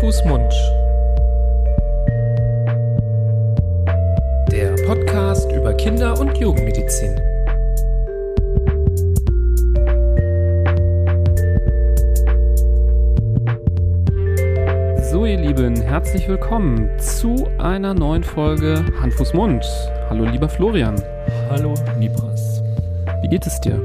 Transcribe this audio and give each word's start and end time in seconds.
Fuß, 0.00 0.24
Mund. 0.24 0.52
Der 4.50 4.74
Podcast 4.86 5.50
über 5.52 5.74
Kinder- 5.74 6.18
und 6.18 6.36
Jugendmedizin. 6.38 7.14
So, 15.10 15.26
ihr 15.26 15.38
Lieben, 15.38 15.80
herzlich 15.80 16.26
willkommen 16.28 16.88
zu 16.98 17.46
einer 17.58 17.94
neuen 17.94 18.24
Folge 18.24 18.84
Hand, 19.00 19.14
Fuß, 19.14 19.34
Mund. 19.34 19.64
Hallo, 20.08 20.24
lieber 20.24 20.48
Florian. 20.48 21.00
Hallo, 21.50 21.74
Nibras. 21.98 22.62
Wie 23.22 23.28
geht 23.28 23.46
es 23.46 23.60
dir? 23.60 23.80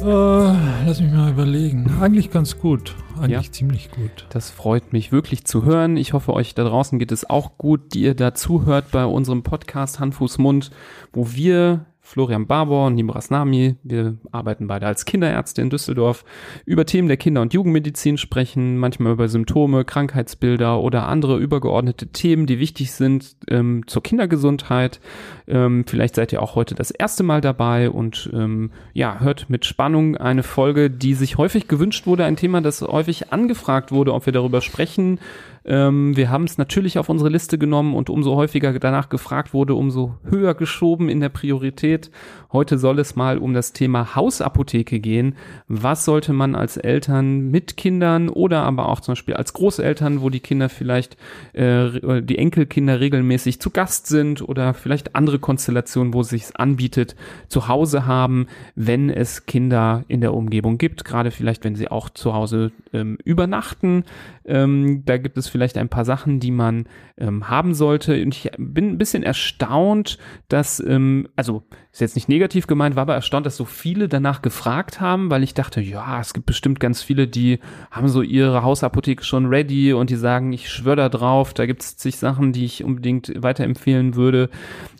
Äh, 0.00 0.86
lass 0.86 1.00
mich 1.00 1.12
mal 1.12 1.30
überlegen. 1.30 1.90
Eigentlich 2.00 2.30
ganz 2.30 2.58
gut. 2.58 2.94
Eigentlich 3.20 3.46
Ja. 3.46 3.52
ziemlich 3.52 3.90
gut. 3.90 4.26
Das 4.30 4.50
freut 4.50 4.92
mich 4.92 5.12
wirklich 5.12 5.44
zu 5.44 5.64
hören. 5.64 5.96
Ich 5.96 6.12
hoffe, 6.12 6.32
euch 6.32 6.54
da 6.54 6.64
draußen 6.64 6.98
geht 6.98 7.12
es 7.12 7.28
auch 7.28 7.56
gut, 7.58 7.94
die 7.94 8.02
ihr 8.02 8.14
da 8.14 8.34
zuhört 8.34 8.90
bei 8.90 9.04
unserem 9.04 9.42
Podcast 9.42 10.00
Hand, 10.00 10.14
Fuß, 10.16 10.38
Mund, 10.38 10.70
wo 11.12 11.32
wir, 11.32 11.86
Florian 12.06 12.46
Barbour 12.46 12.86
und 12.86 12.96
Nimras 12.96 13.30
Nami, 13.30 13.76
wir 13.82 14.18
arbeiten 14.30 14.66
beide 14.66 14.86
als 14.86 15.06
Kinderärzte 15.06 15.62
in 15.62 15.70
Düsseldorf, 15.70 16.26
über 16.66 16.84
Themen 16.84 17.08
der 17.08 17.16
Kinder- 17.16 17.40
und 17.40 17.54
Jugendmedizin 17.54 18.18
sprechen, 18.18 18.76
manchmal 18.76 19.14
über 19.14 19.26
Symptome, 19.26 19.86
Krankheitsbilder 19.86 20.80
oder 20.80 21.08
andere 21.08 21.38
übergeordnete 21.38 22.08
Themen, 22.08 22.46
die 22.46 22.58
wichtig 22.58 22.92
sind 22.92 23.36
ähm, 23.48 23.84
zur 23.86 24.02
Kindergesundheit. 24.02 25.00
Ähm, 25.48 25.86
vielleicht 25.88 26.14
seid 26.14 26.30
ihr 26.34 26.42
auch 26.42 26.54
heute 26.56 26.74
das 26.74 26.90
erste 26.90 27.22
Mal 27.22 27.40
dabei 27.40 27.88
und 27.88 28.30
ähm, 28.34 28.70
ja, 28.92 29.20
hört 29.20 29.48
mit 29.48 29.64
Spannung 29.64 30.18
eine 30.18 30.42
Folge, 30.42 30.90
die 30.90 31.14
sich 31.14 31.38
häufig 31.38 31.68
gewünscht 31.68 32.06
wurde, 32.06 32.26
ein 32.26 32.36
Thema, 32.36 32.60
das 32.60 32.82
häufig 32.82 33.32
angefragt 33.32 33.92
wurde, 33.92 34.12
ob 34.12 34.26
wir 34.26 34.32
darüber 34.34 34.60
sprechen. 34.60 35.18
Ähm, 35.64 36.16
wir 36.16 36.30
haben 36.30 36.44
es 36.44 36.58
natürlich 36.58 36.98
auf 36.98 37.08
unsere 37.08 37.30
Liste 37.30 37.56
genommen 37.58 37.94
und 37.94 38.10
umso 38.10 38.36
häufiger 38.36 38.78
danach 38.78 39.08
gefragt 39.08 39.54
wurde, 39.54 39.74
umso 39.74 40.14
höher 40.24 40.54
geschoben 40.54 41.08
in 41.08 41.20
der 41.20 41.30
Priorität. 41.30 42.10
Heute 42.52 42.78
soll 42.78 42.98
es 42.98 43.16
mal 43.16 43.38
um 43.38 43.54
das 43.54 43.72
Thema 43.72 44.14
Hausapotheke 44.14 45.00
gehen. 45.00 45.36
Was 45.66 46.04
sollte 46.04 46.32
man 46.32 46.54
als 46.54 46.76
Eltern 46.76 47.50
mit 47.50 47.76
Kindern 47.76 48.28
oder 48.28 48.62
aber 48.62 48.88
auch 48.88 49.00
zum 49.00 49.12
Beispiel 49.12 49.34
als 49.34 49.54
Großeltern, 49.54 50.20
wo 50.20 50.30
die 50.30 50.40
Kinder 50.40 50.68
vielleicht, 50.68 51.16
äh, 51.54 52.22
die 52.22 52.38
Enkelkinder 52.38 53.00
regelmäßig 53.00 53.60
zu 53.60 53.70
Gast 53.70 54.06
sind 54.06 54.46
oder 54.46 54.74
vielleicht 54.74 55.16
andere 55.16 55.38
Konstellationen, 55.38 56.12
wo 56.12 56.20
es 56.20 56.28
sich 56.28 56.44
anbietet, 56.54 57.16
zu 57.48 57.68
Hause 57.68 58.06
haben, 58.06 58.46
wenn 58.74 59.08
es 59.08 59.46
Kinder 59.46 60.04
in 60.08 60.20
der 60.20 60.34
Umgebung 60.34 60.78
gibt, 60.78 61.04
gerade 61.04 61.30
vielleicht, 61.30 61.64
wenn 61.64 61.74
sie 61.74 61.88
auch 61.88 62.10
zu 62.10 62.34
Hause 62.34 62.70
ähm, 62.92 63.18
übernachten. 63.24 64.04
Ähm, 64.44 65.02
da 65.06 65.16
gibt 65.16 65.38
es 65.38 65.48
vielleicht 65.54 65.78
ein 65.78 65.88
paar 65.88 66.04
Sachen, 66.04 66.40
die 66.40 66.50
man 66.50 66.88
ähm, 67.16 67.48
haben 67.48 67.74
sollte. 67.74 68.20
Und 68.20 68.34
ich 68.34 68.50
bin 68.58 68.88
ein 68.88 68.98
bisschen 68.98 69.22
erstaunt, 69.22 70.18
dass, 70.48 70.80
ähm, 70.80 71.28
also 71.36 71.62
ist 71.92 72.00
jetzt 72.00 72.16
nicht 72.16 72.28
negativ 72.28 72.66
gemeint, 72.66 72.96
war 72.96 73.02
aber 73.02 73.14
erstaunt, 73.14 73.46
dass 73.46 73.56
so 73.56 73.64
viele 73.64 74.08
danach 74.08 74.42
gefragt 74.42 75.00
haben, 75.00 75.30
weil 75.30 75.44
ich 75.44 75.54
dachte, 75.54 75.80
ja, 75.80 76.18
es 76.18 76.34
gibt 76.34 76.46
bestimmt 76.46 76.80
ganz 76.80 77.02
viele, 77.02 77.28
die 77.28 77.60
haben 77.92 78.08
so 78.08 78.20
ihre 78.20 78.64
Hausapotheke 78.64 79.22
schon 79.22 79.46
ready 79.46 79.92
und 79.92 80.10
die 80.10 80.16
sagen, 80.16 80.52
ich 80.52 80.68
schwöre 80.68 80.96
da 80.96 81.08
drauf, 81.08 81.54
da 81.54 81.66
gibt 81.66 81.82
es 81.82 81.96
zig 81.96 82.16
Sachen, 82.16 82.52
die 82.52 82.64
ich 82.64 82.82
unbedingt 82.82 83.32
weiterempfehlen 83.40 84.16
würde. 84.16 84.50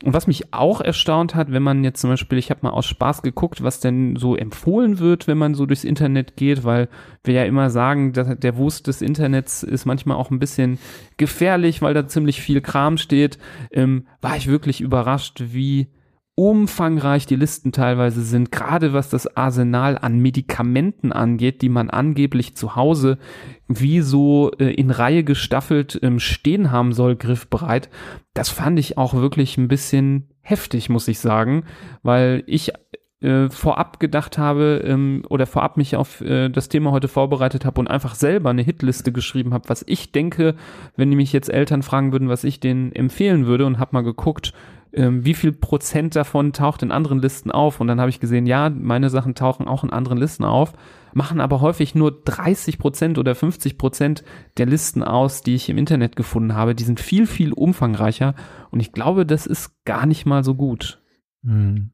Und 0.04 0.12
was 0.12 0.28
mich 0.28 0.54
auch 0.54 0.80
erstaunt 0.80 1.34
hat, 1.34 1.50
wenn 1.50 1.64
man 1.64 1.82
jetzt 1.82 2.00
zum 2.00 2.10
Beispiel, 2.10 2.38
ich 2.38 2.50
habe 2.50 2.60
mal 2.62 2.70
aus 2.70 2.86
Spaß 2.86 3.22
geguckt, 3.22 3.64
was 3.64 3.80
denn 3.80 4.14
so 4.14 4.36
empfohlen 4.36 5.00
wird, 5.00 5.26
wenn 5.26 5.38
man 5.38 5.56
so 5.56 5.66
durchs 5.66 5.82
Internet 5.82 6.36
geht, 6.36 6.62
weil 6.62 6.88
wir 7.24 7.34
ja 7.34 7.44
immer 7.44 7.70
sagen, 7.70 8.12
dass 8.12 8.38
der 8.38 8.56
Wust 8.56 8.86
des 8.86 9.02
Internets 9.02 9.62
ist 9.62 9.86
manchmal 9.86 10.16
auch 10.16 10.30
ein 10.30 10.38
bisschen 10.38 10.78
gefährlich, 11.16 11.82
weil 11.82 11.94
da 11.94 12.06
ziemlich 12.06 12.40
viel 12.40 12.60
Kram 12.60 12.98
steht, 12.98 13.38
ähm, 13.72 14.06
war 14.20 14.36
ich 14.36 14.46
wirklich 14.46 14.80
überrascht, 14.80 15.42
wie 15.52 15.88
umfangreich 16.36 17.26
die 17.26 17.36
Listen 17.36 17.70
teilweise 17.70 18.22
sind, 18.22 18.50
gerade 18.50 18.92
was 18.92 19.08
das 19.08 19.36
Arsenal 19.36 19.96
an 19.98 20.18
Medikamenten 20.18 21.12
angeht, 21.12 21.62
die 21.62 21.68
man 21.68 21.90
angeblich 21.90 22.56
zu 22.56 22.74
Hause 22.74 23.18
wie 23.68 24.00
so 24.00 24.50
äh, 24.58 24.74
in 24.74 24.90
Reihe 24.90 25.22
gestaffelt 25.22 25.98
ähm, 26.02 26.18
stehen 26.18 26.72
haben 26.72 26.92
soll, 26.92 27.14
griffbereit. 27.14 27.88
Das 28.34 28.48
fand 28.48 28.80
ich 28.80 28.98
auch 28.98 29.14
wirklich 29.14 29.56
ein 29.58 29.68
bisschen 29.68 30.28
heftig, 30.40 30.88
muss 30.88 31.08
ich 31.08 31.20
sagen, 31.20 31.64
weil 32.02 32.42
ich 32.46 32.72
äh, 33.24 33.48
vorab 33.48 34.00
gedacht 34.00 34.36
habe 34.36 34.84
ähm, 34.84 35.22
oder 35.30 35.46
vorab 35.46 35.76
mich 35.78 35.96
auf 35.96 36.20
äh, 36.20 36.50
das 36.50 36.68
Thema 36.68 36.90
heute 36.90 37.08
vorbereitet 37.08 37.64
habe 37.64 37.80
und 37.80 37.88
einfach 37.88 38.14
selber 38.14 38.50
eine 38.50 38.62
Hitliste 38.62 39.12
geschrieben 39.12 39.54
habe, 39.54 39.68
was 39.68 39.82
ich 39.86 40.12
denke, 40.12 40.54
wenn 40.96 41.10
die 41.10 41.16
mich 41.16 41.32
jetzt 41.32 41.48
Eltern 41.48 41.82
fragen 41.82 42.12
würden, 42.12 42.28
was 42.28 42.44
ich 42.44 42.60
denen 42.60 42.92
empfehlen 42.92 43.46
würde 43.46 43.64
und 43.64 43.78
habe 43.78 43.94
mal 43.94 44.02
geguckt, 44.02 44.52
ähm, 44.92 45.24
wie 45.24 45.32
viel 45.32 45.52
Prozent 45.52 46.14
davon 46.14 46.52
taucht 46.52 46.82
in 46.82 46.92
anderen 46.92 47.18
Listen 47.18 47.50
auf 47.50 47.80
und 47.80 47.86
dann 47.86 47.98
habe 47.98 48.10
ich 48.10 48.20
gesehen, 48.20 48.44
ja, 48.44 48.68
meine 48.68 49.08
Sachen 49.08 49.34
tauchen 49.34 49.66
auch 49.66 49.84
in 49.84 49.90
anderen 49.90 50.18
Listen 50.18 50.44
auf, 50.44 50.74
machen 51.14 51.40
aber 51.40 51.62
häufig 51.62 51.94
nur 51.94 52.12
30 52.24 52.78
Prozent 52.78 53.18
oder 53.18 53.34
50 53.34 53.78
Prozent 53.78 54.22
der 54.58 54.66
Listen 54.66 55.02
aus, 55.02 55.42
die 55.42 55.54
ich 55.54 55.70
im 55.70 55.78
Internet 55.78 56.14
gefunden 56.16 56.54
habe. 56.54 56.74
Die 56.74 56.84
sind 56.84 57.00
viel, 57.00 57.26
viel 57.26 57.52
umfangreicher 57.52 58.34
und 58.70 58.80
ich 58.80 58.92
glaube, 58.92 59.24
das 59.24 59.46
ist 59.46 59.84
gar 59.84 60.04
nicht 60.04 60.26
mal 60.26 60.44
so 60.44 60.54
gut. 60.54 61.00
Hm. 61.42 61.93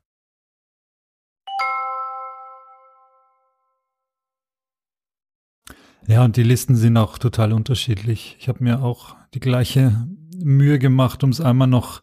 Ja, 6.07 6.25
und 6.25 6.35
die 6.35 6.43
Listen 6.43 6.75
sind 6.75 6.97
auch 6.97 7.17
total 7.17 7.53
unterschiedlich. 7.53 8.35
Ich 8.39 8.47
habe 8.47 8.63
mir 8.63 8.81
auch 8.81 9.15
die 9.33 9.39
gleiche 9.39 10.07
Mühe 10.37 10.79
gemacht, 10.79 11.23
um 11.23 11.29
es 11.29 11.41
einmal 11.41 11.67
noch 11.67 12.01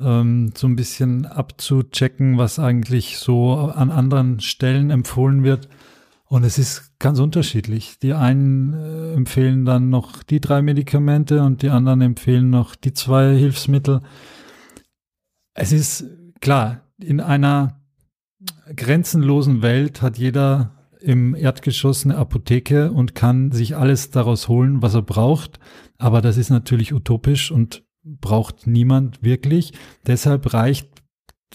ähm, 0.00 0.52
so 0.56 0.66
ein 0.66 0.76
bisschen 0.76 1.26
abzuchecken, 1.26 2.38
was 2.38 2.58
eigentlich 2.58 3.18
so 3.18 3.54
an 3.54 3.90
anderen 3.90 4.40
Stellen 4.40 4.90
empfohlen 4.90 5.44
wird. 5.44 5.68
Und 6.28 6.42
es 6.44 6.58
ist 6.58 6.98
ganz 6.98 7.20
unterschiedlich. 7.20 7.98
Die 8.00 8.14
einen 8.14 8.72
äh, 8.72 9.14
empfehlen 9.14 9.64
dann 9.64 9.90
noch 9.90 10.22
die 10.22 10.40
drei 10.40 10.60
Medikamente 10.62 11.42
und 11.42 11.62
die 11.62 11.70
anderen 11.70 12.00
empfehlen 12.00 12.50
noch 12.50 12.74
die 12.74 12.94
zwei 12.94 13.36
Hilfsmittel. 13.36 14.00
Es 15.54 15.72
ist 15.72 16.04
klar, 16.40 16.82
in 16.98 17.20
einer 17.20 17.80
grenzenlosen 18.74 19.62
Welt 19.62 20.02
hat 20.02 20.18
jeder 20.18 20.75
im 21.06 21.36
Erdgeschoss 21.36 22.04
eine 22.04 22.16
Apotheke 22.16 22.90
und 22.90 23.14
kann 23.14 23.52
sich 23.52 23.76
alles 23.76 24.10
daraus 24.10 24.48
holen, 24.48 24.82
was 24.82 24.94
er 24.94 25.02
braucht. 25.02 25.60
Aber 25.98 26.20
das 26.20 26.36
ist 26.36 26.50
natürlich 26.50 26.92
utopisch 26.92 27.52
und 27.52 27.84
braucht 28.02 28.66
niemand 28.66 29.22
wirklich. 29.22 29.72
Deshalb 30.04 30.52
reicht 30.52 30.88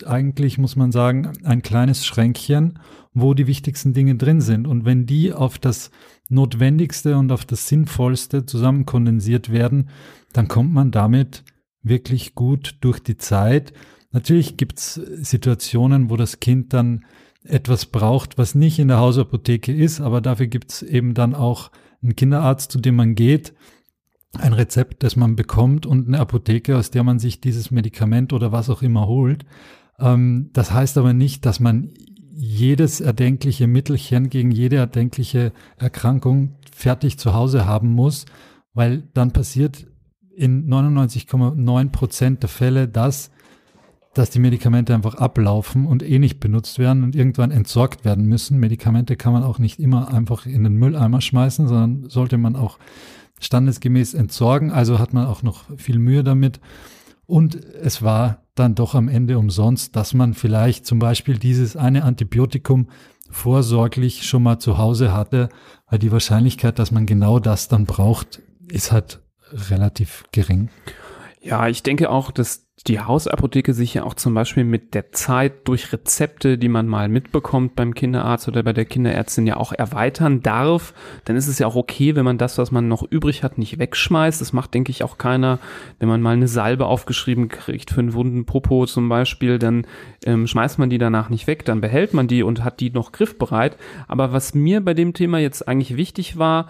eigentlich, 0.06 0.57
muss 0.57 0.78
man 0.78 0.94
sagen, 0.94 1.34
ein 1.44 1.62
kleines 1.62 2.06
Schränkchen, 2.06 2.79
wo 3.13 3.34
die 3.34 3.45
wichtigsten 3.45 3.91
Dinge 3.91 4.16
drin 4.16 4.39
sind. 4.39 4.67
Und 4.67 4.85
wenn 4.85 5.06
die 5.06 5.34
auf 5.34 5.59
das 5.59 5.91
Notwendigste 6.29 7.18
und 7.18 7.33
auf 7.33 7.44
das 7.44 7.68
Sinnvollste 7.68 8.45
zusammenkondensiert 8.45 9.51
werden, 9.51 9.89
dann 10.31 10.48
kommt 10.48 10.71
man 10.71 10.92
damit 10.92 11.44
wirklich 11.83 12.36
gut 12.36 12.77
durch 12.80 13.01
die 13.01 13.18
Zeit. 13.18 13.74
Natürlich 14.12 14.56
gibt's 14.56 14.94
Situationen, 14.94 16.09
wo 16.09 16.15
das 16.15 16.39
Kind 16.39 16.71
dann 16.71 17.03
etwas 17.43 17.85
braucht, 17.85 18.38
was 18.38 18.55
nicht 18.55 18.79
in 18.79 18.88
der 18.88 18.99
Hausapotheke 18.99 19.73
ist, 19.73 20.01
aber 20.01 20.21
dafür 20.21 20.47
gibt's 20.47 20.81
eben 20.81 21.13
dann 21.13 21.33
auch 21.35 21.71
einen 22.03 22.15
Kinderarzt, 22.15 22.71
zu 22.71 22.79
dem 22.79 22.95
man 22.95 23.15
geht, 23.15 23.53
ein 24.38 24.53
Rezept, 24.53 25.03
das 25.03 25.15
man 25.15 25.35
bekommt 25.35 25.85
und 25.85 26.07
eine 26.07 26.19
Apotheke, 26.19 26.77
aus 26.77 26.91
der 26.91 27.03
man 27.03 27.19
sich 27.19 27.41
dieses 27.41 27.71
Medikament 27.71 28.31
oder 28.33 28.51
was 28.51 28.69
auch 28.69 28.81
immer 28.81 29.07
holt. 29.07 29.45
Ähm, 29.99 30.49
das 30.53 30.71
heißt 30.71 30.97
aber 30.97 31.13
nicht, 31.13 31.45
dass 31.45 31.59
man 31.59 31.89
jedes 32.33 33.01
erdenkliche 33.01 33.67
Mittelchen 33.67 34.29
gegen 34.29 34.51
jede 34.51 34.77
erdenkliche 34.77 35.51
Erkrankung 35.77 36.55
fertig 36.71 37.19
zu 37.19 37.33
Hause 37.33 37.65
haben 37.65 37.89
muss, 37.89 38.25
weil 38.73 39.03
dann 39.13 39.31
passiert 39.31 39.85
in 40.33 40.67
99,9 40.69 41.89
Prozent 41.89 42.41
der 42.41 42.49
Fälle 42.49 42.88
das, 42.88 43.31
dass 44.13 44.30
die 44.30 44.40
Medikamente 44.40 44.94
einfach 44.94 45.16
ablaufen 45.16 45.86
und 45.86 46.04
eh 46.04 46.19
nicht 46.19 46.40
benutzt 46.40 46.80
werden 46.80 47.04
und 47.04 47.16
irgendwann 47.16 47.52
entsorgt 47.52 48.04
werden 48.04 48.25
müssen. 48.25 48.60
Medikamente 48.60 49.16
kann 49.16 49.34
man 49.34 49.44
auch 49.44 49.58
nicht 49.58 49.80
immer 49.80 50.13
einfach 50.13 50.46
in 50.46 50.63
den 50.63 50.75
Mülleimer 50.75 51.22
schmeißen, 51.22 51.68
sondern 51.68 52.10
sollte 52.10 52.38
man 52.38 52.56
auch 52.56 52.78
standesgemäß 53.40 54.13
entsorgen. 54.13 54.72
Also 54.72 55.00
hat 55.00 55.13
man 55.13 55.28
auch 55.28 55.44
noch 55.44 55.66
viel 55.78 55.98
Mühe 55.98 56.24
damit. 56.24 56.60
Und 57.25 57.56
es 57.56 58.02
war 58.02 58.44
dann 58.56 58.75
doch 58.75 58.96
am 58.96 59.08
Ende 59.08 59.40
umsonst, 59.40 59.96
dass 59.96 60.13
man 60.13 60.34
vielleicht 60.34 60.86
zum 60.86 61.00
Beispiel 61.00 61.38
dieses 61.38 61.78
eine 61.78 62.04
Antibiotikum 62.04 62.90
vorsorglich 63.30 64.24
schon 64.28 64.44
mal 64.44 64.60
zu 64.60 64.78
Hause 64.78 65.13
hatte, 65.13 65.48
weil 65.90 66.00
die 66.00 66.12
Wahrscheinlichkeit, 66.12 66.80
dass 66.80 66.92
man 66.92 67.06
genau 67.06 67.40
das 67.40 67.69
dann 67.69 67.86
braucht, 67.86 68.42
ist 68.68 68.92
halt 68.92 69.22
relativ 69.54 70.25
gering. 70.34 70.69
Ja, 71.42 71.68
ich 71.68 71.81
denke 71.81 72.10
auch, 72.10 72.31
dass 72.31 72.68
die 72.88 73.00
Hausapotheke 73.00 73.74
sich 73.74 73.94
ja 73.94 74.04
auch 74.04 74.16
zum 74.16 74.33
Beispiel 74.33 74.63
mit 74.63 74.95
der 74.95 75.12
Zeit 75.12 75.68
durch 75.68 75.94
Rezepte, 75.94 76.57
die 76.57 76.68
man 76.68 76.88
mal 76.88 77.10
mitbekommt 77.10 77.75
beim 77.75 77.94
Kinderarzt 77.94 78.48
oder 78.48 78.63
bei 78.63 78.74
der 78.74 78.86
Kinderärztin 78.86 79.45
ja 79.45 79.57
auch 79.57 79.72
erweitern 79.72 80.42
darf. 80.42 80.94
Dann 81.25 81.36
ist 81.36 81.48
es 81.48 81.60
ja 81.60 81.68
auch 81.68 81.75
okay, 81.75 82.16
wenn 82.16 82.25
man 82.25 82.39
das, 82.39 82.57
was 82.57 82.72
man 82.72 82.88
noch 82.88 83.04
übrig 83.04 83.44
hat, 83.44 83.60
nicht 83.60 83.78
wegschmeißt. 83.78 84.42
Das 84.42 84.51
macht, 84.51 84.74
denke 84.74 84.89
ich, 84.89 85.04
auch 85.04 85.19
keiner. 85.19 85.60
Wenn 86.00 86.10
man 86.10 86.22
mal 86.22 86.33
eine 86.33 86.48
Salbe 86.48 86.88
aufgeschrieben 86.88 87.50
kriegt 87.50 87.92
für 87.92 88.00
einen 88.00 88.13
wunden 88.13 88.45
Popo 88.45 88.88
zum 88.88 89.10
Beispiel, 89.10 89.60
dann 89.60 89.86
ähm, 90.25 90.48
schmeißt 90.48 90.80
man 90.80 90.89
die 90.89 90.98
danach 90.98 91.30
nicht 91.30 91.45
weg, 91.45 91.66
dann 91.66 91.81
behält 91.81 92.16
man 92.16 92.27
die 92.27 92.42
und 92.42 92.63
hat 92.63 92.80
die 92.80 92.89
noch 92.89 93.12
griffbereit. 93.12 93.77
Aber 94.07 94.34
was 94.34 94.56
mir 94.56 94.81
bei 94.81 94.95
dem 94.95 95.13
Thema 95.13 95.38
jetzt 95.38 95.68
eigentlich 95.68 95.98
wichtig 95.98 96.39
war, 96.39 96.68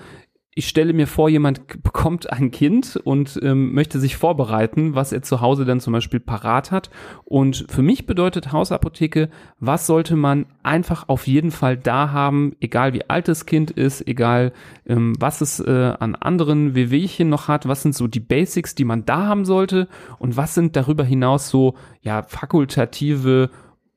ich 0.53 0.67
stelle 0.67 0.91
mir 0.91 1.07
vor, 1.07 1.29
jemand 1.29 1.81
bekommt 1.81 2.29
ein 2.29 2.51
Kind 2.51 2.99
und 3.01 3.39
ähm, 3.41 3.73
möchte 3.73 4.01
sich 4.01 4.17
vorbereiten, 4.17 4.95
was 4.95 5.13
er 5.13 5.21
zu 5.21 5.39
Hause 5.39 5.63
dann 5.63 5.79
zum 5.79 5.93
Beispiel 5.93 6.19
parat 6.19 6.71
hat. 6.71 6.89
Und 7.23 7.65
für 7.69 7.81
mich 7.81 8.05
bedeutet 8.05 8.51
Hausapotheke, 8.51 9.29
was 9.59 9.87
sollte 9.87 10.17
man 10.17 10.45
einfach 10.61 11.07
auf 11.07 11.25
jeden 11.25 11.51
Fall 11.51 11.77
da 11.77 12.11
haben, 12.11 12.53
egal 12.59 12.91
wie 12.91 13.09
alt 13.09 13.29
das 13.29 13.45
Kind 13.45 13.71
ist, 13.71 14.05
egal 14.05 14.51
ähm, 14.85 15.13
was 15.17 15.39
es 15.39 15.61
äh, 15.61 15.93
an 15.97 16.15
anderen 16.15 16.75
Wehwehchen 16.75 17.29
noch 17.29 17.47
hat, 17.47 17.65
was 17.65 17.83
sind 17.83 17.95
so 17.95 18.07
die 18.07 18.19
Basics, 18.19 18.75
die 18.75 18.85
man 18.85 19.05
da 19.05 19.27
haben 19.27 19.45
sollte 19.45 19.87
und 20.19 20.35
was 20.35 20.53
sind 20.53 20.75
darüber 20.75 21.05
hinaus 21.05 21.49
so 21.49 21.75
ja 22.01 22.23
fakultative 22.23 23.51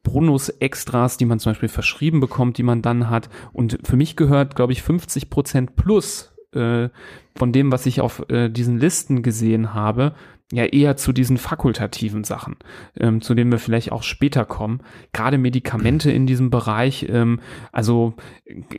Bonus-Extras, 0.04 1.16
die 1.16 1.24
man 1.24 1.40
zum 1.40 1.50
Beispiel 1.50 1.68
verschrieben 1.68 2.20
bekommt, 2.20 2.58
die 2.58 2.62
man 2.62 2.80
dann 2.82 3.10
hat. 3.10 3.28
Und 3.52 3.78
für 3.82 3.96
mich 3.96 4.14
gehört, 4.14 4.54
glaube 4.54 4.72
ich, 4.72 4.82
50 4.82 5.30
Prozent 5.30 5.76
plus 5.76 6.33
äh, 6.54 6.88
von 7.36 7.52
dem, 7.52 7.72
was 7.72 7.86
ich 7.86 8.00
auf 8.00 8.24
äh, 8.28 8.48
diesen 8.48 8.78
Listen 8.78 9.22
gesehen 9.22 9.74
habe, 9.74 10.14
ja 10.52 10.64
eher 10.64 10.96
zu 10.96 11.12
diesen 11.12 11.38
fakultativen 11.38 12.22
Sachen, 12.22 12.56
ähm, 12.98 13.22
zu 13.22 13.34
denen 13.34 13.50
wir 13.50 13.58
vielleicht 13.58 13.92
auch 13.92 14.02
später 14.02 14.44
kommen. 14.44 14.80
Gerade 15.12 15.38
Medikamente 15.38 16.10
in 16.10 16.26
diesem 16.26 16.50
Bereich, 16.50 17.06
ähm, 17.08 17.40
also 17.72 18.14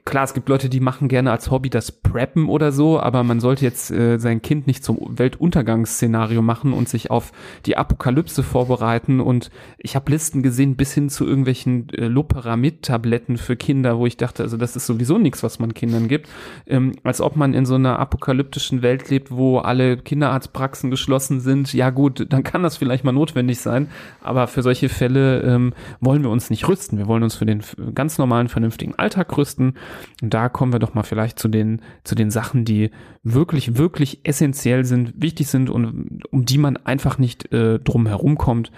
klar, 0.05 0.25
es 0.25 0.35
gibt 0.35 0.47
Leute, 0.47 0.69
die 0.69 0.79
machen 0.79 1.07
gerne 1.07 1.31
als 1.31 1.49
Hobby 1.49 1.71
das 1.71 1.91
Preppen 1.91 2.49
oder 2.49 2.71
so, 2.71 2.99
aber 2.99 3.23
man 3.23 3.39
sollte 3.39 3.65
jetzt 3.65 3.89
äh, 3.89 4.19
sein 4.19 4.43
Kind 4.43 4.67
nicht 4.67 4.83
zum 4.83 4.99
Weltuntergangsszenario 5.17 6.43
machen 6.43 6.71
und 6.71 6.87
sich 6.87 7.09
auf 7.09 7.31
die 7.65 7.77
Apokalypse 7.77 8.43
vorbereiten. 8.43 9.19
Und 9.19 9.49
ich 9.79 9.95
habe 9.95 10.11
Listen 10.11 10.43
gesehen 10.43 10.75
bis 10.75 10.93
hin 10.93 11.09
zu 11.09 11.25
irgendwelchen 11.25 11.89
äh, 11.89 12.07
Loperamid-Tabletten 12.07 13.37
für 13.37 13.55
Kinder, 13.55 13.97
wo 13.97 14.05
ich 14.05 14.17
dachte, 14.17 14.43
also 14.43 14.55
das 14.55 14.75
ist 14.75 14.85
sowieso 14.85 15.17
nichts, 15.17 15.41
was 15.41 15.57
man 15.57 15.73
Kindern 15.73 16.07
gibt, 16.07 16.29
ähm, 16.67 16.93
als 17.03 17.21
ob 17.21 17.35
man 17.35 17.55
in 17.55 17.65
so 17.65 17.75
einer 17.75 17.97
apokalyptischen 17.97 18.83
Welt 18.83 19.09
lebt, 19.09 19.31
wo 19.31 19.57
alle 19.57 19.97
Kinderarztpraxen 19.97 20.91
geschlossen 20.91 21.39
sind 21.39 21.54
sind, 21.55 21.73
ja 21.73 21.89
gut, 21.89 22.25
dann 22.29 22.43
kann 22.43 22.63
das 22.63 22.77
vielleicht 22.77 23.03
mal 23.03 23.11
notwendig 23.11 23.59
sein, 23.59 23.87
aber 24.21 24.47
für 24.47 24.61
solche 24.61 24.89
Fälle 24.89 25.41
ähm, 25.41 25.73
wollen 25.99 26.23
wir 26.23 26.29
uns 26.29 26.49
nicht 26.49 26.67
rüsten. 26.67 26.97
Wir 26.97 27.07
wollen 27.07 27.23
uns 27.23 27.35
für 27.35 27.45
den 27.45 27.61
ganz 27.93 28.17
normalen, 28.17 28.49
vernünftigen 28.49 28.95
Alltag 28.95 29.35
rüsten. 29.37 29.75
Und 30.21 30.33
da 30.33 30.49
kommen 30.49 30.73
wir 30.73 30.79
doch 30.79 30.93
mal 30.93 31.03
vielleicht 31.03 31.39
zu 31.39 31.47
den, 31.47 31.81
zu 32.03 32.15
den 32.15 32.31
Sachen, 32.31 32.65
die 32.65 32.91
wirklich, 33.23 33.77
wirklich 33.77 34.21
essentiell 34.23 34.85
sind, 34.85 35.13
wichtig 35.15 35.47
sind 35.47 35.69
und 35.69 36.23
um 36.31 36.45
die 36.45 36.57
man 36.57 36.77
einfach 36.77 37.17
nicht 37.17 37.51
äh, 37.53 37.79
drum 37.79 38.07
herum 38.07 38.37
kommt. 38.37 38.71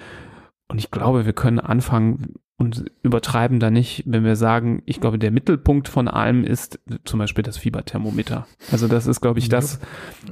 Und 0.68 0.80
ich 0.80 0.92
glaube, 0.92 1.26
wir 1.26 1.34
können 1.34 1.60
anfangen 1.60 2.36
und 2.58 2.86
übertreiben 3.04 3.60
da 3.60 3.70
nicht, 3.70 4.04
wenn 4.08 4.24
wir 4.24 4.36
sagen, 4.36 4.82
ich 4.86 5.00
glaube, 5.00 5.20
der 5.20 5.32
Mittelpunkt 5.32 5.88
von 5.88 6.08
allem 6.08 6.44
ist 6.44 6.80
zum 7.06 7.20
Beispiel 7.20 7.44
das 7.44 7.58
Fieberthermometer. 7.58 8.48
Also 8.72 8.88
das 8.88 9.06
ist, 9.06 9.22
glaube 9.22 9.40
ich, 9.40 9.48
das, 9.48 9.80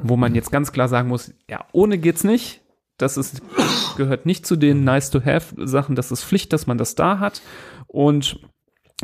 wo 0.02 0.18
man 0.18 0.34
jetzt 0.34 0.52
ganz 0.52 0.72
klar 0.72 0.88
sagen 0.88 1.08
muss, 1.08 1.34
ja, 1.48 1.66
ohne 1.72 2.00
geht's 2.00 2.24
nicht. 2.24 2.62
Das 2.98 3.18
ist, 3.18 3.42
gehört 3.98 4.26
nicht 4.26 4.46
zu 4.46 4.56
den 4.56 4.84
nice 4.84 5.12
to 5.12 5.24
have 5.24 5.54
Sachen. 5.68 5.96
Das 5.96 6.12
ist 6.12 6.24
Pflicht, 6.24 6.52
dass 6.52 6.66
man 6.66 6.80
das 6.80 6.96
da 6.96 7.20
hat. 7.20 7.42
Und 7.88 8.40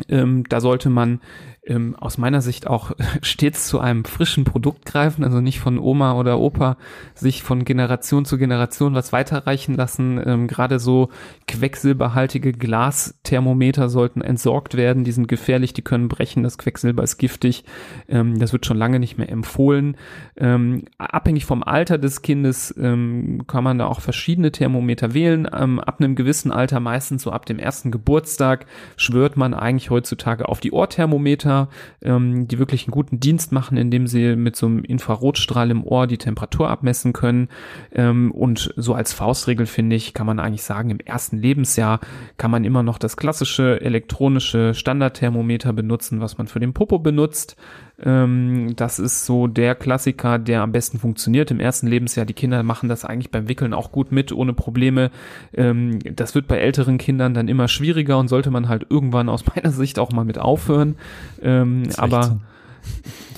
ähm, 0.08 0.44
da 0.48 0.60
sollte 0.60 0.90
man 0.90 1.20
ähm, 1.64 1.94
aus 2.00 2.18
meiner 2.18 2.40
Sicht 2.40 2.66
auch 2.66 2.92
stets 3.22 3.68
zu 3.68 3.78
einem 3.78 4.04
frischen 4.04 4.44
Produkt 4.44 4.84
greifen, 4.84 5.22
also 5.22 5.40
nicht 5.40 5.60
von 5.60 5.78
Oma 5.78 6.14
oder 6.14 6.40
Opa 6.40 6.76
sich 7.14 7.42
von 7.42 7.64
Generation 7.64 8.24
zu 8.24 8.36
Generation 8.36 8.94
was 8.94 9.12
weiterreichen 9.12 9.74
lassen. 9.74 10.20
Ähm, 10.24 10.48
Gerade 10.48 10.78
so 10.78 11.10
quecksilberhaltige 11.46 12.52
Glasthermometer 12.52 13.88
sollten 13.88 14.22
entsorgt 14.22 14.76
werden. 14.76 15.04
Die 15.04 15.12
sind 15.12 15.28
gefährlich, 15.28 15.72
die 15.72 15.82
können 15.82 16.08
brechen. 16.08 16.42
Das 16.42 16.58
Quecksilber 16.58 17.02
ist 17.02 17.18
giftig. 17.18 17.64
Ähm, 18.08 18.38
das 18.38 18.52
wird 18.52 18.66
schon 18.66 18.78
lange 18.78 18.98
nicht 18.98 19.16
mehr 19.16 19.30
empfohlen. 19.30 19.96
Ähm, 20.36 20.84
abhängig 20.98 21.44
vom 21.44 21.62
Alter 21.62 21.98
des 21.98 22.22
Kindes 22.22 22.74
ähm, 22.76 23.44
kann 23.46 23.62
man 23.62 23.78
da 23.78 23.86
auch 23.86 24.00
verschiedene 24.00 24.50
Thermometer 24.50 25.14
wählen. 25.14 25.48
Ähm, 25.52 25.78
ab 25.78 26.00
einem 26.00 26.16
gewissen 26.16 26.50
Alter, 26.50 26.80
meistens 26.80 27.22
so 27.22 27.30
ab 27.30 27.46
dem 27.46 27.60
ersten 27.60 27.92
Geburtstag, 27.92 28.66
schwört 28.96 29.36
man 29.36 29.54
eigentlich 29.54 29.90
heutzutage 29.90 30.48
auf 30.48 30.58
die 30.58 30.72
Ohrthermometer 30.72 31.51
Thermometer, 31.52 31.68
ähm, 32.02 32.48
die 32.48 32.58
wirklich 32.58 32.84
einen 32.84 32.92
guten 32.92 33.20
Dienst 33.20 33.52
machen, 33.52 33.76
indem 33.76 34.06
sie 34.06 34.36
mit 34.36 34.56
so 34.56 34.66
einem 34.66 34.84
Infrarotstrahl 34.84 35.70
im 35.70 35.84
Ohr 35.84 36.06
die 36.06 36.18
Temperatur 36.18 36.68
abmessen 36.68 37.12
können. 37.12 37.48
Ähm, 37.92 38.30
und 38.32 38.72
so 38.76 38.94
als 38.94 39.12
Faustregel 39.12 39.66
finde 39.66 39.96
ich, 39.96 40.14
kann 40.14 40.26
man 40.26 40.38
eigentlich 40.38 40.62
sagen, 40.62 40.90
im 40.90 41.00
ersten 41.00 41.38
Lebensjahr 41.38 42.00
kann 42.36 42.50
man 42.50 42.64
immer 42.64 42.82
noch 42.82 42.98
das 42.98 43.16
klassische 43.16 43.80
elektronische 43.80 44.74
Standardthermometer 44.74 45.72
benutzen, 45.72 46.20
was 46.20 46.38
man 46.38 46.46
für 46.46 46.60
den 46.60 46.72
Popo 46.72 46.98
benutzt. 46.98 47.56
Ähm, 48.04 48.74
das 48.76 48.98
ist 48.98 49.26
so 49.26 49.46
der 49.46 49.74
Klassiker, 49.74 50.38
der 50.38 50.62
am 50.62 50.72
besten 50.72 50.98
funktioniert 50.98 51.50
im 51.50 51.60
ersten 51.60 51.86
Lebensjahr. 51.86 52.26
Die 52.26 52.34
Kinder 52.34 52.62
machen 52.62 52.88
das 52.88 53.04
eigentlich 53.04 53.30
beim 53.30 53.48
Wickeln 53.48 53.74
auch 53.74 53.92
gut 53.92 54.12
mit, 54.12 54.32
ohne 54.32 54.52
Probleme. 54.52 55.10
Ähm, 55.54 55.98
das 56.16 56.34
wird 56.34 56.48
bei 56.48 56.58
älteren 56.58 56.98
Kindern 56.98 57.34
dann 57.34 57.48
immer 57.48 57.68
schwieriger 57.68 58.18
und 58.18 58.28
sollte 58.28 58.50
man 58.50 58.68
halt 58.68 58.86
irgendwann 58.88 59.28
aus 59.28 59.44
meiner 59.54 59.70
Sicht 59.70 59.98
auch 59.98 60.12
mal 60.12 60.24
mit 60.24 60.38
aufhören. 60.38 60.96
Ähm, 61.42 61.84
aber 61.96 62.40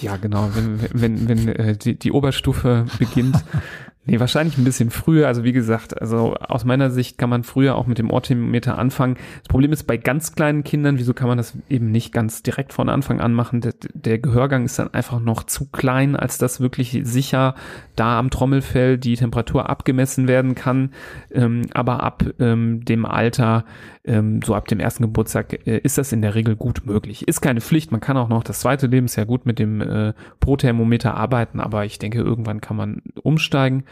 ja, 0.01 0.17
genau, 0.17 0.51
wenn, 0.55 0.81
wenn, 0.93 1.29
wenn 1.29 1.49
äh, 1.49 1.77
die, 1.77 1.99
die 1.99 2.13
Oberstufe 2.13 2.87
beginnt, 2.99 3.37
Nee, 4.07 4.21
wahrscheinlich 4.21 4.59
ein 4.59 4.65
bisschen 4.65 4.91
früher. 4.91 5.27
Also 5.27 5.45
wie 5.45 5.53
gesagt, 5.53 5.99
also 5.99 6.35
aus 6.35 6.67
meiner 6.67 6.91
Sicht 6.91 7.17
kann 7.17 7.31
man 7.31 7.43
früher 7.43 7.75
auch 7.75 7.87
mit 7.87 7.99
dem 7.99 8.11
Ohrthermometer 8.11 8.79
anfangen. 8.79 9.17
Das 9.39 9.49
Problem 9.49 9.73
ist 9.73 9.85
bei 9.85 9.97
ganz 9.97 10.35
kleinen 10.35 10.63
Kindern, 10.63 10.99
wieso 10.99 11.15
kann 11.15 11.29
man 11.29 11.39
das 11.39 11.57
eben 11.71 11.91
nicht 11.91 12.13
ganz 12.13 12.43
direkt 12.43 12.75
von 12.75 12.91
Anfang 12.91 13.21
an 13.21 13.33
machen? 13.33 13.63
Der, 13.63 13.73
der 13.95 14.19
Gehörgang 14.19 14.67
ist 14.67 14.79
dann 14.79 14.93
einfach 14.93 15.21
noch 15.21 15.45
zu 15.45 15.67
klein, 15.71 16.17
als 16.17 16.37
dass 16.37 16.61
wirklich 16.61 17.01
sicher 17.05 17.55
da 17.97 18.19
am 18.19 18.29
Trommelfell 18.29 18.99
die 18.99 19.17
Temperatur 19.17 19.71
abgemessen 19.71 20.29
werden 20.29 20.55
kann. 20.55 20.91
Ähm, 21.33 21.63
aber 21.73 22.03
ab 22.03 22.25
ähm, 22.41 22.85
dem 22.85 23.07
Alter 23.07 23.65
ähm, 24.05 24.43
so 24.43 24.55
ab 24.55 24.69
dem 24.69 24.81
ersten 24.81 25.03
Geburtstag 25.03 25.67
äh, 25.67 25.79
ist 25.79 25.97
das 25.97 26.13
in 26.13 26.21
der 26.21 26.35
Regel 26.35 26.57
gut 26.57 26.83
möglich. 26.85 27.27
Ist 27.27 27.41
keine 27.41 27.61
Pflicht, 27.63 27.91
man 27.91 28.01
kann 28.01 28.17
auch 28.17 28.29
noch 28.29 28.45
das 28.45 28.61
zweite 28.61 28.87
Lebensjahr 28.87 29.25
gut 29.25 29.47
mit 29.47 29.59
dem 29.59 29.81
äh, 29.81 30.13
Pro-Thermometer 30.41 31.15
arbeiten, 31.15 31.59
aber 31.59 31.85
ich 31.87 31.99
denke, 31.99 32.19
irgendwann 32.19 32.61
kann 32.61 32.77
man 32.77 33.03
umsteigen. 33.23 33.85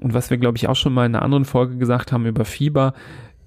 Und 0.00 0.14
was 0.14 0.30
wir, 0.30 0.38
glaube 0.38 0.56
ich, 0.56 0.68
auch 0.68 0.76
schon 0.76 0.94
mal 0.94 1.06
in 1.06 1.14
einer 1.14 1.24
anderen 1.24 1.44
Folge 1.44 1.76
gesagt 1.76 2.12
haben 2.12 2.26
über 2.26 2.44
Fieber, 2.44 2.94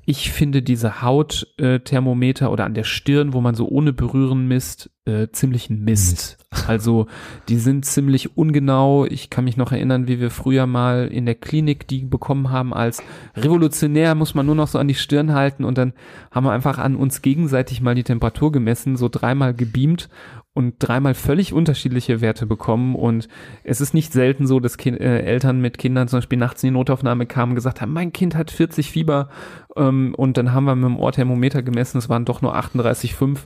ich 0.06 0.32
finde 0.32 0.62
diese 0.62 1.02
Hautthermometer 1.02 2.52
oder 2.52 2.66
an 2.66 2.74
der 2.74 2.84
Stirn, 2.84 3.32
wo 3.32 3.40
man 3.40 3.56
so 3.56 3.70
ohne 3.70 3.94
Berühren 3.94 4.48
misst, 4.48 4.90
äh, 5.06 5.30
ziemlich 5.32 5.70
ein 5.70 5.84
Mist. 5.84 6.38
Also 6.68 7.08
die 7.50 7.58
sind 7.58 7.84
ziemlich 7.84 8.38
ungenau. 8.38 9.06
Ich 9.06 9.30
kann 9.30 9.44
mich 9.44 9.58
noch 9.58 9.72
erinnern, 9.72 10.08
wie 10.08 10.20
wir 10.20 10.30
früher 10.30 10.68
mal 10.68 11.08
in 11.08 11.26
der 11.26 11.36
Klinik 11.36 11.88
die 11.88 12.06
bekommen 12.06 12.52
haben 12.52 12.74
als 12.74 13.02
revolutionär, 13.36 14.14
muss 14.14 14.36
man 14.36 14.46
nur 14.46 14.56
noch 14.56 14.68
so 14.68 14.78
an 14.78 14.88
die 14.88 14.94
Stirn 14.94 15.34
halten 15.34 15.64
und 15.64 15.78
dann 15.78 15.94
haben 16.32 16.46
wir 16.46 16.52
einfach 16.52 16.78
an 16.78 16.96
uns 16.96 17.22
gegenseitig 17.22 17.82
mal 17.82 17.96
die 17.96 18.04
Temperatur 18.04 18.52
gemessen, 18.52 18.98
so 18.98 19.10
dreimal 19.10 19.54
gebeamt 19.54 20.10
und 20.54 20.76
dreimal 20.80 21.16
völlig 21.16 21.52
unterschiedliche 21.52 22.22
Werte 22.22 22.46
bekommen. 22.46 22.96
Und 22.96 23.28
es 23.64 23.82
ist 23.82 23.94
nicht 23.94 24.14
selten 24.14 24.46
so, 24.46 24.60
dass 24.60 24.78
kind, 24.78 25.00
äh, 25.00 25.22
Eltern 25.22 25.62
mit 25.62 25.78
Kindern 25.78 26.08
zum 26.08 26.18
Beispiel 26.18 26.38
nachts 26.38 26.64
in 26.64 26.68
die 26.68 26.74
Notaufnahme 26.74 27.26
kamen 27.26 27.54
und 27.54 27.56
gesagt 27.56 27.82
haben, 27.82 27.92
mein 27.92 28.14
Kind 28.14 28.36
hat 28.36 28.52
40 28.52 28.92
Fieber. 28.92 29.30
Ähm, 29.76 30.14
und 30.16 30.38
dann 30.38 30.54
haben 30.54 30.66
wir 30.66 30.76
mit 30.76 30.86
dem 30.86 31.00
Ohrthermometer 31.00 31.64
gemessen, 31.64 31.98
es 31.98 32.10
waren 32.10 32.26
doch 32.26 32.42
nur 32.42 32.56
38,5. 32.56 33.40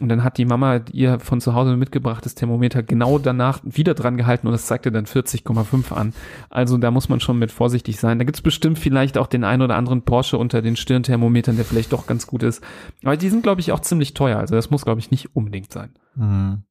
Und 0.00 0.08
dann 0.08 0.22
hat 0.22 0.38
die 0.38 0.44
Mama 0.44 0.80
ihr 0.92 1.18
von 1.20 1.40
zu 1.40 1.54
Hause 1.54 1.76
mitgebrachtes 1.76 2.34
Thermometer 2.34 2.82
genau 2.82 3.18
danach 3.18 3.60
wieder 3.64 3.94
dran 3.94 4.16
gehalten 4.16 4.46
und 4.46 4.54
es 4.54 4.66
zeigte 4.66 4.92
dann 4.92 5.06
40,5 5.06 5.92
an. 5.92 6.12
Also 6.50 6.76
da 6.76 6.90
muss 6.90 7.08
man 7.08 7.20
schon 7.20 7.38
mit 7.38 7.50
vorsichtig 7.50 7.98
sein. 7.98 8.18
Da 8.18 8.24
gibt's 8.24 8.42
bestimmt 8.42 8.78
vielleicht 8.78 9.16
auch 9.16 9.26
den 9.26 9.44
ein 9.44 9.62
oder 9.62 9.76
anderen 9.76 10.02
Porsche 10.02 10.38
unter 10.38 10.60
den 10.60 10.76
Stirnthermometern, 10.76 11.56
der 11.56 11.64
vielleicht 11.64 11.92
doch 11.92 12.06
ganz 12.06 12.26
gut 12.26 12.42
ist. 12.42 12.62
Aber 13.02 13.16
die 13.16 13.28
sind, 13.28 13.42
glaube 13.42 13.60
ich, 13.60 13.72
auch 13.72 13.80
ziemlich 13.80 14.14
teuer. 14.14 14.38
Also 14.38 14.54
das 14.54 14.70
muss, 14.70 14.84
glaube 14.84 15.00
ich, 15.00 15.10
nicht 15.10 15.34
unbedingt 15.34 15.72
sein. 15.72 15.90
Mhm. 16.14 16.64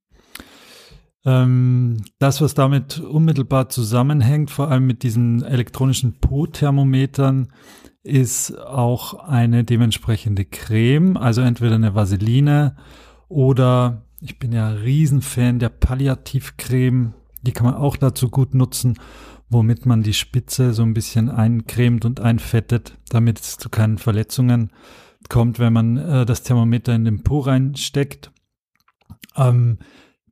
Ähm, 1.26 1.98
das, 2.20 2.42
was 2.42 2.54
damit 2.54 3.00
unmittelbar 3.00 3.70
zusammenhängt, 3.70 4.52
vor 4.52 4.70
allem 4.70 4.86
mit 4.86 5.02
diesen 5.02 5.44
elektronischen 5.44 6.20
Po-Thermometern, 6.20 7.48
ist 8.04 8.56
auch 8.60 9.16
eine 9.16 9.64
dementsprechende 9.64 10.46
Creme, 10.46 11.18
also 11.18 11.42
entweder 11.42 11.76
eine 11.76 11.96
Vaseline 11.96 12.76
oder 13.28 14.04
ich 14.22 14.40
bin 14.40 14.52
ja 14.52 14.70
Riesenfan 14.70 15.60
der 15.60 15.70
Palliativcreme, 15.70 17.14
die 17.42 17.52
kann 17.52 17.66
man 17.66 17.76
auch 17.76 17.98
dazu 17.98 18.30
gut 18.30 18.56
nutzen, 18.56 18.98
womit 19.50 19.86
man 19.86 20.04
die 20.04 20.14
Spitze 20.14 20.74
so 20.74 20.84
ein 20.84 20.94
bisschen 20.94 21.30
eincremt 21.30 22.06
und 22.06 22.20
einfettet, 22.20 22.98
damit 23.10 23.40
es 23.40 23.58
zu 23.58 23.70
keinen 23.70 23.98
Verletzungen 23.98 24.72
kommt, 25.30 25.60
wenn 25.60 25.74
man 25.74 25.98
äh, 25.98 26.26
das 26.26 26.44
Thermometer 26.44 26.94
in 26.96 27.06
den 27.06 27.24
Po 27.24 27.40
reinsteckt. 27.40 28.32
Ähm, 29.36 29.80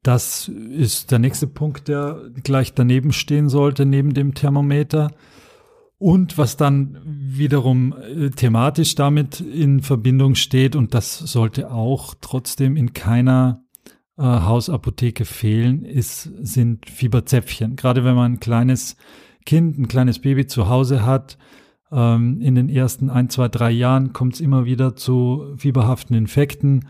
das 0.01 0.49
ist 0.49 1.11
der 1.11 1.19
nächste 1.19 1.47
Punkt, 1.47 1.87
der 1.87 2.29
gleich 2.43 2.73
daneben 2.73 3.13
stehen 3.13 3.49
sollte, 3.49 3.85
neben 3.85 4.13
dem 4.13 4.33
Thermometer. 4.33 5.11
Und 6.03 6.37
was 6.37 6.57
dann 6.57 6.99
wiederum 7.05 7.93
äh, 7.93 8.29
thematisch 8.29 8.95
damit 8.95 9.39
in 9.39 9.81
Verbindung 9.81 10.35
steht, 10.35 10.75
und 10.75 10.93
das 10.93 11.17
sollte 11.17 11.71
auch 11.71 12.13
trotzdem 12.19 12.75
in 12.75 12.91
keiner 12.91 13.63
äh, 14.17 14.23
Hausapotheke 14.23 15.23
fehlen, 15.23 15.85
ist, 15.85 16.29
sind 16.41 16.89
Fieberzäpfchen. 16.89 17.77
Gerade 17.77 18.03
wenn 18.03 18.15
man 18.15 18.33
ein 18.33 18.39
kleines 18.41 18.97
Kind, 19.45 19.79
ein 19.79 19.87
kleines 19.87 20.19
Baby 20.19 20.45
zu 20.45 20.67
Hause 20.67 21.05
hat, 21.05 21.37
ähm, 21.89 22.41
in 22.41 22.55
den 22.55 22.67
ersten 22.67 23.09
ein, 23.09 23.29
zwei, 23.29 23.47
drei 23.47 23.71
Jahren 23.71 24.11
kommt 24.11 24.33
es 24.33 24.41
immer 24.41 24.65
wieder 24.65 24.97
zu 24.97 25.53
fieberhaften 25.55 26.17
Infekten. 26.17 26.89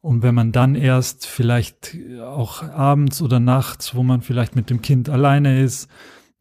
Und 0.00 0.22
wenn 0.22 0.34
man 0.34 0.52
dann 0.52 0.74
erst 0.74 1.26
vielleicht 1.26 1.98
auch 2.18 2.62
abends 2.62 3.20
oder 3.20 3.40
nachts, 3.40 3.94
wo 3.94 4.02
man 4.02 4.22
vielleicht 4.22 4.56
mit 4.56 4.70
dem 4.70 4.80
Kind 4.80 5.10
alleine 5.10 5.60
ist, 5.60 5.90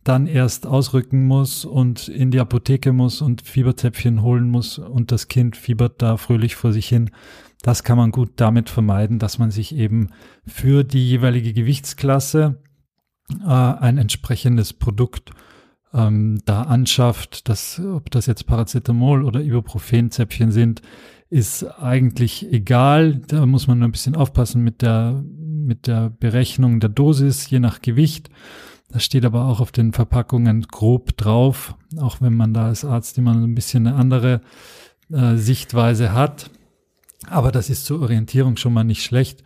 dann 0.03 0.27
erst 0.27 0.65
ausrücken 0.65 1.25
muss 1.25 1.65
und 1.65 2.07
in 2.07 2.31
die 2.31 2.39
Apotheke 2.39 2.93
muss 2.93 3.21
und 3.21 3.41
Fieberzäpfchen 3.41 4.21
holen 4.21 4.49
muss 4.49 4.77
und 4.77 5.11
das 5.11 5.27
Kind 5.27 5.55
fiebert 5.55 6.01
da 6.01 6.17
fröhlich 6.17 6.55
vor 6.55 6.73
sich 6.73 6.87
hin. 6.87 7.09
Das 7.61 7.83
kann 7.83 7.97
man 7.97 8.11
gut 8.11 8.31
damit 8.35 8.69
vermeiden, 8.69 9.19
dass 9.19 9.39
man 9.39 9.49
sich 9.49 9.75
eben 9.75 10.09
für 10.45 10.83
die 10.83 11.07
jeweilige 11.07 11.53
Gewichtsklasse 11.53 12.61
äh, 13.41 13.45
ein 13.47 13.97
entsprechendes 13.97 14.73
Produkt 14.73 15.31
ähm, 15.93 16.41
da 16.45 16.63
anschafft. 16.63 17.47
Das, 17.47 17.79
ob 17.79 18.11
das 18.11 18.25
jetzt 18.25 18.47
Paracetamol 18.47 19.23
oder 19.23 19.41
Ibuprofenzäpfchen 19.41 20.51
sind, 20.51 20.81
ist 21.29 21.63
eigentlich 21.63 22.51
egal. 22.51 23.21
Da 23.27 23.45
muss 23.45 23.67
man 23.67 23.79
nur 23.79 23.87
ein 23.87 23.93
bisschen 23.93 24.15
aufpassen 24.15 24.63
mit 24.63 24.81
der, 24.81 25.23
mit 25.25 25.87
der 25.87 26.09
Berechnung 26.09 26.79
der 26.79 26.89
Dosis, 26.89 27.49
je 27.49 27.59
nach 27.59 27.81
Gewicht. 27.81 28.29
Das 28.93 29.03
steht 29.03 29.25
aber 29.25 29.45
auch 29.45 29.59
auf 29.59 29.71
den 29.71 29.91
Verpackungen 29.91 30.67
grob 30.69 31.17
drauf, 31.17 31.75
auch 31.99 32.21
wenn 32.21 32.37
man 32.37 32.53
da 32.53 32.67
als 32.67 32.85
Arzt 32.85 33.17
immer 33.17 33.31
ein 33.31 33.55
bisschen 33.55 33.87
eine 33.87 33.95
andere 33.95 34.41
äh, 35.11 35.35
Sichtweise 35.35 36.13
hat. 36.13 36.51
Aber 37.27 37.51
das 37.51 37.71
ist 37.71 37.85
zur 37.85 38.01
Orientierung 38.01 38.55
schon 38.55 38.71
mal 38.71 38.83
nicht 38.83 39.03
schlecht. 39.03 39.43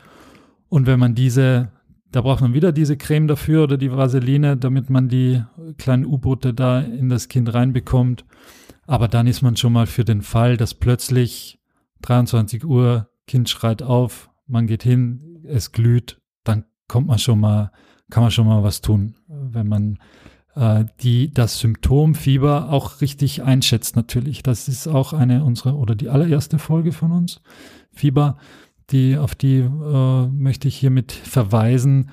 Und 0.67 0.85
wenn 0.85 0.99
man 0.99 1.15
diese, 1.15 1.71
da 2.11 2.19
braucht 2.19 2.41
man 2.41 2.53
wieder 2.53 2.73
diese 2.73 2.97
Creme 2.97 3.29
dafür 3.29 3.63
oder 3.63 3.77
die 3.77 3.89
Vaseline, 3.89 4.57
damit 4.57 4.89
man 4.89 5.07
die 5.07 5.41
kleinen 5.77 6.05
U-Boote 6.05 6.53
da 6.53 6.81
in 6.81 7.07
das 7.07 7.29
Kind 7.29 7.53
reinbekommt. 7.53 8.25
Aber 8.85 9.07
dann 9.07 9.27
ist 9.27 9.43
man 9.43 9.55
schon 9.55 9.71
mal 9.71 9.87
für 9.87 10.03
den 10.03 10.23
Fall, 10.23 10.57
dass 10.57 10.73
plötzlich 10.73 11.61
23 12.01 12.65
Uhr, 12.65 13.09
Kind 13.27 13.47
schreit 13.49 13.81
auf, 13.81 14.29
man 14.45 14.67
geht 14.67 14.83
hin, 14.83 15.41
es 15.45 15.71
glüht, 15.71 16.19
dann 16.43 16.65
kommt 16.89 17.07
man 17.07 17.19
schon 17.19 17.39
mal, 17.39 17.71
kann 18.09 18.23
man 18.23 18.31
schon 18.31 18.47
mal 18.47 18.63
was 18.63 18.81
tun, 18.81 19.15
wenn 19.27 19.67
man 19.67 19.99
äh, 20.55 20.85
die 21.01 21.33
das 21.33 21.59
Symptom 21.59 22.15
Fieber 22.15 22.69
auch 22.69 23.01
richtig 23.01 23.43
einschätzt 23.43 23.95
natürlich. 23.95 24.43
Das 24.43 24.67
ist 24.67 24.87
auch 24.87 25.13
eine 25.13 25.43
unserer 25.43 25.77
oder 25.77 25.95
die 25.95 26.09
allererste 26.09 26.59
Folge 26.59 26.91
von 26.91 27.11
uns 27.11 27.41
Fieber, 27.91 28.37
die 28.89 29.17
auf 29.17 29.35
die 29.35 29.59
äh, 29.59 30.27
möchte 30.27 30.67
ich 30.67 30.77
hiermit 30.77 31.11
verweisen. 31.11 32.09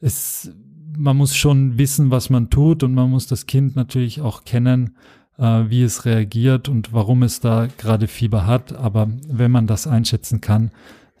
Es 0.00 0.50
man 0.94 1.16
muss 1.16 1.34
schon 1.34 1.78
wissen, 1.78 2.10
was 2.10 2.28
man 2.28 2.50
tut 2.50 2.82
und 2.82 2.92
man 2.92 3.08
muss 3.08 3.26
das 3.26 3.46
Kind 3.46 3.76
natürlich 3.76 4.20
auch 4.20 4.44
kennen 4.44 4.94
äh, 5.38 5.64
wie 5.68 5.82
es 5.82 6.04
reagiert 6.04 6.68
und 6.68 6.92
warum 6.92 7.22
es 7.22 7.40
da 7.40 7.66
gerade 7.78 8.08
Fieber 8.08 8.46
hat. 8.46 8.72
Aber 8.72 9.08
wenn 9.26 9.50
man 9.50 9.66
das 9.66 9.86
einschätzen 9.86 10.40
kann, 10.40 10.70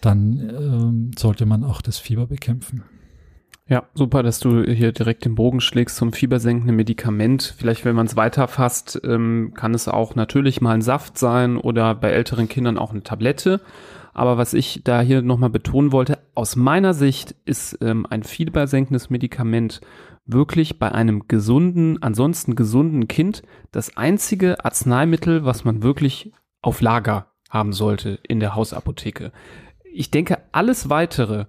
dann 0.00 1.12
äh, 1.14 1.18
sollte 1.18 1.46
man 1.46 1.64
auch 1.64 1.82
das 1.82 1.98
Fieber 1.98 2.26
bekämpfen. 2.26 2.82
Ja, 3.68 3.84
super, 3.94 4.22
dass 4.22 4.40
du 4.40 4.64
hier 4.64 4.92
direkt 4.92 5.24
den 5.24 5.36
Bogen 5.36 5.60
schlägst 5.60 5.96
zum 5.96 6.12
fiebersenkenden 6.12 6.74
Medikament. 6.74 7.54
Vielleicht, 7.56 7.84
wenn 7.84 7.94
man 7.94 8.06
es 8.06 8.16
weiterfasst, 8.16 9.00
ähm, 9.04 9.52
kann 9.54 9.72
es 9.72 9.88
auch 9.88 10.14
natürlich 10.14 10.60
mal 10.60 10.74
ein 10.74 10.82
Saft 10.82 11.16
sein 11.16 11.56
oder 11.56 11.94
bei 11.94 12.10
älteren 12.10 12.48
Kindern 12.48 12.76
auch 12.76 12.90
eine 12.90 13.02
Tablette. 13.02 13.60
Aber 14.14 14.36
was 14.36 14.52
ich 14.52 14.82
da 14.84 15.00
hier 15.00 15.22
nochmal 15.22 15.48
betonen 15.48 15.92
wollte, 15.92 16.18
aus 16.34 16.56
meiner 16.56 16.92
Sicht 16.92 17.34
ist 17.44 17.78
ähm, 17.80 18.04
ein 18.10 18.24
fiebersenkendes 18.24 19.10
Medikament 19.10 19.80
wirklich 20.26 20.78
bei 20.78 20.92
einem 20.92 21.28
gesunden, 21.28 22.02
ansonsten 22.02 22.54
gesunden 22.56 23.08
Kind 23.08 23.42
das 23.70 23.96
einzige 23.96 24.64
Arzneimittel, 24.64 25.44
was 25.44 25.64
man 25.64 25.82
wirklich 25.82 26.32
auf 26.60 26.80
Lager 26.80 27.26
haben 27.48 27.72
sollte 27.72 28.18
in 28.26 28.40
der 28.40 28.54
Hausapotheke. 28.54 29.32
Ich 29.92 30.10
denke, 30.10 30.38
alles 30.52 30.90
weitere 30.90 31.46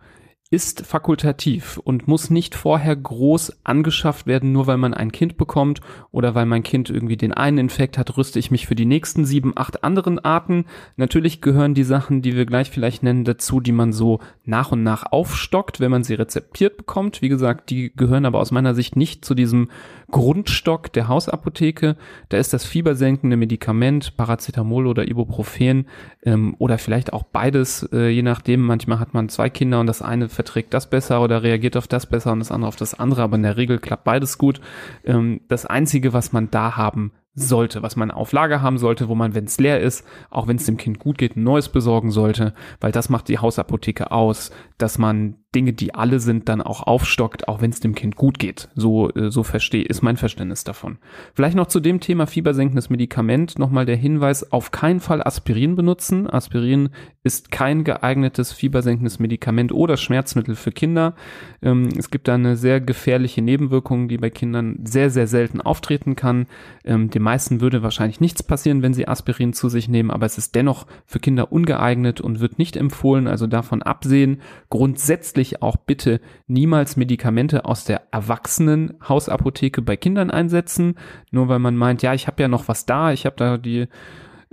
ist 0.54 0.86
fakultativ 0.86 1.80
und 1.84 2.08
muss 2.08 2.30
nicht 2.30 2.54
vorher 2.54 2.96
groß 2.96 3.62
angeschafft 3.64 4.28
werden, 4.28 4.52
nur 4.52 4.68
weil 4.68 4.78
man 4.78 4.94
ein 4.94 5.12
Kind 5.12 5.36
bekommt 5.36 5.82
oder 6.12 6.36
weil 6.36 6.46
mein 6.46 6.62
Kind 6.62 6.92
irgendwie 6.92 7.18
den 7.18 7.34
einen 7.34 7.58
Infekt 7.58 7.98
hat, 7.98 8.16
rüste 8.18 8.38
ich 8.38 8.52
mich 8.52 8.68
für 8.68 8.76
die 8.76 8.86
nächsten 8.86 9.26
sieben, 9.26 9.54
acht 9.56 9.84
anderen 9.84 10.20
Arten. 10.20 10.66
Natürlich 10.96 11.42
gehören 11.42 11.74
die 11.74 11.84
Sachen, 11.84 12.22
die 12.22 12.36
wir 12.36 12.46
gleich 12.46 12.70
vielleicht 12.70 13.02
nennen, 13.02 13.24
dazu, 13.24 13.62
die 13.62 13.72
man 13.72 13.94
so 13.94 14.20
nach 14.46 14.72
und 14.72 14.84
nach 14.84 15.12
aufstockt, 15.12 15.80
wenn 15.80 15.90
man 15.90 16.04
sie 16.04 16.14
rezeptiert 16.14 16.78
bekommt. 16.78 17.24
Wie 17.24 17.30
gesagt, 17.30 17.72
die 17.72 17.92
gehören 17.96 18.28
aber 18.28 18.40
aus 18.40 18.52
meiner 18.52 18.76
Sicht 18.76 18.96
nicht 18.96 19.26
zu 19.26 19.34
diesem 19.34 19.70
Grundstock 20.14 20.94
der 20.94 21.08
Hausapotheke. 21.08 21.98
Da 22.30 22.38
ist 22.38 22.54
das 22.54 22.64
fiebersenkende 22.64 23.36
Medikament, 23.36 24.16
Paracetamol 24.16 24.86
oder 24.86 25.08
Ibuprofen 25.08 25.88
ähm, 26.24 26.56
oder 26.60 26.78
vielleicht 26.78 27.12
auch 27.14 27.24
beides, 27.24 27.90
äh, 27.92 28.10
je 28.10 28.22
nachdem. 28.22 28.62
Manchmal 28.62 29.00
hat 29.00 29.16
man 29.16 29.28
zwei 29.28 29.50
Kinder 29.50 29.80
und 29.80 29.88
das 29.88 30.04
eine 30.04 30.30
verträgt 30.30 30.74
das 30.76 30.88
besser 30.88 31.22
oder 31.22 31.42
reagiert 31.42 31.76
auf 31.76 31.88
das 31.88 32.06
besser 32.06 32.32
und 32.32 32.40
das 32.40 32.52
andere 32.52 32.68
auf 32.68 32.76
das 32.76 32.94
andere, 32.94 33.24
aber 33.24 33.38
in 33.38 33.44
der 33.44 33.58
Regel 33.58 33.80
klappt 33.80 34.04
beides 34.04 34.38
gut. 34.38 34.62
Ähm, 35.04 35.42
das 35.48 35.66
Einzige, 35.66 36.14
was 36.14 36.32
man 36.32 36.52
da 36.52 36.78
haben 36.78 37.12
sollte, 37.36 37.82
was 37.82 37.96
man 37.96 38.12
auf 38.12 38.32
Lager 38.32 38.62
haben 38.62 38.78
sollte, 38.78 39.08
wo 39.08 39.16
man, 39.16 39.34
wenn 39.34 39.46
es 39.46 39.60
leer 39.60 39.80
ist, 39.82 40.06
auch 40.30 40.48
wenn 40.48 40.58
es 40.58 40.66
dem 40.66 40.78
Kind 40.78 41.00
gut 41.00 41.18
geht, 41.18 41.36
ein 41.36 41.44
neues 41.44 41.70
besorgen 41.70 42.12
sollte, 42.12 42.54
weil 42.80 42.92
das 42.92 43.10
macht 43.10 43.28
die 43.28 43.40
Hausapotheke 43.40 44.12
aus, 44.12 44.52
dass 44.78 44.98
man 44.98 45.36
Dinge, 45.54 45.74
die 45.74 45.94
alle 45.94 46.20
sind, 46.20 46.50
dann 46.50 46.62
auch 46.62 46.82
aufstockt, 46.82 47.48
auch 47.48 47.62
wenn 47.62 47.70
es 47.70 47.80
dem 47.80 47.96
Kind 47.96 48.16
gut 48.16 48.40
geht. 48.40 48.70
So, 48.76 49.10
äh, 49.12 49.30
so 49.30 49.44
verstehe, 49.44 49.84
ist 49.84 50.02
mein 50.02 50.18
Verständnis 50.18 50.64
davon. 50.64 50.98
Vielleicht 51.34 51.56
noch 51.56 51.68
zu 51.68 51.80
dem 51.80 52.00
Thema 52.00 52.26
fiebersenkendes 52.28 52.90
Medikament 52.90 53.60
nochmal 53.60 53.86
der 53.86 53.96
Hinweis, 53.96 54.52
auf 54.52 54.72
keinen 54.72 55.00
Fall 55.00 55.22
Aspirin 55.24 55.76
benutzen. 55.76 56.30
Aspirin 56.30 56.90
ist 57.24 57.52
kein 57.52 57.84
geeignetes 57.84 58.52
fiebersenkendes 58.52 59.20
Medikament 59.20 59.72
oder 59.72 59.98
Schmerzmittel 59.98 60.56
für 60.56 60.72
Kinder. 60.72 61.14
Ähm, 61.62 61.90
es 61.98 62.10
gibt 62.10 62.28
da 62.28 62.34
eine 62.34 62.56
sehr 62.56 62.82
gefährliche 62.82 63.42
Nebenwirkung, 63.42 64.08
die 64.08 64.18
bei 64.18 64.30
Kindern 64.30 64.80
sehr, 64.84 65.10
sehr 65.10 65.28
selten 65.28 65.62
auftreten 65.62 66.16
kann. 66.16 66.48
Ähm, 66.84 67.10
den 67.24 67.32
meisten 67.32 67.62
würde 67.62 67.84
wahrscheinlich 67.84 68.20
nichts 68.20 68.44
passieren, 68.44 68.82
wenn 68.82 68.94
sie 68.94 69.08
Aspirin 69.08 69.54
zu 69.54 69.70
sich 69.70 69.88
nehmen, 69.88 70.12
aber 70.12 70.26
es 70.26 70.38
ist 70.38 70.56
dennoch 70.56 70.86
für 71.06 71.20
Kinder 71.20 71.54
ungeeignet 71.54 72.20
und 72.20 72.42
wird 72.42 72.60
nicht 72.60 72.76
empfohlen, 72.76 73.28
also 73.28 73.48
davon 73.48 73.82
absehen. 73.82 74.42
Grundsätzlich 74.70 75.62
auch 75.62 75.78
bitte 75.78 76.20
niemals 76.48 76.98
Medikamente 76.98 77.64
aus 77.64 77.86
der 77.86 78.02
erwachsenen 78.12 78.96
Hausapotheke 79.08 79.82
bei 79.82 79.96
Kindern 79.96 80.32
einsetzen, 80.32 80.96
nur 81.32 81.48
weil 81.48 81.60
man 81.60 81.78
meint, 81.78 82.02
ja, 82.04 82.14
ich 82.14 82.28
habe 82.28 82.42
ja 82.42 82.50
noch 82.50 82.68
was 82.68 82.86
da, 82.86 83.14
ich 83.14 83.26
habe 83.26 83.38
da 83.38 83.58
die 83.58 83.88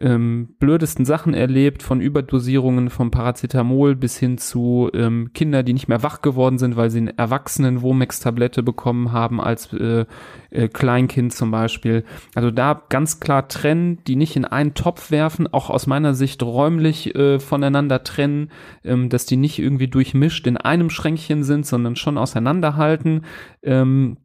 ähm, 0.01 0.55
blödesten 0.59 1.05
Sachen 1.05 1.35
erlebt, 1.35 1.83
von 1.83 2.01
Überdosierungen 2.01 2.91
vom 2.91 3.11
Paracetamol 3.11 3.95
bis 3.95 4.17
hin 4.19 4.39
zu 4.39 4.91
ähm, 4.95 5.31
Kinder, 5.35 5.63
die 5.63 5.75
nicht 5.75 5.89
mehr 5.89 6.03
wach 6.03 6.23
geworden 6.23 6.59
sind, 6.59 6.77
weil 6.77 6.91
sie 6.91 6.99
eine 6.99 7.19
erwachsenen 7.19 7.83
Womex-Tablette 7.83 8.63
bekommen 8.63 9.13
haben 9.13 9.41
als 9.41 9.73
äh, 9.73 10.07
äh, 10.51 10.69
Kleinkind 10.69 11.35
zum 11.35 11.51
Beispiel. 11.51 12.05
Also 12.35 12.51
da 12.51 12.83
ganz 12.89 13.21
klar 13.21 13.49
trennen, 13.49 13.99
die 14.07 14.17
nicht 14.17 14.37
in 14.37 14.47
einen 14.47 14.75
Topf 14.75 15.11
werfen, 15.11 15.47
auch 15.53 15.69
aus 15.69 15.87
meiner 15.87 16.15
Sicht 16.15 16.43
räumlich 16.43 17.15
äh, 17.15 17.39
voneinander 17.39 18.03
trennen, 18.03 18.51
ähm, 18.85 19.11
dass 19.11 19.27
die 19.27 19.37
nicht 19.37 19.59
irgendwie 19.59 19.89
durchmischt 19.89 20.47
in 20.47 20.57
einem 20.57 20.91
Schränkchen 20.91 21.45
sind, 21.45 21.67
sondern 21.67 21.97
schon 21.97 22.17
auseinanderhalten. 22.17 23.25
Ähm, 23.63 24.17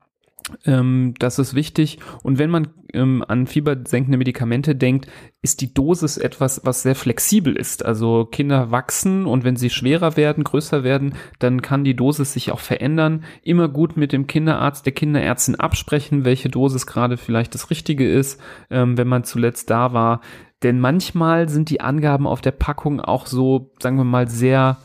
Ähm, 0.65 1.13
das 1.17 1.39
ist 1.39 1.55
wichtig. 1.55 1.99
Und 2.23 2.37
wenn 2.37 2.49
man 2.49 2.67
ähm, 2.93 3.23
an 3.27 3.47
fiebersenkende 3.47 4.17
Medikamente 4.17 4.75
denkt, 4.75 5.07
ist 5.41 5.61
die 5.61 5.73
Dosis 5.73 6.17
etwas, 6.17 6.61
was 6.63 6.83
sehr 6.83 6.95
flexibel 6.95 7.55
ist. 7.55 7.83
Also 7.83 8.25
Kinder 8.25 8.71
wachsen 8.71 9.25
und 9.25 9.43
wenn 9.43 9.55
sie 9.55 9.69
schwerer 9.69 10.17
werden, 10.17 10.43
größer 10.43 10.83
werden, 10.83 11.15
dann 11.39 11.61
kann 11.61 11.83
die 11.83 11.95
Dosis 11.95 12.33
sich 12.33 12.51
auch 12.51 12.59
verändern. 12.59 13.23
Immer 13.41 13.67
gut 13.67 13.97
mit 13.97 14.11
dem 14.11 14.27
Kinderarzt, 14.27 14.85
der 14.85 14.93
Kinderärztin 14.93 15.55
absprechen, 15.55 16.25
welche 16.25 16.49
Dosis 16.49 16.85
gerade 16.85 17.17
vielleicht 17.17 17.55
das 17.55 17.69
Richtige 17.69 18.09
ist, 18.09 18.39
ähm, 18.69 18.97
wenn 18.97 19.07
man 19.07 19.23
zuletzt 19.23 19.69
da 19.69 19.93
war. 19.93 20.21
Denn 20.63 20.79
manchmal 20.79 21.49
sind 21.49 21.69
die 21.69 21.81
Angaben 21.81 22.27
auf 22.27 22.41
der 22.41 22.51
Packung 22.51 23.01
auch 23.01 23.25
so, 23.25 23.71
sagen 23.79 23.97
wir 23.97 24.03
mal, 24.03 24.27
sehr 24.27 24.77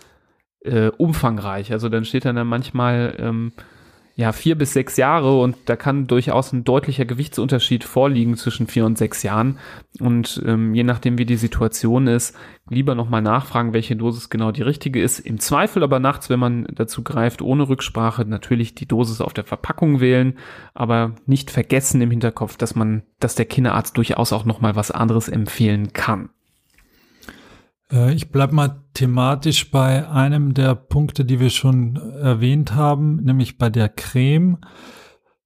äh, 0.63 0.89
umfangreich. 0.89 1.73
Also 1.73 1.89
dann 1.89 2.05
steht 2.05 2.25
dann, 2.25 2.37
dann 2.37 2.47
manchmal 2.47 3.15
ähm, 3.19 3.53
ja, 4.21 4.33
vier 4.33 4.55
bis 4.55 4.75
sechs 4.75 4.99
Jahre 4.99 5.41
und 5.41 5.57
da 5.65 5.77
kann 5.77 6.07
durchaus 6.07 6.53
ein 6.53 6.63
deutlicher 6.63 7.07
Gewichtsunterschied 7.07 7.85
vorliegen 7.85 8.37
zwischen 8.37 8.67
vier 8.67 8.85
und 8.85 8.99
sechs 8.99 9.23
Jahren. 9.23 9.59
Und 9.99 10.43
ähm, 10.45 10.75
je 10.75 10.83
nachdem, 10.83 11.17
wie 11.17 11.25
die 11.25 11.39
Situation 11.39 12.07
ist, 12.07 12.37
lieber 12.69 12.95
nochmal 12.95 13.23
nachfragen, 13.23 13.73
welche 13.73 13.97
Dosis 13.97 14.29
genau 14.29 14.53
die 14.53 14.61
richtige 14.61 15.01
ist. 15.03 15.21
Im 15.21 15.41
Zweifel 15.41 15.83
aber 15.83 16.01
nachts, 16.01 16.29
wenn 16.29 16.39
man 16.39 16.67
dazu 16.71 17.03
greift, 17.03 17.41
ohne 17.41 17.67
Rücksprache, 17.67 18.27
natürlich 18.27 18.75
die 18.75 18.87
Dosis 18.87 19.23
auf 19.23 19.33
der 19.33 19.45
Verpackung 19.45 20.01
wählen, 20.01 20.37
aber 20.75 21.15
nicht 21.25 21.51
vergessen 21.51 22.03
im 22.03 22.11
Hinterkopf, 22.11 22.59
dass 22.59 22.75
man, 22.75 23.03
dass 23.21 23.37
der 23.37 23.47
Kinderarzt 23.47 23.97
durchaus 23.97 24.35
auch 24.35 24.45
nochmal 24.45 24.77
was 24.77 24.91
anderes 24.91 25.31
empfehlen 25.31 25.95
kann. 25.95 26.29
Äh, 27.93 28.15
ich 28.15 28.31
bleibe 28.31 28.55
mal 28.55 28.83
thematisch 28.95 29.71
bei 29.71 30.09
einem 30.09 30.55
der 30.55 30.75
Punkte, 30.75 31.25
die 31.25 31.41
wir 31.41 31.51
schon 31.51 31.97
erwähnt 31.97 32.75
haben, 32.75 33.17
nämlich 33.17 33.59
bei 33.59 33.71
der 33.71 33.89
Creme, 33.89 34.59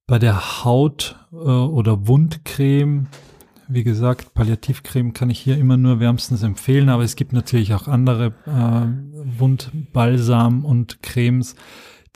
bei 0.06 0.18
der 0.18 0.64
Haut- 0.64 1.16
äh, 1.32 1.36
oder 1.36 2.06
Wundcreme. 2.06 3.06
Wie 3.66 3.84
gesagt, 3.84 4.34
Palliativcreme 4.34 5.14
kann 5.14 5.30
ich 5.30 5.40
hier 5.40 5.56
immer 5.56 5.78
nur 5.78 5.98
wärmstens 5.98 6.42
empfehlen, 6.42 6.90
aber 6.90 7.02
es 7.02 7.16
gibt 7.16 7.32
natürlich 7.32 7.72
auch 7.74 7.88
andere 7.88 8.34
äh, 8.46 9.38
Wundbalsam 9.38 10.64
und 10.64 11.02
Cremes. 11.02 11.56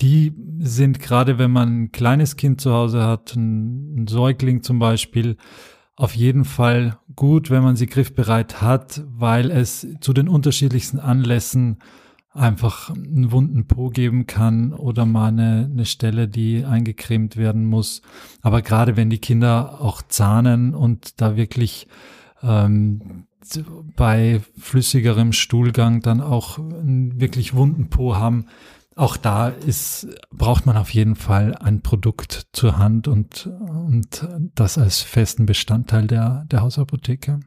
Die 0.01 0.35
sind 0.61 1.01
gerade, 1.01 1.39
wenn 1.39 1.51
man 1.51 1.85
ein 1.85 1.93
kleines 1.93 2.37
Kind 2.37 2.61
zu 2.61 2.73
Hause 2.73 3.03
hat, 3.03 3.35
ein, 3.35 4.03
ein 4.03 4.07
Säugling 4.07 4.63
zum 4.63 4.79
Beispiel, 4.79 5.37
auf 5.99 6.15
jeden 6.15 6.45
Fall 6.45 6.97
gut, 7.17 7.51
wenn 7.51 7.65
man 7.65 7.75
sie 7.75 7.87
griffbereit 7.87 8.63
hat, 8.63 9.03
weil 9.09 9.51
es 9.51 9.85
zu 10.01 10.13
den 10.13 10.29
unterschiedlichsten 10.29 11.01
Anlässen 11.01 11.79
einfach 12.33 12.91
einen 12.91 13.33
wunden 13.33 13.67
Po 13.67 13.89
geben 13.89 14.27
kann 14.27 14.73
oder 14.73 15.05
mal 15.05 15.27
eine, 15.27 15.69
eine 15.71 15.85
Stelle, 15.85 16.29
die 16.29 16.65
eingecremt 16.65 17.37
werden 17.37 17.67
muss. 17.67 18.03
Aber 18.43 18.63
gerade 18.63 18.97
wenn 18.97 19.11
die 19.11 19.19
Kinder 19.19 19.81
auch 19.81 20.01
zahnen 20.03 20.73
und 20.73 21.21
da 21.21 21.37
wirklich 21.37 21.89
ähm, 22.45 23.27
bei 23.97 24.41
flüssigerem 24.57 25.33
Stuhlgang 25.33 26.01
dann 26.01 26.21
auch 26.21 26.59
einen 26.59 27.21
wirklich 27.21 27.55
wunden 27.55 27.91
Po 27.91 28.15
haben, 28.15 28.47
auch 28.99 29.17
da 29.17 29.49
ist, 29.49 30.09
braucht 30.31 30.67
man 30.67 30.77
auf 30.77 30.91
jeden 30.91 31.15
Fall 31.15 31.55
ein 31.55 31.83
Produkt 31.83 32.49
zur 32.53 32.79
Hand 32.79 33.07
und, 33.09 33.47
und 33.47 34.27
das 34.55 34.77
als 34.77 35.01
festen 35.03 35.47
Bestandteil 35.47 36.07
der, 36.07 36.45
der 36.51 36.63
Hausapotheke. 36.63 37.41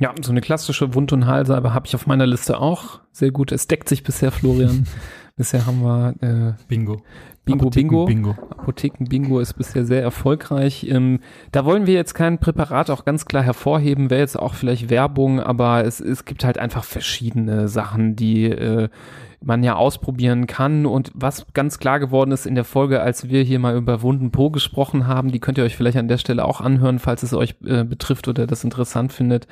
Ja, 0.00 0.14
so 0.20 0.30
eine 0.30 0.40
klassische 0.40 0.94
Wund- 0.94 1.12
und 1.12 1.26
Halsalbe 1.26 1.74
habe 1.74 1.86
ich 1.86 1.94
auf 1.94 2.06
meiner 2.06 2.26
Liste 2.26 2.58
auch. 2.58 3.00
Sehr 3.12 3.30
gut. 3.30 3.50
Es 3.52 3.66
deckt 3.66 3.88
sich 3.88 4.02
bisher, 4.02 4.30
Florian. 4.30 4.86
bisher 5.36 5.66
haben 5.66 5.82
wir 5.82 6.14
äh, 6.20 6.52
Bingo. 6.68 7.02
Bingo, 7.44 7.66
Apotheken 7.66 7.88
Bingo. 7.88 8.04
Bingo. 8.06 8.30
Apotheken 8.50 9.04
Bingo 9.08 9.40
ist 9.40 9.54
bisher 9.54 9.84
sehr 9.84 10.02
erfolgreich. 10.02 10.86
Ähm, 10.88 11.20
da 11.50 11.64
wollen 11.64 11.86
wir 11.86 11.94
jetzt 11.94 12.14
kein 12.14 12.38
Präparat 12.38 12.90
auch 12.90 13.04
ganz 13.04 13.24
klar 13.24 13.42
hervorheben, 13.42 14.10
wäre 14.10 14.20
jetzt 14.20 14.38
auch 14.38 14.54
vielleicht 14.54 14.90
Werbung, 14.90 15.40
aber 15.40 15.84
es, 15.84 16.00
es 16.00 16.24
gibt 16.24 16.44
halt 16.44 16.58
einfach 16.58 16.84
verschiedene 16.84 17.68
Sachen, 17.68 18.16
die 18.16 18.44
äh, 18.44 18.88
man 19.40 19.62
ja 19.62 19.76
ausprobieren 19.76 20.46
kann. 20.46 20.86
Und 20.86 21.12
was 21.14 21.46
ganz 21.54 21.78
klar 21.78 22.00
geworden 22.00 22.32
ist 22.32 22.46
in 22.46 22.54
der 22.54 22.64
Folge, 22.64 23.00
als 23.00 23.28
wir 23.28 23.42
hier 23.42 23.58
mal 23.58 23.76
über 23.76 24.02
Wunden 24.02 24.30
Po 24.30 24.50
gesprochen 24.50 25.06
haben, 25.06 25.30
die 25.30 25.38
könnt 25.38 25.58
ihr 25.58 25.64
euch 25.64 25.76
vielleicht 25.76 25.96
an 25.96 26.08
der 26.08 26.18
Stelle 26.18 26.44
auch 26.44 26.60
anhören, 26.60 26.98
falls 26.98 27.22
es 27.22 27.32
euch 27.32 27.54
äh, 27.64 27.84
betrifft 27.84 28.28
oder 28.28 28.46
das 28.46 28.64
interessant 28.64 29.12
findet. 29.12 29.46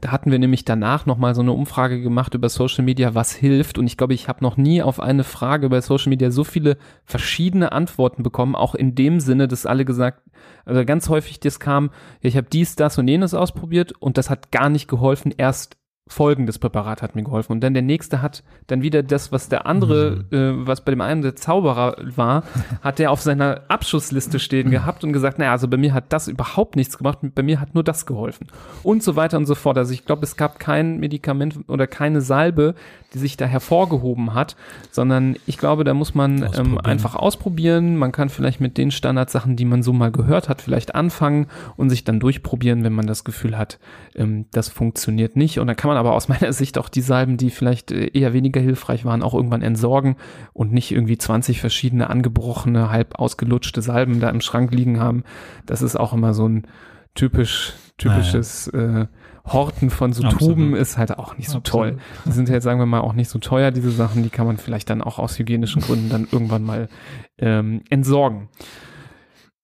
Da 0.00 0.12
hatten 0.12 0.30
wir 0.30 0.38
nämlich 0.38 0.64
danach 0.64 1.06
nochmal 1.06 1.34
so 1.34 1.40
eine 1.40 1.52
Umfrage 1.52 2.02
gemacht 2.02 2.34
über 2.34 2.48
Social 2.48 2.84
Media, 2.84 3.14
was 3.14 3.32
hilft. 3.32 3.78
Und 3.78 3.86
ich 3.86 3.96
glaube, 3.96 4.14
ich 4.14 4.28
habe 4.28 4.44
noch 4.44 4.56
nie 4.56 4.82
auf 4.82 5.00
eine 5.00 5.24
Frage 5.24 5.66
über 5.66 5.80
Social 5.80 6.10
Media 6.10 6.30
so 6.30 6.44
viele 6.44 6.76
verschiedene 7.04 7.72
Antworten 7.72 8.22
bekommen, 8.22 8.54
auch 8.54 8.74
in 8.74 8.94
dem 8.94 9.20
Sinne, 9.20 9.48
dass 9.48 9.66
alle 9.66 9.84
gesagt, 9.84 10.22
also 10.64 10.84
ganz 10.84 11.08
häufig 11.08 11.40
das 11.40 11.60
kam, 11.60 11.90
ich 12.20 12.36
habe 12.36 12.46
dies, 12.50 12.76
das 12.76 12.98
und 12.98 13.08
jenes 13.08 13.34
ausprobiert 13.34 13.92
und 13.92 14.18
das 14.18 14.30
hat 14.30 14.52
gar 14.52 14.68
nicht 14.68 14.88
geholfen, 14.88 15.32
erst 15.36 15.79
folgendes 16.10 16.58
Präparat 16.58 17.02
hat 17.02 17.14
mir 17.14 17.22
geholfen. 17.22 17.52
Und 17.52 17.60
dann 17.60 17.72
der 17.72 17.82
nächste 17.82 18.20
hat 18.20 18.42
dann 18.66 18.82
wieder 18.82 19.02
das, 19.02 19.30
was 19.30 19.48
der 19.48 19.66
andere, 19.66 20.24
mhm. 20.30 20.36
äh, 20.36 20.66
was 20.66 20.82
bei 20.82 20.90
dem 20.90 21.00
einen 21.00 21.22
der 21.22 21.36
Zauberer 21.36 21.96
war, 22.16 22.42
hat 22.82 22.98
der 22.98 23.12
auf 23.12 23.20
seiner 23.20 23.62
Abschussliste 23.68 24.40
stehen 24.40 24.70
gehabt 24.70 25.04
und 25.04 25.12
gesagt, 25.12 25.38
naja, 25.38 25.52
also 25.52 25.68
bei 25.68 25.76
mir 25.76 25.94
hat 25.94 26.12
das 26.12 26.28
überhaupt 26.28 26.74
nichts 26.76 26.98
gemacht, 26.98 27.18
bei 27.22 27.42
mir 27.42 27.60
hat 27.60 27.74
nur 27.74 27.84
das 27.84 28.06
geholfen. 28.06 28.48
Und 28.82 29.02
so 29.02 29.14
weiter 29.16 29.38
und 29.38 29.46
so 29.46 29.54
fort. 29.54 29.78
Also 29.78 29.92
ich 29.92 30.04
glaube, 30.04 30.24
es 30.24 30.36
gab 30.36 30.58
kein 30.58 30.98
Medikament 30.98 31.60
oder 31.68 31.86
keine 31.86 32.20
Salbe, 32.20 32.74
die 33.14 33.18
sich 33.18 33.36
da 33.36 33.46
hervorgehoben 33.46 34.34
hat, 34.34 34.56
sondern 34.90 35.36
ich 35.46 35.58
glaube, 35.58 35.84
da 35.84 35.94
muss 35.94 36.14
man 36.14 36.48
ähm, 36.56 36.78
einfach 36.78 37.14
ausprobieren. 37.14 37.96
Man 37.96 38.12
kann 38.12 38.28
vielleicht 38.28 38.60
mit 38.60 38.78
den 38.78 38.90
Standardsachen, 38.90 39.56
die 39.56 39.64
man 39.64 39.82
so 39.82 39.92
mal 39.92 40.12
gehört 40.12 40.48
hat, 40.48 40.62
vielleicht 40.62 40.94
anfangen 40.94 41.46
und 41.76 41.90
sich 41.90 42.04
dann 42.04 42.20
durchprobieren, 42.20 42.84
wenn 42.84 42.92
man 42.92 43.06
das 43.06 43.24
Gefühl 43.24 43.58
hat, 43.58 43.78
ähm, 44.14 44.46
das 44.52 44.68
funktioniert 44.68 45.36
nicht. 45.36 45.58
Und 45.58 45.66
dann 45.66 45.76
kann 45.76 45.88
man 45.88 45.96
aber 45.96 46.14
aus 46.14 46.28
meiner 46.30 46.52
Sicht 46.52 46.78
auch 46.78 46.88
die 46.88 47.00
Salben, 47.00 47.36
die 47.36 47.50
vielleicht 47.50 47.90
äh, 47.90 48.06
eher 48.08 48.32
weniger 48.32 48.60
hilfreich 48.60 49.04
waren, 49.04 49.22
auch 49.22 49.34
irgendwann 49.34 49.62
entsorgen 49.62 50.16
und 50.52 50.72
nicht 50.72 50.92
irgendwie 50.92 51.18
20 51.18 51.60
verschiedene 51.60 52.10
angebrochene, 52.10 52.90
halb 52.90 53.18
ausgelutschte 53.18 53.82
Salben 53.82 54.20
da 54.20 54.30
im 54.30 54.40
Schrank 54.40 54.72
liegen 54.72 55.00
haben. 55.00 55.24
Das 55.66 55.82
ist 55.82 55.96
auch 55.96 56.12
immer 56.12 56.34
so 56.34 56.48
ein 56.48 56.66
typisch, 57.14 57.74
typisches 58.00 58.70
naja. 58.72 59.02
äh, 59.02 59.06
Horten 59.44 59.90
von 59.90 60.12
so 60.12 60.22
Absolut. 60.22 60.56
Tuben 60.56 60.76
ist 60.76 60.98
halt 60.98 61.16
auch 61.18 61.36
nicht 61.36 61.48
so 61.48 61.58
Absolut. 61.58 61.90
toll. 61.90 61.98
Die 62.26 62.32
sind 62.32 62.48
jetzt, 62.48 62.64
sagen 62.64 62.78
wir 62.78 62.86
mal, 62.86 63.00
auch 63.00 63.14
nicht 63.14 63.28
so 63.28 63.38
teuer, 63.38 63.70
diese 63.70 63.90
Sachen. 63.90 64.22
Die 64.22 64.30
kann 64.30 64.46
man 64.46 64.58
vielleicht 64.58 64.90
dann 64.90 65.02
auch 65.02 65.18
aus 65.18 65.38
hygienischen 65.38 65.82
Gründen 65.82 66.08
dann 66.08 66.28
irgendwann 66.30 66.62
mal 66.62 66.88
ähm, 67.38 67.82
entsorgen. 67.90 68.48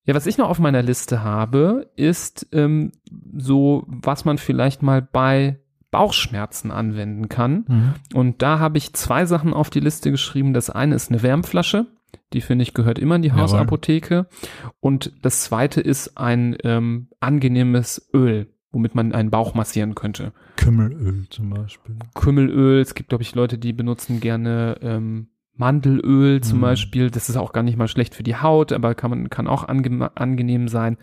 Ja, 0.05 0.15
was 0.15 0.27
ich 0.27 0.39
noch 0.39 0.49
auf 0.49 0.59
meiner 0.59 0.83
Liste 0.83 1.23
habe, 1.25 1.91
ist 1.97 2.47
ähm, 2.53 2.93
so, 3.37 3.85
was 3.89 4.25
man 4.25 4.39
vielleicht 4.39 4.83
mal 4.83 5.03
bei 5.03 5.59
Bauchschmerzen 5.91 6.71
anwenden 6.71 7.29
kann. 7.29 7.65
Mhm. 7.67 7.95
Und 8.15 8.43
da 8.43 8.59
habe 8.59 8.79
ich 8.79 8.93
zwei 8.93 9.27
Sachen 9.27 9.53
auf 9.53 9.71
die 9.71 9.81
Liste 9.81 10.11
geschrieben. 10.11 10.53
Das 10.53 10.71
eine 10.71 10.95
ist 10.95 11.11
eine 11.11 11.23
Wärmflasche. 11.23 11.87
Die 12.33 12.41
finde 12.41 12.63
ich 12.63 12.75
gehört 12.75 12.99
immer 12.99 13.17
in 13.17 13.23
die 13.23 13.33
Hausapotheke. 13.33 14.27
Und 14.81 15.13
das 15.23 15.43
zweite 15.43 15.81
ist 15.81 16.19
ein 16.19 16.57
ähm, 16.65 17.09
angenehmes 17.21 18.09
Öl 18.13 18.49
womit 18.77 18.95
man 18.95 19.15
einen 19.15 19.31
Bauch 19.31 19.55
massieren 19.55 19.95
könnte. 19.95 20.35
Kümmelöl 20.57 21.27
zum 21.31 21.49
Beispiel. 21.49 21.97
Kümmelöl, 22.15 22.81
es 22.83 22.95
gibt, 22.95 23.09
glaube 23.09 23.23
ich, 23.23 23.35
Leute, 23.35 23.57
die 23.57 23.73
benutzen 23.73 24.21
gerne 24.21 24.77
ähm, 24.83 25.29
Mandelöl 25.55 26.43
zum 26.43 26.59
mhm. 26.59 26.63
Beispiel. 26.63 27.11
Das 27.11 27.31
ist 27.31 27.37
auch 27.37 27.55
gar 27.55 27.63
nicht 27.63 27.79
mal 27.79 27.89
schlecht 27.89 28.15
für 28.15 28.23
die 28.23 28.37
Haut, 28.37 28.73
aber 28.73 28.95
kann 28.95 29.11
man 29.11 29.31
kann 29.31 29.47
auch 29.47 29.67
ange 29.67 30.11
angenehm 30.15 30.69
sein. 30.69 30.99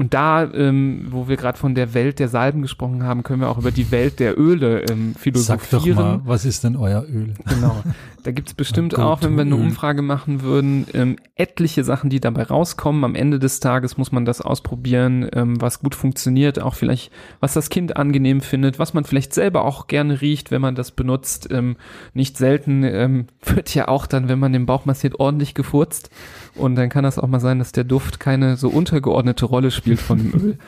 Und 0.00 0.14
da, 0.14 0.50
ähm, 0.54 1.08
wo 1.10 1.28
wir 1.28 1.36
gerade 1.36 1.58
von 1.58 1.74
der 1.74 1.92
Welt 1.92 2.20
der 2.20 2.28
Salben 2.28 2.62
gesprochen 2.62 3.02
haben, 3.02 3.22
können 3.22 3.42
wir 3.42 3.50
auch 3.50 3.58
über 3.58 3.70
die 3.70 3.90
Welt 3.90 4.18
der 4.18 4.40
Öle 4.40 4.80
ähm, 4.90 5.14
philosophieren. 5.14 5.94
Sag 5.94 5.94
doch 5.94 5.94
mal, 5.94 6.20
was 6.24 6.46
ist 6.46 6.64
denn 6.64 6.74
euer 6.74 7.04
Öl? 7.06 7.34
Genau. 7.46 7.82
Da 8.22 8.32
gibt's 8.32 8.54
bestimmt 8.54 8.98
auch, 8.98 9.22
wenn 9.22 9.34
wir 9.34 9.42
eine 9.42 9.56
Umfrage 9.56 10.02
machen 10.02 10.42
würden, 10.42 10.86
ähm, 10.92 11.16
etliche 11.36 11.84
Sachen, 11.84 12.10
die 12.10 12.20
dabei 12.20 12.44
rauskommen. 12.44 13.04
Am 13.04 13.14
Ende 13.14 13.38
des 13.38 13.60
Tages 13.60 13.96
muss 13.96 14.12
man 14.12 14.24
das 14.24 14.40
ausprobieren, 14.40 15.28
ähm, 15.32 15.60
was 15.60 15.80
gut 15.80 15.94
funktioniert, 15.94 16.60
auch 16.60 16.74
vielleicht, 16.74 17.10
was 17.40 17.54
das 17.54 17.70
Kind 17.70 17.96
angenehm 17.96 18.40
findet, 18.40 18.78
was 18.78 18.94
man 18.94 19.04
vielleicht 19.04 19.32
selber 19.32 19.64
auch 19.64 19.86
gerne 19.86 20.20
riecht, 20.20 20.50
wenn 20.50 20.60
man 20.60 20.74
das 20.74 20.90
benutzt. 20.90 21.48
Ähm, 21.50 21.76
nicht 22.12 22.36
selten 22.36 22.84
ähm, 22.84 23.26
wird 23.42 23.74
ja 23.74 23.88
auch 23.88 24.06
dann, 24.06 24.28
wenn 24.28 24.38
man 24.38 24.52
den 24.52 24.66
Bauch 24.66 24.84
massiert, 24.84 25.18
ordentlich 25.18 25.54
gefurzt. 25.54 26.10
Und 26.54 26.74
dann 26.74 26.88
kann 26.88 27.04
das 27.04 27.18
auch 27.18 27.28
mal 27.28 27.40
sein, 27.40 27.58
dass 27.58 27.72
der 27.72 27.84
Duft 27.84 28.20
keine 28.20 28.56
so 28.56 28.68
untergeordnete 28.68 29.46
Rolle 29.46 29.70
spielt 29.70 30.00
von 30.00 30.18
dem 30.30 30.34
Öl. 30.34 30.58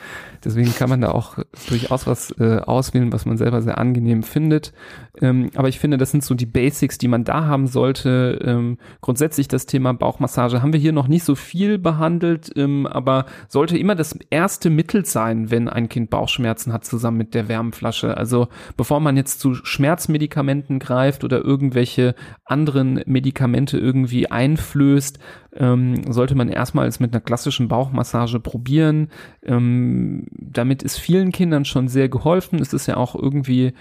Deswegen 0.43 0.73
kann 0.73 0.89
man 0.89 1.01
da 1.01 1.11
auch 1.11 1.37
durchaus 1.67 2.07
was 2.07 2.31
äh, 2.39 2.57
auswählen, 2.57 3.13
was 3.13 3.25
man 3.25 3.37
selber 3.37 3.61
sehr 3.61 3.77
angenehm 3.77 4.23
findet. 4.23 4.73
Ähm, 5.21 5.51
aber 5.55 5.69
ich 5.69 5.79
finde, 5.79 5.97
das 5.97 6.11
sind 6.11 6.23
so 6.23 6.35
die 6.35 6.45
Basics, 6.45 6.97
die 6.97 7.07
man 7.07 7.23
da 7.23 7.45
haben 7.45 7.67
sollte. 7.67 8.39
Ähm, 8.43 8.77
grundsätzlich 9.01 9.47
das 9.47 9.65
Thema 9.65 9.93
Bauchmassage 9.93 10.61
haben 10.61 10.73
wir 10.73 10.79
hier 10.79 10.91
noch 10.91 11.07
nicht 11.07 11.23
so 11.23 11.35
viel 11.35 11.77
behandelt, 11.77 12.51
ähm, 12.55 12.87
aber 12.87 13.25
sollte 13.47 13.77
immer 13.77 13.95
das 13.95 14.17
erste 14.29 14.69
Mittel 14.69 15.05
sein, 15.05 15.51
wenn 15.51 15.69
ein 15.69 15.89
Kind 15.89 16.09
Bauchschmerzen 16.09 16.73
hat, 16.73 16.85
zusammen 16.85 17.17
mit 17.17 17.33
der 17.33 17.47
Wärmflasche. 17.47 18.17
Also 18.17 18.47
bevor 18.75 18.99
man 18.99 19.17
jetzt 19.17 19.39
zu 19.39 19.55
Schmerzmedikamenten 19.55 20.79
greift 20.79 21.23
oder 21.23 21.43
irgendwelche 21.43 22.15
anderen 22.45 23.01
Medikamente 23.05 23.77
irgendwie 23.77 24.29
einflößt, 24.29 25.19
ähm, 25.57 26.11
sollte 26.11 26.35
man 26.35 26.49
erstmals 26.49 26.99
mit 26.99 27.13
einer 27.13 27.21
klassischen 27.21 27.67
Bauchmassage 27.67 28.39
probieren. 28.39 29.09
Ähm, 29.43 30.25
damit 30.31 30.83
ist 30.83 30.97
vielen 30.97 31.31
Kindern 31.31 31.65
schon 31.65 31.87
sehr 31.87 32.09
geholfen. 32.09 32.59
Es 32.59 32.73
ist 32.73 32.87
ja 32.87 32.97
auch 32.97 33.15
irgendwie 33.15 33.73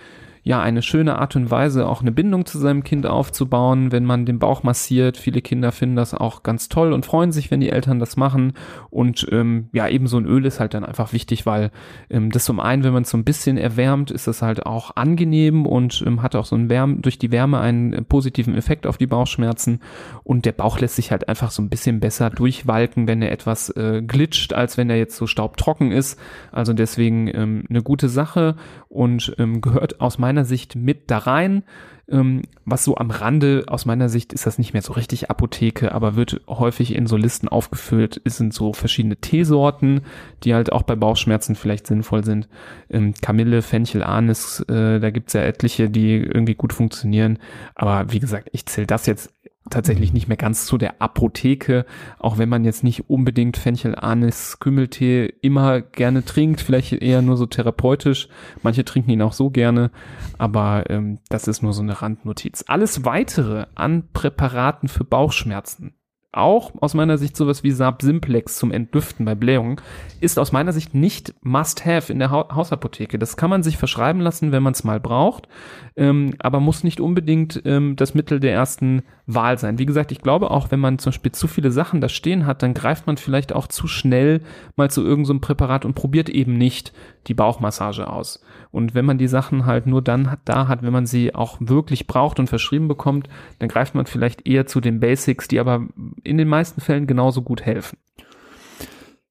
ja 0.44 0.60
eine 0.60 0.82
schöne 0.82 1.18
Art 1.18 1.36
und 1.36 1.50
Weise, 1.50 1.86
auch 1.86 2.00
eine 2.00 2.10
Bindung 2.10 2.46
zu 2.46 2.58
seinem 2.58 2.82
Kind 2.82 3.06
aufzubauen, 3.06 3.92
wenn 3.92 4.04
man 4.04 4.26
den 4.26 4.40
Bauch 4.40 4.64
massiert. 4.64 5.16
Viele 5.16 5.40
Kinder 5.40 5.70
finden 5.70 5.94
das 5.94 6.14
auch 6.14 6.42
ganz 6.42 6.68
toll 6.68 6.92
und 6.92 7.06
freuen 7.06 7.30
sich, 7.30 7.50
wenn 7.50 7.60
die 7.60 7.70
Eltern 7.70 8.00
das 8.00 8.16
machen. 8.16 8.54
Und 8.90 9.26
ähm, 9.30 9.68
ja, 9.72 9.88
eben 9.88 10.08
so 10.08 10.18
ein 10.18 10.26
Öl 10.26 10.44
ist 10.44 10.58
halt 10.58 10.74
dann 10.74 10.84
einfach 10.84 11.12
wichtig, 11.12 11.46
weil 11.46 11.70
ähm, 12.10 12.30
das 12.30 12.44
zum 12.44 12.58
einen, 12.58 12.82
wenn 12.82 12.92
man 12.92 13.04
es 13.04 13.10
so 13.10 13.16
ein 13.16 13.24
bisschen 13.24 13.56
erwärmt, 13.56 14.10
ist 14.10 14.26
das 14.26 14.42
halt 14.42 14.66
auch 14.66 14.96
angenehm 14.96 15.64
und 15.64 16.02
ähm, 16.04 16.22
hat 16.22 16.34
auch 16.34 16.44
so 16.44 16.56
ein 16.56 16.68
Wärme, 16.68 16.96
durch 16.96 17.18
die 17.18 17.30
Wärme 17.30 17.60
einen 17.60 17.92
äh, 17.92 18.02
positiven 18.02 18.56
Effekt 18.56 18.86
auf 18.86 18.98
die 18.98 19.06
Bauchschmerzen. 19.06 19.78
Und 20.24 20.44
der 20.44 20.52
Bauch 20.52 20.80
lässt 20.80 20.96
sich 20.96 21.12
halt 21.12 21.28
einfach 21.28 21.52
so 21.52 21.62
ein 21.62 21.68
bisschen 21.68 22.00
besser 22.00 22.30
durchwalken, 22.30 23.06
wenn 23.06 23.22
er 23.22 23.30
etwas 23.30 23.70
äh, 23.70 24.02
glitscht, 24.04 24.54
als 24.54 24.76
wenn 24.76 24.90
er 24.90 24.96
jetzt 24.96 25.16
so 25.16 25.28
staubtrocken 25.28 25.92
ist. 25.92 26.18
Also 26.50 26.72
deswegen 26.72 27.28
ähm, 27.32 27.64
eine 27.70 27.82
gute 27.82 28.08
Sache 28.08 28.56
und 28.88 29.34
ähm, 29.38 29.60
gehört 29.60 30.00
aus 30.00 30.18
meiner 30.18 30.31
meiner 30.32 30.44
Sicht 30.44 30.76
mit 30.76 31.10
da 31.10 31.18
rein. 31.18 31.62
Ähm, 32.08 32.42
was 32.64 32.84
so 32.84 32.96
am 32.96 33.10
Rande, 33.10 33.64
aus 33.68 33.86
meiner 33.86 34.08
Sicht 34.08 34.32
ist 34.32 34.44
das 34.44 34.58
nicht 34.58 34.72
mehr 34.72 34.82
so 34.82 34.92
richtig 34.92 35.30
Apotheke, 35.30 35.92
aber 35.92 36.16
wird 36.16 36.40
häufig 36.48 36.94
in 36.94 37.06
so 37.06 37.16
Listen 37.16 37.48
aufgefüllt. 37.48 38.20
Es 38.24 38.38
sind 38.38 38.52
so 38.52 38.72
verschiedene 38.72 39.16
Teesorten, 39.16 40.02
die 40.42 40.54
halt 40.54 40.72
auch 40.72 40.82
bei 40.82 40.96
Bauchschmerzen 40.96 41.54
vielleicht 41.54 41.86
sinnvoll 41.86 42.24
sind. 42.24 42.48
Ähm, 42.90 43.14
Kamille, 43.22 43.62
Fenchel, 43.62 44.02
Anis, 44.02 44.60
äh, 44.68 44.98
da 44.98 45.10
gibt's 45.10 45.32
ja 45.34 45.42
etliche, 45.42 45.90
die 45.90 46.16
irgendwie 46.16 46.54
gut 46.54 46.72
funktionieren. 46.72 47.38
Aber 47.74 48.12
wie 48.12 48.20
gesagt, 48.20 48.48
ich 48.52 48.66
zähle 48.66 48.86
das 48.86 49.06
jetzt 49.06 49.32
tatsächlich 49.70 50.12
nicht 50.12 50.28
mehr 50.28 50.36
ganz 50.36 50.66
zu 50.66 50.76
der 50.76 51.00
Apotheke, 51.00 51.86
auch 52.18 52.38
wenn 52.38 52.48
man 52.48 52.64
jetzt 52.64 52.84
nicht 52.84 53.08
unbedingt 53.08 53.56
Fenchel, 53.56 53.94
Anis, 53.94 54.58
Kümmeltee 54.60 55.26
immer 55.40 55.80
gerne 55.80 56.24
trinkt, 56.24 56.60
vielleicht 56.60 56.92
eher 56.92 57.22
nur 57.22 57.36
so 57.36 57.46
therapeutisch. 57.46 58.28
Manche 58.62 58.84
trinken 58.84 59.10
ihn 59.10 59.22
auch 59.22 59.32
so 59.32 59.50
gerne, 59.50 59.90
aber 60.38 60.90
ähm, 60.90 61.18
das 61.28 61.48
ist 61.48 61.62
nur 61.62 61.72
so 61.72 61.82
eine 61.82 62.02
Randnotiz. 62.02 62.64
Alles 62.66 63.04
weitere 63.04 63.66
an 63.74 64.08
Präparaten 64.12 64.88
für 64.88 65.04
Bauchschmerzen 65.04 65.94
auch 66.32 66.72
aus 66.80 66.94
meiner 66.94 67.18
Sicht 67.18 67.36
sowas 67.36 67.62
wie 67.62 67.70
Saab 67.70 68.00
Simplex 68.00 68.56
zum 68.56 68.72
Entlüften 68.72 69.26
bei 69.26 69.34
Blähungen 69.34 69.76
ist 70.20 70.38
aus 70.38 70.50
meiner 70.50 70.72
Sicht 70.72 70.94
nicht 70.94 71.34
Must-Have 71.42 72.10
in 72.10 72.18
der 72.18 72.30
ha 72.30 72.48
Hausapotheke. 72.54 73.18
Das 73.18 73.36
kann 73.36 73.50
man 73.50 73.62
sich 73.62 73.76
verschreiben 73.76 74.20
lassen, 74.20 74.50
wenn 74.50 74.62
man 74.62 74.72
es 74.72 74.82
mal 74.82 74.98
braucht, 74.98 75.48
ähm, 75.94 76.34
aber 76.38 76.60
muss 76.60 76.84
nicht 76.84 77.00
unbedingt 77.00 77.62
ähm, 77.66 77.96
das 77.96 78.14
Mittel 78.14 78.40
der 78.40 78.52
ersten 78.52 79.02
Wahl 79.34 79.58
sein. 79.58 79.78
Wie 79.78 79.86
gesagt, 79.86 80.12
ich 80.12 80.20
glaube 80.20 80.50
auch, 80.50 80.70
wenn 80.70 80.80
man 80.80 80.98
zum 80.98 81.10
Beispiel 81.10 81.32
zu 81.32 81.48
viele 81.48 81.70
Sachen 81.70 82.00
da 82.00 82.08
stehen 82.08 82.46
hat, 82.46 82.62
dann 82.62 82.74
greift 82.74 83.06
man 83.06 83.16
vielleicht 83.16 83.52
auch 83.52 83.66
zu 83.66 83.86
schnell 83.86 84.40
mal 84.76 84.90
zu 84.90 85.02
irgendeinem 85.02 85.36
so 85.36 85.40
Präparat 85.40 85.84
und 85.84 85.94
probiert 85.94 86.28
eben 86.28 86.58
nicht 86.58 86.92
die 87.26 87.34
Bauchmassage 87.34 88.08
aus. 88.08 88.42
Und 88.70 88.94
wenn 88.94 89.04
man 89.04 89.18
die 89.18 89.28
Sachen 89.28 89.66
halt 89.66 89.86
nur 89.86 90.02
dann 90.02 90.30
hat, 90.30 90.40
da 90.44 90.68
hat, 90.68 90.82
wenn 90.82 90.92
man 90.92 91.06
sie 91.06 91.34
auch 91.34 91.58
wirklich 91.60 92.06
braucht 92.06 92.40
und 92.40 92.48
verschrieben 92.48 92.88
bekommt, 92.88 93.28
dann 93.58 93.68
greift 93.68 93.94
man 93.94 94.06
vielleicht 94.06 94.46
eher 94.46 94.66
zu 94.66 94.80
den 94.80 95.00
Basics, 95.00 95.48
die 95.48 95.60
aber 95.60 95.86
in 96.24 96.38
den 96.38 96.48
meisten 96.48 96.80
Fällen 96.80 97.06
genauso 97.06 97.42
gut 97.42 97.62
helfen. 97.62 97.98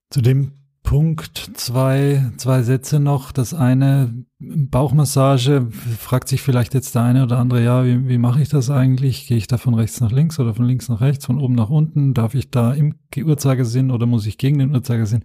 Zu 0.09 0.21
dem 0.21 0.60
Punkt 0.91 1.51
zwei, 1.53 2.33
zwei 2.35 2.63
Sätze 2.63 2.99
noch. 2.99 3.31
Das 3.31 3.53
eine, 3.53 4.25
Bauchmassage, 4.39 5.69
fragt 5.97 6.27
sich 6.27 6.41
vielleicht 6.41 6.73
jetzt 6.73 6.95
der 6.95 7.03
eine 7.03 7.23
oder 7.23 7.37
andere, 7.37 7.63
ja, 7.63 7.85
wie, 7.85 8.09
wie 8.09 8.17
mache 8.17 8.41
ich 8.41 8.49
das 8.49 8.69
eigentlich? 8.69 9.25
Gehe 9.25 9.37
ich 9.37 9.47
da 9.47 9.55
von 9.55 9.73
rechts 9.73 10.01
nach 10.01 10.11
links 10.11 10.37
oder 10.37 10.53
von 10.53 10.65
links 10.65 10.89
nach 10.89 10.99
rechts, 10.99 11.27
von 11.27 11.39
oben 11.39 11.55
nach 11.55 11.69
unten? 11.69 12.13
Darf 12.13 12.35
ich 12.35 12.51
da 12.51 12.73
im 12.73 12.95
Uhrzeigersinn 13.15 13.89
oder 13.89 14.05
muss 14.05 14.25
ich 14.25 14.37
gegen 14.37 14.59
den 14.59 14.75
Uhrzeigersinn? 14.75 15.23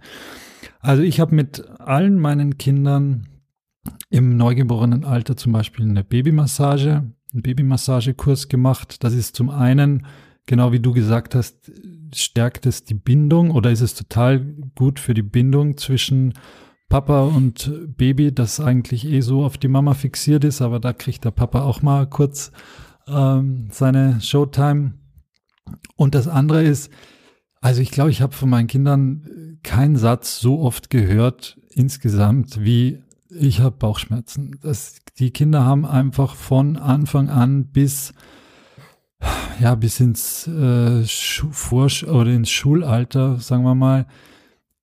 Also 0.79 1.03
ich 1.03 1.19
habe 1.19 1.35
mit 1.35 1.69
allen 1.81 2.17
meinen 2.17 2.57
Kindern 2.57 3.27
im 4.09 4.37
Neugeborenenalter 4.37 5.35
zum 5.35 5.51
Beispiel 5.51 5.83
eine 5.83 6.05
Babymassage, 6.05 7.11
einen 7.33 7.41
Babymassagekurs 7.41 8.47
gemacht. 8.47 9.03
Das 9.03 9.13
ist 9.13 9.35
zum 9.35 9.49
einen, 9.49 10.05
genau 10.45 10.71
wie 10.71 10.79
du 10.79 10.93
gesagt 10.93 11.35
hast, 11.35 11.69
stärkt 12.13 12.65
es 12.65 12.83
die 12.83 12.93
Bindung 12.93 13.51
oder 13.51 13.71
ist 13.71 13.81
es 13.81 13.93
total 13.93 14.39
gut 14.75 14.99
für 14.99 15.13
die 15.13 15.23
Bindung 15.23 15.77
zwischen 15.77 16.33
Papa 16.89 17.23
und 17.23 17.71
Baby, 17.97 18.33
das 18.33 18.59
eigentlich 18.59 19.05
eh 19.05 19.21
so 19.21 19.43
auf 19.43 19.57
die 19.57 19.67
Mama 19.67 19.93
fixiert 19.93 20.43
ist, 20.43 20.61
aber 20.61 20.79
da 20.79 20.93
kriegt 20.93 21.25
der 21.25 21.31
Papa 21.31 21.63
auch 21.63 21.81
mal 21.81 22.07
kurz 22.07 22.51
ähm, 23.07 23.67
seine 23.71 24.21
Showtime. 24.21 24.93
Und 25.95 26.15
das 26.15 26.27
andere 26.27 26.63
ist, 26.63 26.91
also 27.59 27.81
ich 27.81 27.91
glaube, 27.91 28.11
ich 28.11 28.21
habe 28.21 28.33
von 28.33 28.49
meinen 28.49 28.67
Kindern 28.67 29.59
keinen 29.63 29.97
Satz 29.97 30.39
so 30.39 30.59
oft 30.59 30.89
gehört 30.89 31.59
insgesamt 31.69 32.63
wie 32.63 33.03
ich 33.29 33.59
habe 33.59 33.75
Bauchschmerzen. 33.75 34.57
Das, 34.61 34.99
die 35.19 35.31
Kinder 35.31 35.65
haben 35.65 35.85
einfach 35.85 36.35
von 36.35 36.77
Anfang 36.77 37.29
an 37.29 37.67
bis 37.67 38.13
ja 39.59 39.75
bis 39.75 39.99
ins 39.99 40.47
äh, 40.47 41.03
Vor 41.03 41.87
oder 42.07 42.31
ins 42.31 42.49
Schulalter, 42.49 43.39
sagen 43.39 43.63
wir 43.63 43.75
mal, 43.75 44.07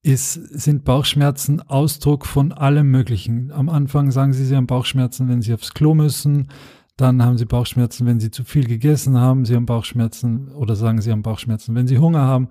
ist, 0.02 0.34
sind 0.34 0.84
Bauchschmerzen 0.84 1.62
Ausdruck 1.62 2.26
von 2.26 2.52
allem 2.52 2.90
Möglichen. 2.90 3.50
Am 3.52 3.68
Anfang 3.68 4.10
sagen 4.10 4.32
sie, 4.32 4.44
sie 4.44 4.54
haben 4.54 4.66
Bauchschmerzen, 4.66 5.28
wenn 5.28 5.40
sie 5.40 5.54
aufs 5.54 5.72
Klo 5.72 5.94
müssen. 5.94 6.48
Dann 6.96 7.22
haben 7.22 7.38
sie 7.38 7.46
Bauchschmerzen, 7.46 8.06
wenn 8.06 8.20
sie 8.20 8.30
zu 8.30 8.44
viel 8.44 8.66
gegessen 8.66 9.16
haben. 9.18 9.44
Sie 9.44 9.56
haben 9.56 9.66
Bauchschmerzen 9.66 10.48
oder 10.48 10.76
sagen 10.76 11.00
sie 11.00 11.10
haben 11.10 11.22
Bauchschmerzen, 11.22 11.74
wenn 11.74 11.88
sie 11.88 11.98
Hunger 11.98 12.20
haben. 12.20 12.48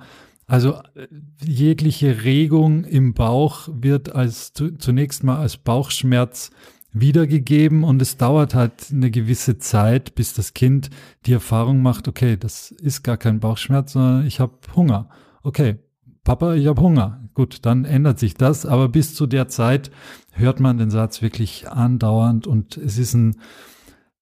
Also 0.48 0.74
äh, 0.96 1.08
jegliche 1.46 2.24
Regung 2.24 2.84
im 2.86 3.13
Bauch 3.13 3.69
wird 3.72 4.13
als 4.13 4.52
zunächst 4.54 5.24
mal 5.24 5.38
als 5.38 5.58
Bauchschmerz 5.58 6.50
wiedergegeben 6.93 7.84
und 7.84 8.01
es 8.01 8.17
dauert 8.17 8.53
halt 8.53 8.91
eine 8.91 9.10
gewisse 9.10 9.58
Zeit, 9.58 10.15
bis 10.15 10.34
das 10.34 10.53
Kind 10.53 10.89
die 11.25 11.34
Erfahrung 11.34 11.82
macht, 11.82 12.08
okay, 12.08 12.38
das 12.38 12.71
ist 12.71 13.03
gar 13.03 13.17
kein 13.17 13.39
Bauchschmerz, 13.39 13.93
sondern 13.93 14.25
ich 14.27 14.39
habe 14.39 14.53
Hunger. 14.75 15.10
Okay, 15.41 15.79
Papa, 16.23 16.53
ich 16.53 16.67
habe 16.67 16.82
Hunger. 16.82 17.29
Gut, 17.34 17.65
dann 17.65 17.84
ändert 17.84 18.19
sich 18.19 18.36
das, 18.36 18.65
aber 18.65 18.89
bis 18.89 19.15
zu 19.15 19.25
der 19.25 19.47
Zeit 19.47 19.91
hört 20.32 20.60
man 20.60 20.77
den 20.77 20.91
Satz 20.91 21.21
wirklich 21.21 21.69
andauernd 21.69 22.45
und 22.45 22.77
es 22.77 22.97
ist 22.97 23.15
ein 23.15 23.38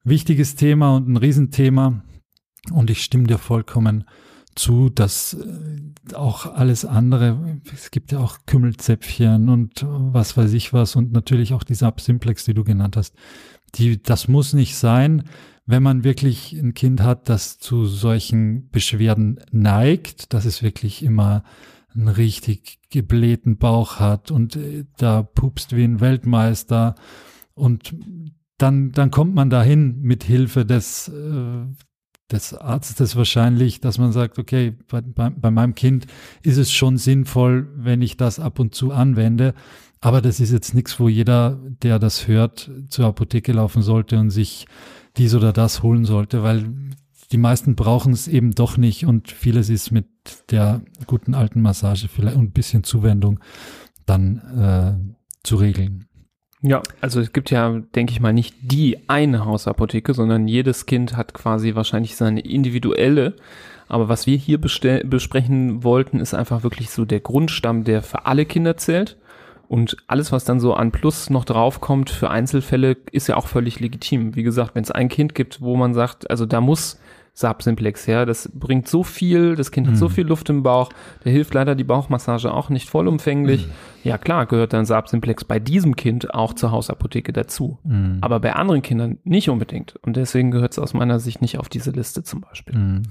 wichtiges 0.03 0.55
Thema 0.55 0.95
und 0.95 1.09
ein 1.09 1.17
Riesenthema 1.17 2.01
und 2.71 2.89
ich 2.89 3.03
stimme 3.03 3.27
dir 3.27 3.37
vollkommen 3.37 4.05
zu, 4.55 4.89
dass 4.89 5.33
äh, 5.33 6.15
auch 6.15 6.45
alles 6.45 6.85
andere, 6.85 7.61
es 7.73 7.91
gibt 7.91 8.11
ja 8.11 8.19
auch 8.19 8.39
Kümmelzäpfchen 8.45 9.49
und 9.49 9.85
was 9.87 10.35
weiß 10.35 10.53
ich 10.53 10.73
was 10.73 10.95
und 10.95 11.11
natürlich 11.11 11.53
auch 11.53 11.63
diese 11.63 11.87
Absimplex, 11.87 12.45
die 12.45 12.53
du 12.53 12.63
genannt 12.63 12.97
hast. 12.97 13.15
Die, 13.75 14.01
das 14.01 14.27
muss 14.27 14.53
nicht 14.53 14.75
sein, 14.75 15.23
wenn 15.65 15.83
man 15.83 16.03
wirklich 16.03 16.53
ein 16.53 16.73
Kind 16.73 17.01
hat, 17.01 17.29
das 17.29 17.59
zu 17.59 17.85
solchen 17.85 18.69
Beschwerden 18.69 19.39
neigt, 19.51 20.33
dass 20.33 20.45
es 20.45 20.61
wirklich 20.61 21.03
immer 21.03 21.43
einen 21.93 22.07
richtig 22.07 22.79
geblähten 22.89 23.57
Bauch 23.57 23.99
hat 23.99 24.31
und 24.31 24.55
äh, 24.55 24.85
da 24.97 25.23
pupst 25.23 25.75
wie 25.75 25.83
ein 25.83 25.99
Weltmeister 25.99 26.95
und 27.53 27.95
dann, 28.57 28.91
dann 28.91 29.11
kommt 29.11 29.33
man 29.33 29.49
dahin 29.49 30.01
mit 30.01 30.23
Hilfe 30.23 30.65
des, 30.65 31.07
äh, 31.07 31.65
des 32.31 32.53
Arztes 32.53 33.15
wahrscheinlich, 33.15 33.81
dass 33.81 33.97
man 33.97 34.11
sagt, 34.11 34.39
okay, 34.39 34.73
bei, 34.87 35.01
bei, 35.01 35.29
bei 35.29 35.51
meinem 35.51 35.75
Kind 35.75 36.07
ist 36.43 36.57
es 36.57 36.71
schon 36.71 36.97
sinnvoll, 36.97 37.67
wenn 37.75 38.01
ich 38.01 38.17
das 38.17 38.39
ab 38.39 38.59
und 38.59 38.75
zu 38.75 38.91
anwende. 38.91 39.53
Aber 39.99 40.21
das 40.21 40.39
ist 40.39 40.51
jetzt 40.51 40.73
nichts, 40.73 40.99
wo 40.99 41.07
jeder, 41.07 41.59
der 41.83 41.99
das 41.99 42.27
hört, 42.27 42.71
zur 42.89 43.05
Apotheke 43.05 43.51
laufen 43.51 43.81
sollte 43.81 44.17
und 44.17 44.31
sich 44.31 44.65
dies 45.17 45.35
oder 45.35 45.53
das 45.53 45.83
holen 45.83 46.05
sollte, 46.05 46.41
weil 46.41 46.73
die 47.31 47.37
meisten 47.37 47.75
brauchen 47.75 48.13
es 48.13 48.27
eben 48.27 48.51
doch 48.51 48.77
nicht 48.77 49.05
und 49.05 49.31
vieles 49.31 49.69
ist 49.69 49.91
mit 49.91 50.07
der 50.49 50.81
guten 51.07 51.33
alten 51.33 51.61
Massage 51.61 52.07
vielleicht 52.07 52.35
und 52.35 52.45
ein 52.45 52.51
bisschen 52.51 52.83
Zuwendung 52.83 53.39
dann 54.05 54.37
äh, 54.57 55.21
zu 55.43 55.55
regeln. 55.55 56.05
Ja, 56.63 56.83
also 57.01 57.19
es 57.19 57.33
gibt 57.33 57.49
ja, 57.49 57.81
denke 57.95 58.13
ich 58.13 58.19
mal, 58.19 58.33
nicht 58.33 58.55
die 58.61 59.09
eine 59.09 59.45
Hausapotheke, 59.45 60.13
sondern 60.13 60.47
jedes 60.47 60.85
Kind 60.85 61.17
hat 61.17 61.33
quasi 61.33 61.73
wahrscheinlich 61.73 62.15
seine 62.15 62.41
individuelle. 62.41 63.33
Aber 63.87 64.09
was 64.09 64.27
wir 64.27 64.37
hier 64.37 64.61
besprechen 64.61 65.83
wollten, 65.83 66.19
ist 66.19 66.33
einfach 66.33 66.63
wirklich 66.63 66.91
so 66.91 67.03
der 67.03 67.19
Grundstamm, 67.19 67.83
der 67.83 68.03
für 68.03 68.25
alle 68.25 68.45
Kinder 68.45 68.77
zählt. 68.77 69.17
Und 69.67 69.97
alles, 70.07 70.31
was 70.31 70.45
dann 70.45 70.59
so 70.59 70.73
an 70.73 70.91
Plus 70.91 71.29
noch 71.29 71.45
draufkommt 71.45 72.09
für 72.09 72.29
Einzelfälle, 72.29 72.95
ist 73.11 73.27
ja 73.27 73.37
auch 73.37 73.47
völlig 73.47 73.79
legitim. 73.79 74.35
Wie 74.35 74.43
gesagt, 74.43 74.75
wenn 74.75 74.83
es 74.83 74.91
ein 74.91 75.09
Kind 75.09 75.33
gibt, 75.33 75.61
wo 75.61 75.75
man 75.75 75.93
sagt, 75.93 76.29
also 76.29 76.45
da 76.45 76.61
muss 76.61 76.99
Saab 77.33 77.63
Simplex 77.63 78.07
her. 78.07 78.25
Das 78.25 78.51
bringt 78.53 78.87
so 78.87 79.03
viel, 79.03 79.55
das 79.55 79.71
Kind 79.71 79.87
hat 79.87 79.97
so 79.97 80.09
mhm. 80.09 80.11
viel 80.11 80.27
Luft 80.27 80.49
im 80.49 80.63
Bauch, 80.63 80.89
da 81.23 81.29
hilft 81.29 81.53
leider 81.53 81.75
die 81.75 81.83
Bauchmassage 81.83 82.53
auch 82.53 82.69
nicht 82.69 82.89
vollumfänglich. 82.89 83.67
Mhm. 83.67 83.71
Ja 84.03 84.17
klar, 84.17 84.45
gehört 84.45 84.73
dann 84.73 84.85
Saab 84.85 85.09
Simplex 85.09 85.43
bei 85.45 85.59
diesem 85.59 85.95
Kind 85.95 86.33
auch 86.33 86.53
zur 86.53 86.71
Hausapotheke 86.71 87.33
dazu. 87.33 87.79
Mhm. 87.83 88.17
Aber 88.21 88.39
bei 88.39 88.53
anderen 88.53 88.81
Kindern 88.81 89.19
nicht 89.23 89.49
unbedingt. 89.49 89.95
Und 90.03 90.17
deswegen 90.17 90.51
gehört 90.51 90.73
es 90.73 90.79
aus 90.79 90.93
meiner 90.93 91.19
Sicht 91.19 91.41
nicht 91.41 91.57
auf 91.57 91.69
diese 91.69 91.91
Liste 91.91 92.23
zum 92.23 92.41
Beispiel. 92.41 92.75
Mhm. 92.75 93.03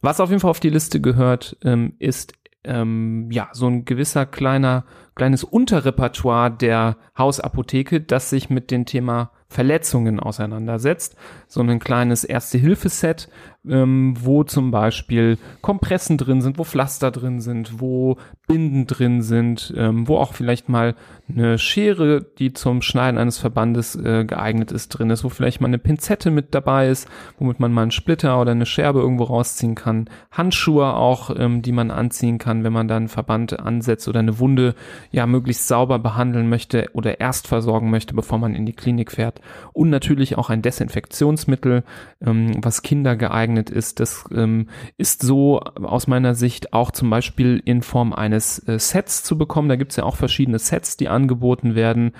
Was 0.00 0.20
auf 0.20 0.30
jeden 0.30 0.40
Fall 0.40 0.50
auf 0.50 0.60
die 0.60 0.70
Liste 0.70 1.00
gehört, 1.00 1.56
ähm, 1.62 1.94
ist 1.98 2.32
ähm, 2.64 3.30
ja 3.30 3.48
so 3.52 3.66
ein 3.66 3.84
gewisser 3.84 4.26
kleiner 4.26 4.84
kleines 5.14 5.44
Unterrepertoire 5.44 6.50
der 6.50 6.96
Hausapotheke, 7.16 8.00
das 8.00 8.30
sich 8.30 8.50
mit 8.50 8.70
dem 8.70 8.86
Thema 8.86 9.30
Verletzungen 9.48 10.18
auseinandersetzt. 10.18 11.16
So 11.48 11.60
ein 11.60 11.78
kleines 11.78 12.24
Erste-Hilfe-Set, 12.24 13.28
ähm, 13.68 14.14
wo 14.18 14.42
zum 14.42 14.70
Beispiel 14.70 15.38
Kompressen 15.60 16.18
drin 16.18 16.42
sind, 16.42 16.58
wo 16.58 16.64
Pflaster 16.64 17.10
drin 17.10 17.40
sind, 17.40 17.80
wo 17.80 18.16
Binden 18.48 18.86
drin 18.86 19.22
sind, 19.22 19.72
ähm, 19.76 20.08
wo 20.08 20.16
auch 20.16 20.34
vielleicht 20.34 20.68
mal 20.68 20.94
eine 21.28 21.58
Schere, 21.58 22.22
die 22.22 22.52
zum 22.52 22.82
Schneiden 22.82 23.18
eines 23.18 23.38
Verbandes 23.38 23.94
äh, 23.94 24.24
geeignet 24.24 24.72
ist, 24.72 24.88
drin 24.88 25.10
ist, 25.10 25.24
wo 25.24 25.28
vielleicht 25.28 25.60
mal 25.60 25.68
eine 25.68 25.78
Pinzette 25.78 26.30
mit 26.30 26.54
dabei 26.54 26.88
ist, 26.88 27.08
womit 27.38 27.60
man 27.60 27.72
mal 27.72 27.82
einen 27.82 27.90
Splitter 27.92 28.40
oder 28.40 28.50
eine 28.50 28.66
Scherbe 28.66 29.00
irgendwo 29.00 29.24
rausziehen 29.24 29.74
kann. 29.74 30.10
Handschuhe 30.32 30.94
auch, 30.94 31.34
ähm, 31.38 31.62
die 31.62 31.72
man 31.72 31.90
anziehen 31.90 32.38
kann, 32.38 32.64
wenn 32.64 32.72
man 32.72 32.88
da 32.88 32.96
einen 32.96 33.08
Verband 33.08 33.58
ansetzt 33.60 34.08
oder 34.08 34.18
eine 34.18 34.38
Wunde 34.40 34.74
ja 35.12 35.26
möglichst 35.26 35.68
sauber 35.68 35.98
behandeln 35.98 36.48
möchte 36.48 36.90
oder 36.94 37.20
erst 37.20 37.46
versorgen 37.46 37.90
möchte, 37.90 38.14
bevor 38.14 38.38
man 38.38 38.54
in 38.54 38.66
die 38.66 38.74
Klinik 38.74 39.12
fährt. 39.12 39.40
Und 39.72 39.88
natürlich 39.88 40.36
auch 40.36 40.50
ein 40.50 40.62
Desinfektionsmittel, 40.62 41.84
ähm, 42.20 42.52
was 42.60 42.82
Kinder 42.82 43.16
geeignet 43.16 43.51
ist. 43.70 44.00
Das 44.00 44.24
ähm, 44.34 44.68
ist 44.96 45.22
so 45.22 45.60
aus 45.60 46.06
meiner 46.06 46.34
Sicht 46.34 46.72
auch 46.72 46.90
zum 46.90 47.10
Beispiel 47.10 47.62
in 47.64 47.82
Form 47.82 48.12
eines 48.12 48.66
äh, 48.68 48.78
Sets 48.78 49.22
zu 49.22 49.38
bekommen. 49.38 49.68
Da 49.68 49.76
gibt 49.76 49.92
es 49.92 49.96
ja 49.96 50.04
auch 50.04 50.16
verschiedene 50.16 50.58
Sets, 50.58 50.96
die 50.96 51.08
angeboten 51.08 51.74
werden. 51.74 52.12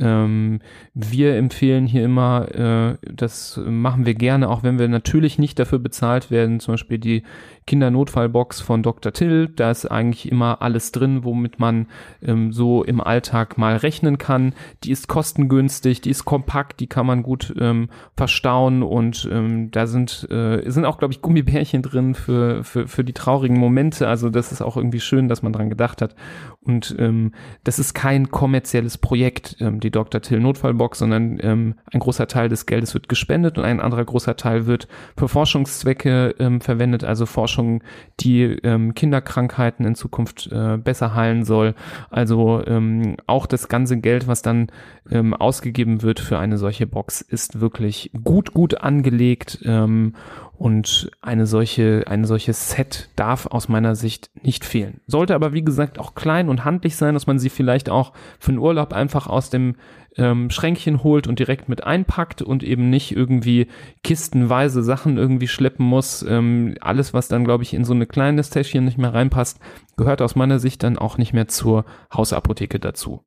Ähm, 0.00 0.60
wir 0.94 1.36
empfehlen 1.36 1.86
hier 1.86 2.04
immer, 2.04 2.48
äh, 2.54 2.96
das 3.12 3.60
machen 3.64 4.06
wir 4.06 4.14
gerne, 4.14 4.48
auch 4.48 4.62
wenn 4.62 4.78
wir 4.78 4.88
natürlich 4.88 5.38
nicht 5.38 5.58
dafür 5.58 5.78
bezahlt 5.78 6.30
werden, 6.30 6.60
zum 6.60 6.74
Beispiel 6.74 6.98
die 6.98 7.22
Kindernotfallbox 7.68 8.62
von 8.62 8.82
Dr. 8.82 9.12
Till. 9.12 9.48
Da 9.48 9.70
ist 9.70 9.84
eigentlich 9.86 10.32
immer 10.32 10.62
alles 10.62 10.90
drin, 10.90 11.22
womit 11.22 11.58
man 11.58 11.86
ähm, 12.22 12.50
so 12.50 12.82
im 12.82 13.00
Alltag 13.00 13.58
mal 13.58 13.76
rechnen 13.76 14.16
kann. 14.16 14.54
Die 14.84 14.90
ist 14.90 15.06
kostengünstig, 15.06 16.00
die 16.00 16.10
ist 16.10 16.24
kompakt, 16.24 16.80
die 16.80 16.86
kann 16.86 17.06
man 17.06 17.22
gut 17.22 17.54
ähm, 17.60 17.90
verstauen 18.16 18.82
und 18.82 19.28
ähm, 19.30 19.70
da 19.70 19.86
sind, 19.86 20.26
äh, 20.30 20.62
sind 20.70 20.86
auch, 20.86 20.96
glaube 20.98 21.12
ich, 21.12 21.20
Gummibärchen 21.20 21.82
drin 21.82 22.14
für, 22.14 22.64
für, 22.64 22.88
für 22.88 23.04
die 23.04 23.12
traurigen 23.12 23.58
Momente. 23.58 24.08
Also 24.08 24.30
das 24.30 24.50
ist 24.50 24.62
auch 24.62 24.78
irgendwie 24.78 25.00
schön, 25.00 25.28
dass 25.28 25.42
man 25.42 25.52
dran 25.52 25.68
gedacht 25.68 26.00
hat. 26.00 26.14
Und 26.62 26.96
ähm, 26.98 27.32
das 27.64 27.78
ist 27.78 27.92
kein 27.92 28.30
kommerzielles 28.30 28.96
Projekt, 28.96 29.56
ähm, 29.60 29.80
die 29.88 29.90
Dr. 29.90 30.20
Till 30.20 30.40
Notfallbox, 30.40 30.98
sondern 30.98 31.38
ähm, 31.40 31.74
ein 31.92 32.00
großer 32.00 32.26
Teil 32.26 32.48
des 32.48 32.66
Geldes 32.66 32.94
wird 32.94 33.08
gespendet 33.08 33.58
und 33.58 33.64
ein 33.64 33.80
anderer 33.80 34.04
großer 34.04 34.36
Teil 34.36 34.66
wird 34.66 34.86
für 35.16 35.28
Forschungszwecke 35.28 36.34
ähm, 36.38 36.60
verwendet, 36.60 37.04
also 37.04 37.24
Forschung 37.26 37.82
die 38.20 38.42
ähm, 38.42 38.94
Kinderkrankheiten 38.94 39.86
in 39.86 39.94
Zukunft 39.94 40.50
äh, 40.52 40.76
besser 40.76 41.14
heilen 41.14 41.44
soll. 41.44 41.74
Also 42.10 42.62
ähm, 42.66 43.16
auch 43.26 43.46
das 43.46 43.68
ganze 43.68 43.98
Geld, 43.98 44.28
was 44.28 44.42
dann 44.42 44.68
ähm, 45.10 45.32
ausgegeben 45.32 46.02
wird 46.02 46.20
für 46.20 46.38
eine 46.38 46.58
solche 46.58 46.86
Box, 46.86 47.22
ist 47.22 47.60
wirklich 47.60 48.10
gut, 48.24 48.52
gut 48.52 48.80
angelegt. 48.82 49.60
Ähm, 49.64 50.12
und 50.58 51.10
eine 51.20 51.46
solche, 51.46 52.02
eine 52.08 52.26
solche 52.26 52.52
Set 52.52 53.10
darf 53.14 53.46
aus 53.46 53.68
meiner 53.68 53.94
Sicht 53.94 54.30
nicht 54.42 54.64
fehlen. 54.64 55.00
Sollte 55.06 55.36
aber, 55.36 55.52
wie 55.52 55.62
gesagt, 55.62 56.00
auch 56.00 56.16
klein 56.16 56.48
und 56.48 56.64
handlich 56.64 56.96
sein, 56.96 57.14
dass 57.14 57.28
man 57.28 57.38
sie 57.38 57.48
vielleicht 57.48 57.88
auch 57.88 58.12
für 58.40 58.50
den 58.50 58.58
Urlaub 58.58 58.92
einfach 58.92 59.28
aus 59.28 59.50
dem 59.50 59.76
ähm, 60.16 60.50
Schränkchen 60.50 61.04
holt 61.04 61.28
und 61.28 61.38
direkt 61.38 61.68
mit 61.68 61.84
einpackt 61.84 62.42
und 62.42 62.64
eben 62.64 62.90
nicht 62.90 63.12
irgendwie 63.12 63.68
kistenweise 64.02 64.82
Sachen 64.82 65.16
irgendwie 65.16 65.46
schleppen 65.46 65.86
muss. 65.86 66.24
Ähm, 66.28 66.74
alles, 66.80 67.14
was 67.14 67.28
dann, 67.28 67.44
glaube 67.44 67.62
ich, 67.62 67.72
in 67.72 67.84
so 67.84 67.94
eine 67.94 68.06
kleines 68.06 68.50
Täschchen 68.50 68.84
nicht 68.84 68.98
mehr 68.98 69.14
reinpasst, 69.14 69.60
gehört 69.96 70.20
aus 70.20 70.34
meiner 70.34 70.58
Sicht 70.58 70.82
dann 70.82 70.98
auch 70.98 71.18
nicht 71.18 71.32
mehr 71.32 71.46
zur 71.46 71.84
Hausapotheke 72.12 72.80
dazu. 72.80 73.24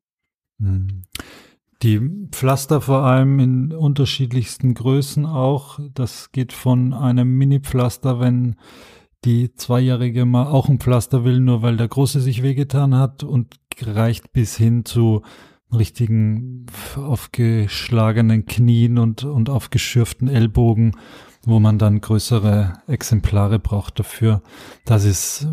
Hm. 0.60 1.04
Die 1.82 2.00
Pflaster 2.30 2.80
vor 2.80 3.02
allem 3.02 3.40
in 3.40 3.72
unterschiedlichsten 3.72 4.74
Größen 4.74 5.26
auch. 5.26 5.80
Das 5.94 6.30
geht 6.30 6.52
von 6.52 6.92
einem 6.92 7.36
Mini-Pflaster, 7.36 8.20
wenn 8.20 8.54
die 9.24 9.54
Zweijährige 9.54 10.24
mal 10.24 10.46
auch 10.46 10.68
ein 10.68 10.78
Pflaster 10.78 11.24
will, 11.24 11.40
nur 11.40 11.62
weil 11.62 11.76
der 11.76 11.88
Große 11.88 12.20
sich 12.20 12.44
wehgetan 12.44 12.94
hat 12.94 13.24
und 13.24 13.56
reicht 13.80 14.32
bis 14.32 14.56
hin 14.56 14.84
zu 14.84 15.22
richtigen 15.72 16.66
aufgeschlagenen 16.96 18.46
Knien 18.46 18.98
und, 18.98 19.24
und 19.24 19.50
aufgeschürften 19.50 20.28
Ellbogen, 20.28 20.92
wo 21.44 21.58
man 21.58 21.78
dann 21.78 22.00
größere 22.00 22.74
Exemplare 22.86 23.58
braucht 23.58 23.98
dafür. 23.98 24.42
Das 24.84 25.04
ist, 25.04 25.48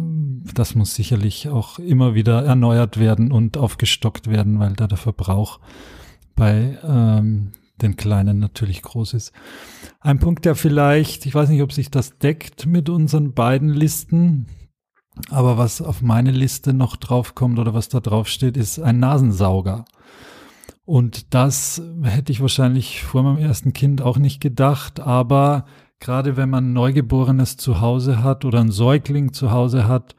das 0.54 0.76
muss 0.76 0.94
sicherlich 0.94 1.50
auch 1.50 1.80
immer 1.80 2.13
wieder 2.13 2.44
erneuert 2.44 3.00
werden 3.00 3.32
und 3.32 3.58
aufgestockt 3.58 4.30
werden, 4.30 4.60
weil 4.60 4.74
da 4.74 4.88
der 4.88 4.98
Verbrauch 4.98 5.60
bei 6.39 6.78
ähm, 6.84 7.52
den 7.82 7.95
Kleinen 7.97 8.39
natürlich 8.39 8.82
groß 8.82 9.13
ist. 9.13 9.34
Ein 9.99 10.19
Punkt, 10.19 10.45
der 10.45 10.56
vielleicht, 10.56 11.25
ich 11.25 11.36
weiß 11.36 11.49
nicht, 11.49 11.62
ob 11.62 11.71
sich 11.71 11.91
das 11.91 12.17
deckt 12.17 12.65
mit 12.65 12.89
unseren 12.89 13.34
beiden 13.34 13.69
Listen, 13.69 14.47
aber 15.30 15.58
was 15.58 15.82
auf 15.82 16.02
meine 16.02 16.32
Liste 16.32 16.73
noch 16.73 16.95
draufkommt 16.95 17.60
oder 17.60 17.73
was 17.73 17.89
da 17.89 17.99
drauf 17.99 18.28
steht, 18.28 18.58
ist 18.58 18.80
ein 18.80 18.99
Nasensauger. 18.99 19.86
Und 20.86 21.34
das 21.34 21.82
hätte 22.04 22.32
ich 22.32 22.41
wahrscheinlich 22.41 23.04
vor 23.04 23.21
meinem 23.23 23.38
ersten 23.38 23.73
Kind 23.73 24.02
auch 24.02 24.17
nicht 24.17 24.39
gedacht, 24.39 24.99
aber 24.99 25.65
gerade 25.99 26.38
wenn 26.38 26.49
man 26.49 26.73
Neugeborenes 26.73 27.58
zu 27.58 27.82
Hause 27.82 28.23
hat 28.23 28.45
oder 28.45 28.62
ein 28.62 28.71
Säugling 28.71 29.34
zu 29.34 29.52
Hause 29.52 29.88
hat, 29.88 30.15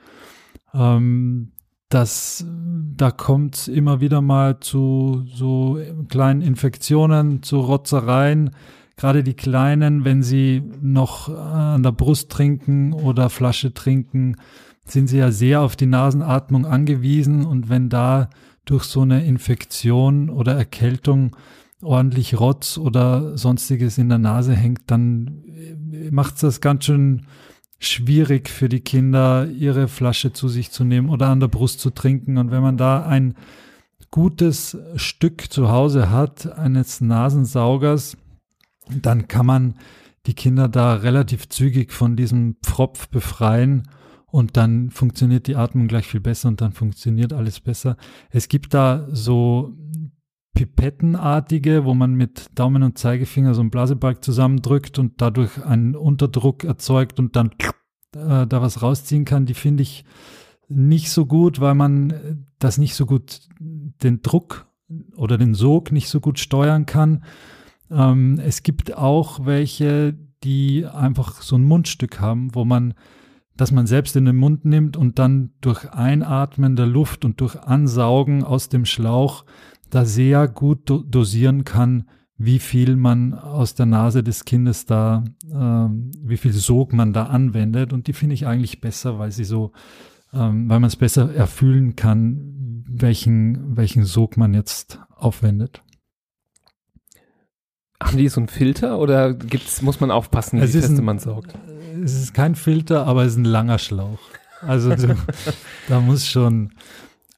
ähm, 0.74 1.52
das, 1.90 2.46
da 2.96 3.10
kommt 3.10 3.68
immer 3.68 4.00
wieder 4.00 4.22
mal 4.22 4.60
zu 4.60 5.24
so 5.26 5.78
kleinen 6.08 6.40
Infektionen, 6.40 7.42
zu 7.42 7.60
Rotzereien. 7.60 8.50
Gerade 8.96 9.24
die 9.24 9.34
Kleinen, 9.34 10.04
wenn 10.04 10.22
sie 10.22 10.62
noch 10.80 11.28
an 11.28 11.82
der 11.82 11.92
Brust 11.92 12.30
trinken 12.30 12.92
oder 12.92 13.28
Flasche 13.28 13.74
trinken, 13.74 14.36
sind 14.84 15.08
sie 15.08 15.18
ja 15.18 15.32
sehr 15.32 15.62
auf 15.62 15.74
die 15.74 15.86
Nasenatmung 15.86 16.64
angewiesen. 16.64 17.44
Und 17.44 17.68
wenn 17.68 17.88
da 17.88 18.30
durch 18.64 18.84
so 18.84 19.02
eine 19.02 19.24
Infektion 19.24 20.30
oder 20.30 20.54
Erkältung 20.54 21.34
ordentlich 21.82 22.38
Rotz 22.38 22.78
oder 22.78 23.36
sonstiges 23.36 23.98
in 23.98 24.08
der 24.08 24.18
Nase 24.18 24.54
hängt, 24.54 24.82
dann 24.86 25.42
macht 26.12 26.34
es 26.34 26.40
das 26.42 26.60
ganz 26.60 26.84
schön 26.84 27.22
schwierig 27.80 28.48
für 28.48 28.68
die 28.68 28.80
Kinder, 28.80 29.48
ihre 29.48 29.88
Flasche 29.88 30.32
zu 30.32 30.48
sich 30.48 30.70
zu 30.70 30.84
nehmen 30.84 31.08
oder 31.08 31.28
an 31.28 31.40
der 31.40 31.48
Brust 31.48 31.80
zu 31.80 31.90
trinken. 31.90 32.38
Und 32.38 32.50
wenn 32.50 32.62
man 32.62 32.76
da 32.76 33.04
ein 33.04 33.34
gutes 34.10 34.76
Stück 34.96 35.50
zu 35.50 35.70
Hause 35.70 36.10
hat, 36.10 36.46
eines 36.58 37.00
Nasensaugers, 37.00 38.16
dann 38.90 39.28
kann 39.28 39.46
man 39.46 39.74
die 40.26 40.34
Kinder 40.34 40.68
da 40.68 40.94
relativ 40.94 41.48
zügig 41.48 41.92
von 41.92 42.16
diesem 42.16 42.56
Pfropf 42.62 43.08
befreien 43.08 43.88
und 44.26 44.56
dann 44.56 44.90
funktioniert 44.90 45.46
die 45.46 45.56
Atmung 45.56 45.88
gleich 45.88 46.06
viel 46.06 46.20
besser 46.20 46.48
und 46.48 46.60
dann 46.60 46.72
funktioniert 46.72 47.32
alles 47.32 47.60
besser. 47.60 47.96
Es 48.30 48.48
gibt 48.48 48.74
da 48.74 49.08
so 49.10 49.74
Pipettenartige, 50.54 51.84
wo 51.84 51.94
man 51.94 52.14
mit 52.14 52.46
Daumen 52.54 52.82
und 52.82 52.98
Zeigefinger 52.98 53.54
so 53.54 53.60
einen 53.60 53.70
Blasebalg 53.70 54.24
zusammendrückt 54.24 54.98
und 54.98 55.20
dadurch 55.20 55.64
einen 55.64 55.94
Unterdruck 55.94 56.64
erzeugt 56.64 57.18
und 57.18 57.36
dann 57.36 57.50
äh, 58.14 58.46
da 58.46 58.62
was 58.62 58.82
rausziehen 58.82 59.24
kann, 59.24 59.46
die 59.46 59.54
finde 59.54 59.82
ich 59.82 60.04
nicht 60.68 61.10
so 61.10 61.26
gut, 61.26 61.60
weil 61.60 61.74
man 61.74 62.46
das 62.58 62.78
nicht 62.78 62.94
so 62.94 63.06
gut 63.06 63.40
den 63.58 64.22
Druck 64.22 64.66
oder 65.16 65.38
den 65.38 65.54
Sog 65.54 65.92
nicht 65.92 66.08
so 66.08 66.20
gut 66.20 66.38
steuern 66.38 66.86
kann. 66.86 67.24
Ähm, 67.90 68.38
es 68.38 68.62
gibt 68.62 68.96
auch 68.96 69.46
welche, 69.46 70.14
die 70.44 70.86
einfach 70.86 71.42
so 71.42 71.56
ein 71.56 71.64
Mundstück 71.64 72.20
haben, 72.20 72.54
wo 72.54 72.64
man 72.64 72.94
dass 73.60 73.72
man 73.72 73.86
selbst 73.86 74.16
in 74.16 74.24
den 74.24 74.36
Mund 74.36 74.64
nimmt 74.64 74.96
und 74.96 75.18
dann 75.18 75.50
durch 75.60 75.92
Einatmen 75.92 76.76
der 76.76 76.86
Luft 76.86 77.26
und 77.26 77.42
durch 77.42 77.56
Ansaugen 77.56 78.42
aus 78.42 78.70
dem 78.70 78.86
Schlauch 78.86 79.44
da 79.90 80.04
sehr 80.04 80.48
gut 80.48 80.88
do 80.88 81.02
dosieren 81.02 81.64
kann, 81.64 82.04
wie 82.36 82.58
viel 82.58 82.96
man 82.96 83.34
aus 83.34 83.74
der 83.74 83.86
Nase 83.86 84.22
des 84.22 84.46
Kindes 84.46 84.86
da, 84.86 85.24
äh, 85.44 85.54
wie 86.24 86.38
viel 86.38 86.52
Sog 86.52 86.92
man 86.94 87.12
da 87.12 87.24
anwendet. 87.24 87.92
Und 87.92 88.06
die 88.06 88.14
finde 88.14 88.34
ich 88.34 88.46
eigentlich 88.46 88.80
besser, 88.80 89.18
weil 89.18 89.30
sie 89.30 89.44
so, 89.44 89.72
ähm, 90.32 90.68
weil 90.70 90.80
man 90.80 90.88
es 90.88 90.96
besser 90.96 91.34
erfüllen 91.34 91.96
kann, 91.96 92.84
welchen, 92.88 93.76
welchen 93.76 94.04
Sog 94.04 94.38
man 94.38 94.54
jetzt 94.54 95.00
aufwendet. 95.14 95.82
Haben 98.02 98.16
die 98.16 98.28
so 98.28 98.40
einen 98.40 98.48
Filter 98.48 98.98
oder 98.98 99.34
gibt's, 99.34 99.82
muss 99.82 100.00
man 100.00 100.10
aufpassen, 100.10 100.62
wie 100.62 100.66
fest 100.66 101.02
man 101.02 101.18
saugt? 101.18 101.54
Es 102.02 102.14
ist 102.14 102.32
kein 102.32 102.54
Filter, 102.54 103.06
aber 103.06 103.24
es 103.24 103.32
ist 103.32 103.38
ein 103.38 103.44
langer 103.44 103.78
Schlauch. 103.78 104.20
Also 104.62 104.94
du, 104.94 105.14
da 105.88 106.00
muss 106.00 106.26
schon 106.26 106.72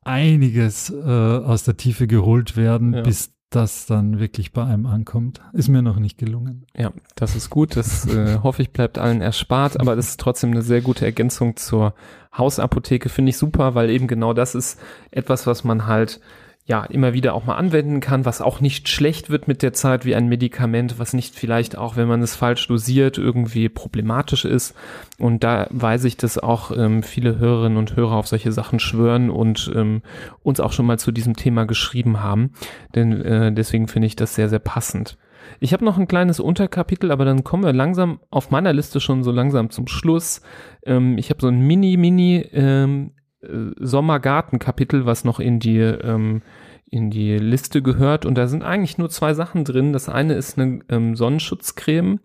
einiges 0.02 0.90
äh, 0.90 1.02
aus 1.04 1.64
der 1.64 1.76
Tiefe 1.76 2.06
geholt 2.06 2.56
werden, 2.56 2.94
ja. 2.94 3.02
bis 3.02 3.32
das 3.50 3.86
dann 3.86 4.18
wirklich 4.18 4.52
bei 4.52 4.64
einem 4.64 4.86
ankommt. 4.86 5.40
Ist 5.52 5.68
mir 5.68 5.82
noch 5.82 5.98
nicht 5.98 6.18
gelungen. 6.18 6.66
Ja, 6.76 6.92
das 7.14 7.36
ist 7.36 7.50
gut. 7.50 7.76
Das 7.76 8.06
äh, 8.06 8.38
hoffe 8.42 8.62
ich 8.62 8.72
bleibt 8.72 8.98
allen 8.98 9.20
erspart, 9.20 9.78
aber 9.78 9.94
das 9.94 10.08
ist 10.08 10.20
trotzdem 10.20 10.52
eine 10.52 10.62
sehr 10.62 10.80
gute 10.80 11.04
Ergänzung 11.04 11.56
zur 11.56 11.94
Hausapotheke. 12.36 13.08
Finde 13.08 13.30
ich 13.30 13.36
super, 13.36 13.74
weil 13.74 13.90
eben 13.90 14.06
genau 14.06 14.32
das 14.32 14.54
ist 14.54 14.80
etwas, 15.10 15.46
was 15.46 15.64
man 15.64 15.86
halt 15.86 16.20
ja 16.64 16.84
immer 16.84 17.12
wieder 17.12 17.34
auch 17.34 17.44
mal 17.44 17.56
anwenden 17.56 18.00
kann, 18.00 18.24
was 18.24 18.40
auch 18.40 18.60
nicht 18.60 18.88
schlecht 18.88 19.30
wird 19.30 19.48
mit 19.48 19.62
der 19.62 19.72
Zeit 19.72 20.04
wie 20.04 20.14
ein 20.14 20.28
Medikament, 20.28 20.98
was 20.98 21.12
nicht 21.12 21.34
vielleicht 21.34 21.76
auch, 21.76 21.96
wenn 21.96 22.06
man 22.06 22.22
es 22.22 22.36
falsch 22.36 22.68
dosiert, 22.68 23.18
irgendwie 23.18 23.68
problematisch 23.68 24.44
ist. 24.44 24.74
Und 25.18 25.42
da 25.42 25.66
weiß 25.70 26.04
ich, 26.04 26.16
dass 26.16 26.38
auch 26.38 26.70
ähm, 26.70 27.02
viele 27.02 27.38
Hörerinnen 27.38 27.78
und 27.78 27.96
Hörer 27.96 28.12
auf 28.12 28.28
solche 28.28 28.52
Sachen 28.52 28.78
schwören 28.78 29.28
und 29.28 29.72
ähm, 29.74 30.02
uns 30.42 30.60
auch 30.60 30.72
schon 30.72 30.86
mal 30.86 30.98
zu 30.98 31.10
diesem 31.10 31.34
Thema 31.34 31.64
geschrieben 31.64 32.22
haben. 32.22 32.52
Denn 32.94 33.20
äh, 33.20 33.52
deswegen 33.52 33.88
finde 33.88 34.06
ich 34.06 34.14
das 34.14 34.36
sehr, 34.36 34.48
sehr 34.48 34.60
passend. 34.60 35.18
Ich 35.58 35.72
habe 35.72 35.84
noch 35.84 35.98
ein 35.98 36.08
kleines 36.08 36.38
Unterkapitel, 36.38 37.10
aber 37.10 37.24
dann 37.24 37.42
kommen 37.42 37.64
wir 37.64 37.72
langsam 37.72 38.20
auf 38.30 38.50
meiner 38.50 38.72
Liste 38.72 39.00
schon 39.00 39.24
so 39.24 39.32
langsam 39.32 39.70
zum 39.70 39.88
Schluss. 39.88 40.42
Ähm, 40.84 41.18
ich 41.18 41.30
habe 41.30 41.40
so 41.40 41.48
ein 41.48 41.60
Mini, 41.60 41.96
Mini 41.96 42.48
ähm, 42.52 43.12
Sommergarten-Kapitel, 43.42 45.06
was 45.06 45.24
noch 45.24 45.40
in 45.40 45.58
die, 45.58 45.78
ähm, 45.78 46.42
in 46.90 47.10
die 47.10 47.38
Liste 47.38 47.82
gehört. 47.82 48.26
Und 48.26 48.36
da 48.36 48.46
sind 48.46 48.62
eigentlich 48.62 48.98
nur 48.98 49.10
zwei 49.10 49.34
Sachen 49.34 49.64
drin. 49.64 49.92
Das 49.92 50.08
eine 50.08 50.34
ist 50.34 50.58
eine 50.58 50.80
ähm, 50.88 51.16
Sonnenschutzcreme, 51.16 52.20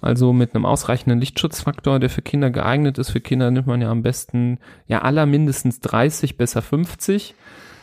also 0.00 0.32
mit 0.32 0.54
einem 0.54 0.64
ausreichenden 0.64 1.20
Lichtschutzfaktor, 1.20 1.98
der 1.98 2.08
für 2.08 2.22
Kinder 2.22 2.50
geeignet 2.50 2.98
ist. 2.98 3.10
Für 3.10 3.20
Kinder 3.20 3.50
nimmt 3.50 3.66
man 3.66 3.82
ja 3.82 3.90
am 3.90 4.02
besten, 4.02 4.58
ja, 4.86 5.02
aller 5.02 5.26
mindestens 5.26 5.80
30, 5.80 6.36
besser 6.36 6.62
50. 6.62 7.34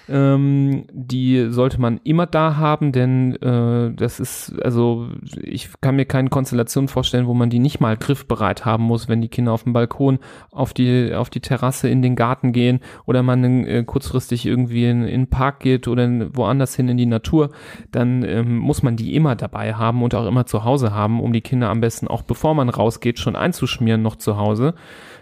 Ähm, 0.10 0.86
die 0.92 1.52
sollte 1.52 1.80
man 1.80 2.00
immer 2.04 2.26
da 2.26 2.56
haben, 2.56 2.92
denn 2.92 3.36
äh, 3.36 3.94
das 3.94 4.20
ist, 4.20 4.60
also 4.64 5.08
ich 5.42 5.70
kann 5.82 5.96
mir 5.96 6.06
keine 6.06 6.30
Konstellation 6.30 6.88
vorstellen, 6.88 7.28
wo 7.28 7.34
man 7.34 7.50
die 7.50 7.60
nicht 7.60 7.80
mal 7.80 7.96
griffbereit 7.96 8.66
haben 8.66 8.84
muss, 8.84 9.08
wenn 9.08 9.22
die 9.22 9.28
Kinder 9.28 9.52
auf 9.52 9.64
dem 9.64 9.74
Balkon, 9.74 10.20
auf 10.52 10.74
die, 10.74 11.14
auf 11.14 11.30
die 11.30 11.42
Terrasse, 11.42 11.90
in 11.90 12.02
den 12.02 12.16
Garten 12.16 12.52
gehen 12.54 12.80
oder 13.06 13.22
man 13.22 13.44
äh, 13.66 13.84
kurzfristig 13.86 14.46
irgendwie 14.46 14.86
in, 14.86 15.04
in 15.04 15.22
den 15.22 15.30
Park 15.30 15.60
geht 15.60 15.88
oder 15.88 16.08
woanders 16.36 16.76
hin 16.76 16.90
in 16.90 16.98
die 16.98 17.06
Natur, 17.06 17.52
dann 17.92 18.24
ähm, 18.24 18.58
muss 18.58 18.82
man 18.82 18.96
die 18.96 19.16
immer 19.16 19.36
dabei 19.36 19.76
haben 19.76 20.02
und 20.02 20.16
auch 20.16 20.26
immer 20.26 20.46
zu 20.46 20.64
Hause 20.64 20.94
haben, 20.94 21.22
um 21.22 21.34
die 21.34 21.42
Kinder 21.42 21.70
am 21.70 21.82
besten 21.82 22.08
auch 22.08 22.24
bevor 22.24 22.56
man 22.56 22.70
rausgeht 22.70 23.20
schon 23.20 23.36
einzuschmieren 23.36 24.02
noch 24.02 24.16
zu 24.16 24.38
Hause. 24.38 24.74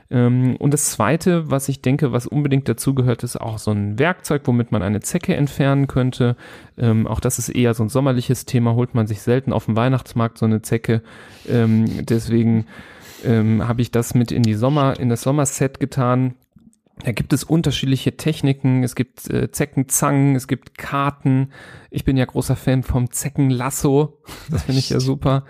Ähm, 0.10 0.56
und 0.58 0.74
das 0.74 0.91
zweite, 0.91 1.50
was 1.52 1.70
ich 1.70 1.82
denke, 1.82 2.12
was 2.12 2.28
unbedingt 2.28 2.70
dazugehört, 2.70 3.24
ist 3.24 3.39
auch 3.39 3.58
so 3.58 3.72
ein 3.72 4.00
Werkzeug, 4.00 4.43
womit 4.46 4.72
man 4.72 4.82
eine 4.82 5.02
Zecke 5.02 5.36
entfernen 5.36 5.88
könnte. 5.88 6.36
Ähm, 6.78 7.08
auch 7.08 7.20
das 7.20 7.39
ist 7.39 7.50
eher 7.50 7.74
so 7.74 7.84
ein 7.84 7.89
sommerliches 7.89 8.46
Thema, 8.46 8.74
holt 8.76 8.96
man 8.96 9.08
sich 9.08 9.22
selten 9.22 9.54
auf 9.54 9.65
dem 9.65 9.76
Weihnachtsmarkt 9.76 10.38
so 10.38 10.46
eine 10.46 10.62
Zecke. 10.62 11.02
Ähm, 11.48 12.06
deswegen 12.06 12.65
habe 13.26 13.82
ich 13.82 13.89
das 13.89 14.13
mit 14.13 14.32
in 14.32 14.43
die 14.43 14.54
Sommer, 14.54 15.00
in 15.00 15.10
das 15.10 15.24
Sommerset 15.24 15.80
getan. 15.80 16.36
Da 17.04 17.12
gibt 17.12 17.32
es 17.32 17.44
unterschiedliche 17.44 18.18
Techniken, 18.18 18.84
es 18.84 18.96
gibt 18.96 19.30
äh, 19.30 19.52
Zeckenzangen, 19.52 20.36
es 20.36 20.48
gibt 20.48 20.78
Karten. 20.78 21.52
Ich 21.92 22.04
bin 22.04 22.18
ja 22.18 22.26
großer 22.26 22.56
Fan 22.56 22.84
vom 22.84 23.12
Zeckenlasso. 23.12 24.18
Das 24.50 24.64
finde 24.64 24.80
ich 24.80 24.90
ja 24.90 25.00
super. 25.00 25.46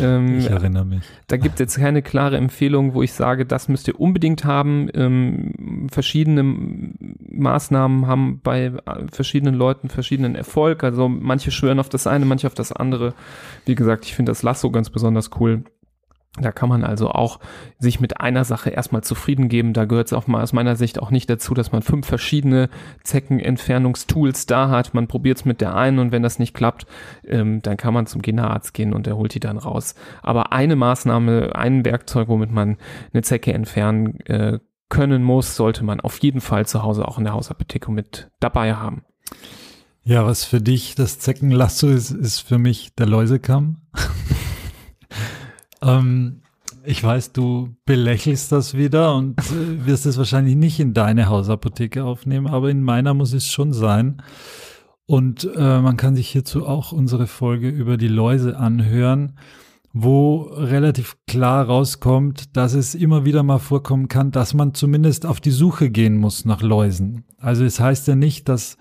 Ähm, 0.00 0.38
ich 0.38 0.50
erinnere 0.50 0.84
mich. 0.84 1.02
Da 1.28 1.36
gibt 1.36 1.54
es 1.54 1.60
jetzt 1.60 1.78
keine 1.78 2.02
klare 2.02 2.36
Empfehlung, 2.36 2.94
wo 2.94 3.02
ich 3.02 3.12
sage, 3.12 3.46
das 3.46 3.68
müsst 3.68 3.88
ihr 3.88 3.98
unbedingt 3.98 4.44
haben. 4.44 4.90
Ähm, 4.92 5.88
verschiedene 5.90 6.42
Maßnahmen 6.42 8.06
haben 8.06 8.40
bei 8.42 8.64
äh, 8.66 8.72
verschiedenen 9.10 9.54
Leuten 9.54 9.88
verschiedenen 9.88 10.34
Erfolg. 10.34 10.82
Also 10.82 11.08
manche 11.08 11.52
schwören 11.52 11.78
auf 11.78 11.88
das 11.88 12.06
eine, 12.06 12.24
manche 12.24 12.48
auf 12.48 12.54
das 12.54 12.72
andere. 12.72 13.14
Wie 13.64 13.76
gesagt, 13.76 14.04
ich 14.04 14.14
finde 14.14 14.30
das 14.30 14.42
Lasso 14.42 14.70
ganz 14.70 14.90
besonders 14.90 15.30
cool. 15.38 15.62
Da 16.40 16.52
kann 16.52 16.68
man 16.68 16.84
also 16.84 17.10
auch 17.10 17.40
sich 17.78 18.00
mit 18.00 18.20
einer 18.20 18.44
Sache 18.44 18.70
erstmal 18.70 19.02
zufrieden 19.02 19.48
geben. 19.48 19.72
Da 19.72 19.84
gehört 19.84 20.08
es 20.08 20.12
auch 20.12 20.26
mal 20.26 20.42
aus 20.42 20.52
meiner 20.52 20.76
Sicht 20.76 21.00
auch 21.00 21.10
nicht 21.10 21.28
dazu, 21.28 21.54
dass 21.54 21.72
man 21.72 21.82
fünf 21.82 22.06
verschiedene 22.06 22.68
Zeckenentfernungstools 23.04 24.46
da 24.46 24.68
hat. 24.68 24.94
Man 24.94 25.08
probiert 25.08 25.38
es 25.38 25.44
mit 25.44 25.60
der 25.60 25.74
einen 25.74 25.98
und 25.98 26.12
wenn 26.12 26.22
das 26.22 26.38
nicht 26.38 26.54
klappt, 26.54 26.86
ähm, 27.26 27.62
dann 27.62 27.76
kann 27.76 27.94
man 27.94 28.06
zum 28.06 28.22
Kinderarzt 28.22 28.74
gehen 28.74 28.92
und 28.92 29.06
der 29.06 29.16
holt 29.16 29.34
die 29.34 29.40
dann 29.40 29.58
raus. 29.58 29.94
Aber 30.22 30.52
eine 30.52 30.76
Maßnahme, 30.76 31.54
ein 31.54 31.84
Werkzeug, 31.84 32.28
womit 32.28 32.50
man 32.50 32.76
eine 33.12 33.22
Zecke 33.22 33.52
entfernen 33.52 34.20
äh, 34.26 34.58
können 34.88 35.22
muss, 35.22 35.56
sollte 35.56 35.84
man 35.84 36.00
auf 36.00 36.18
jeden 36.18 36.40
Fall 36.40 36.66
zu 36.66 36.82
Hause 36.82 37.06
auch 37.06 37.18
in 37.18 37.24
der 37.24 37.34
Hausapotheke 37.34 37.90
mit 37.90 38.30
dabei 38.40 38.74
haben. 38.74 39.02
Ja, 40.02 40.24
was 40.24 40.44
für 40.44 40.60
dich 40.62 40.94
das 40.94 41.18
Zeckenlasso 41.18 41.88
ist, 41.88 42.10
ist 42.10 42.40
für 42.40 42.56
mich 42.56 42.94
der 42.94 43.06
Läusekamm. 43.06 43.82
Ähm, 45.82 46.42
ich 46.84 47.02
weiß, 47.02 47.32
du 47.32 47.76
belächelst 47.84 48.52
das 48.52 48.74
wieder 48.74 49.14
und 49.14 49.38
äh, 49.38 49.86
wirst 49.86 50.06
es 50.06 50.18
wahrscheinlich 50.18 50.56
nicht 50.56 50.80
in 50.80 50.94
deine 50.94 51.28
Hausapotheke 51.28 52.04
aufnehmen, 52.04 52.46
aber 52.46 52.70
in 52.70 52.82
meiner 52.82 53.14
muss 53.14 53.32
es 53.32 53.50
schon 53.50 53.72
sein. 53.72 54.22
Und 55.06 55.48
äh, 55.56 55.80
man 55.80 55.96
kann 55.96 56.14
sich 56.16 56.28
hierzu 56.28 56.66
auch 56.66 56.92
unsere 56.92 57.26
Folge 57.26 57.68
über 57.68 57.96
die 57.96 58.08
Läuse 58.08 58.58
anhören, 58.58 59.38
wo 59.92 60.42
relativ 60.42 61.16
klar 61.26 61.64
rauskommt, 61.64 62.56
dass 62.56 62.74
es 62.74 62.94
immer 62.94 63.24
wieder 63.24 63.42
mal 63.42 63.58
vorkommen 63.58 64.08
kann, 64.08 64.30
dass 64.30 64.52
man 64.52 64.74
zumindest 64.74 65.24
auf 65.24 65.40
die 65.40 65.50
Suche 65.50 65.90
gehen 65.90 66.18
muss 66.18 66.44
nach 66.44 66.60
Läusen. 66.60 67.24
Also 67.38 67.64
es 67.64 67.80
heißt 67.80 68.06
ja 68.06 68.16
nicht, 68.16 68.48
dass 68.48 68.76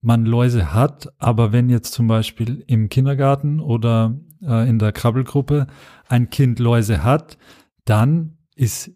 man 0.00 0.26
Läuse 0.26 0.72
hat, 0.72 1.12
aber 1.18 1.52
wenn 1.52 1.70
jetzt 1.70 1.92
zum 1.92 2.08
Beispiel 2.08 2.64
im 2.66 2.88
Kindergarten 2.88 3.60
oder 3.60 4.18
äh, 4.42 4.68
in 4.68 4.78
der 4.78 4.92
Krabbelgruppe 4.92 5.66
ein 6.08 6.30
Kind 6.30 6.58
Läuse 6.58 7.02
hat, 7.02 7.38
dann 7.84 8.38
ist, 8.54 8.90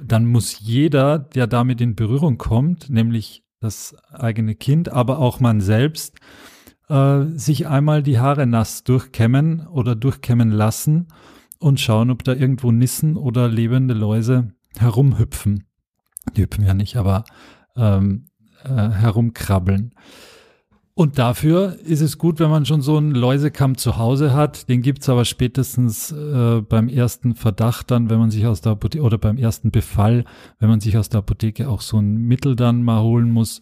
dann 0.00 0.26
muss 0.26 0.60
jeder, 0.60 1.18
der 1.18 1.46
damit 1.46 1.80
in 1.80 1.96
Berührung 1.96 2.38
kommt, 2.38 2.90
nämlich 2.90 3.44
das 3.60 3.96
eigene 4.12 4.54
Kind, 4.54 4.88
aber 4.88 5.18
auch 5.18 5.40
man 5.40 5.60
selbst, 5.60 6.18
äh, 6.88 7.24
sich 7.26 7.66
einmal 7.66 8.02
die 8.02 8.18
Haare 8.18 8.46
nass 8.46 8.84
durchkämmen 8.84 9.66
oder 9.66 9.94
durchkämmen 9.94 10.50
lassen 10.50 11.08
und 11.58 11.80
schauen, 11.80 12.10
ob 12.10 12.24
da 12.24 12.34
irgendwo 12.34 12.70
Nissen 12.70 13.16
oder 13.16 13.48
lebende 13.48 13.94
Läuse 13.94 14.52
herumhüpfen. 14.78 15.64
Die 16.36 16.42
hüpfen 16.42 16.64
ja 16.64 16.74
nicht, 16.74 16.96
aber 16.96 17.24
ähm, 17.76 18.26
äh, 18.64 18.68
herumkrabbeln. 18.68 19.94
Und 20.98 21.16
dafür 21.16 21.78
ist 21.84 22.00
es 22.00 22.18
gut, 22.18 22.40
wenn 22.40 22.50
man 22.50 22.66
schon 22.66 22.82
so 22.82 22.96
einen 22.96 23.12
Läusekamm 23.12 23.76
zu 23.76 23.98
Hause 23.98 24.34
hat. 24.34 24.68
Den 24.68 24.82
gibt's 24.82 25.08
aber 25.08 25.24
spätestens 25.24 26.10
äh, 26.10 26.60
beim 26.60 26.88
ersten 26.88 27.36
Verdacht 27.36 27.92
dann, 27.92 28.10
wenn 28.10 28.18
man 28.18 28.32
sich 28.32 28.48
aus 28.48 28.62
der 28.62 28.72
Apotheke 28.72 29.04
oder 29.04 29.16
beim 29.16 29.36
ersten 29.36 29.70
Befall, 29.70 30.24
wenn 30.58 30.68
man 30.68 30.80
sich 30.80 30.98
aus 30.98 31.08
der 31.08 31.18
Apotheke 31.18 31.68
auch 31.68 31.82
so 31.82 31.98
ein 31.98 32.16
Mittel 32.16 32.56
dann 32.56 32.82
mal 32.82 33.00
holen 33.00 33.30
muss, 33.30 33.60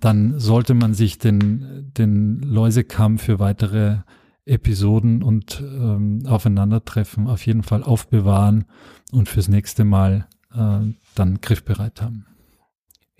dann 0.00 0.40
sollte 0.40 0.72
man 0.72 0.94
sich 0.94 1.18
den, 1.18 1.90
den 1.98 2.40
Läusekamm 2.40 3.18
für 3.18 3.38
weitere 3.38 3.98
Episoden 4.46 5.22
und 5.22 5.62
ähm, 5.62 6.22
Aufeinandertreffen 6.26 7.26
auf 7.26 7.44
jeden 7.44 7.62
Fall 7.62 7.82
aufbewahren 7.82 8.64
und 9.12 9.28
fürs 9.28 9.48
nächste 9.48 9.84
Mal 9.84 10.28
äh, 10.54 10.78
dann 11.14 11.42
griffbereit 11.42 12.00
haben. 12.00 12.24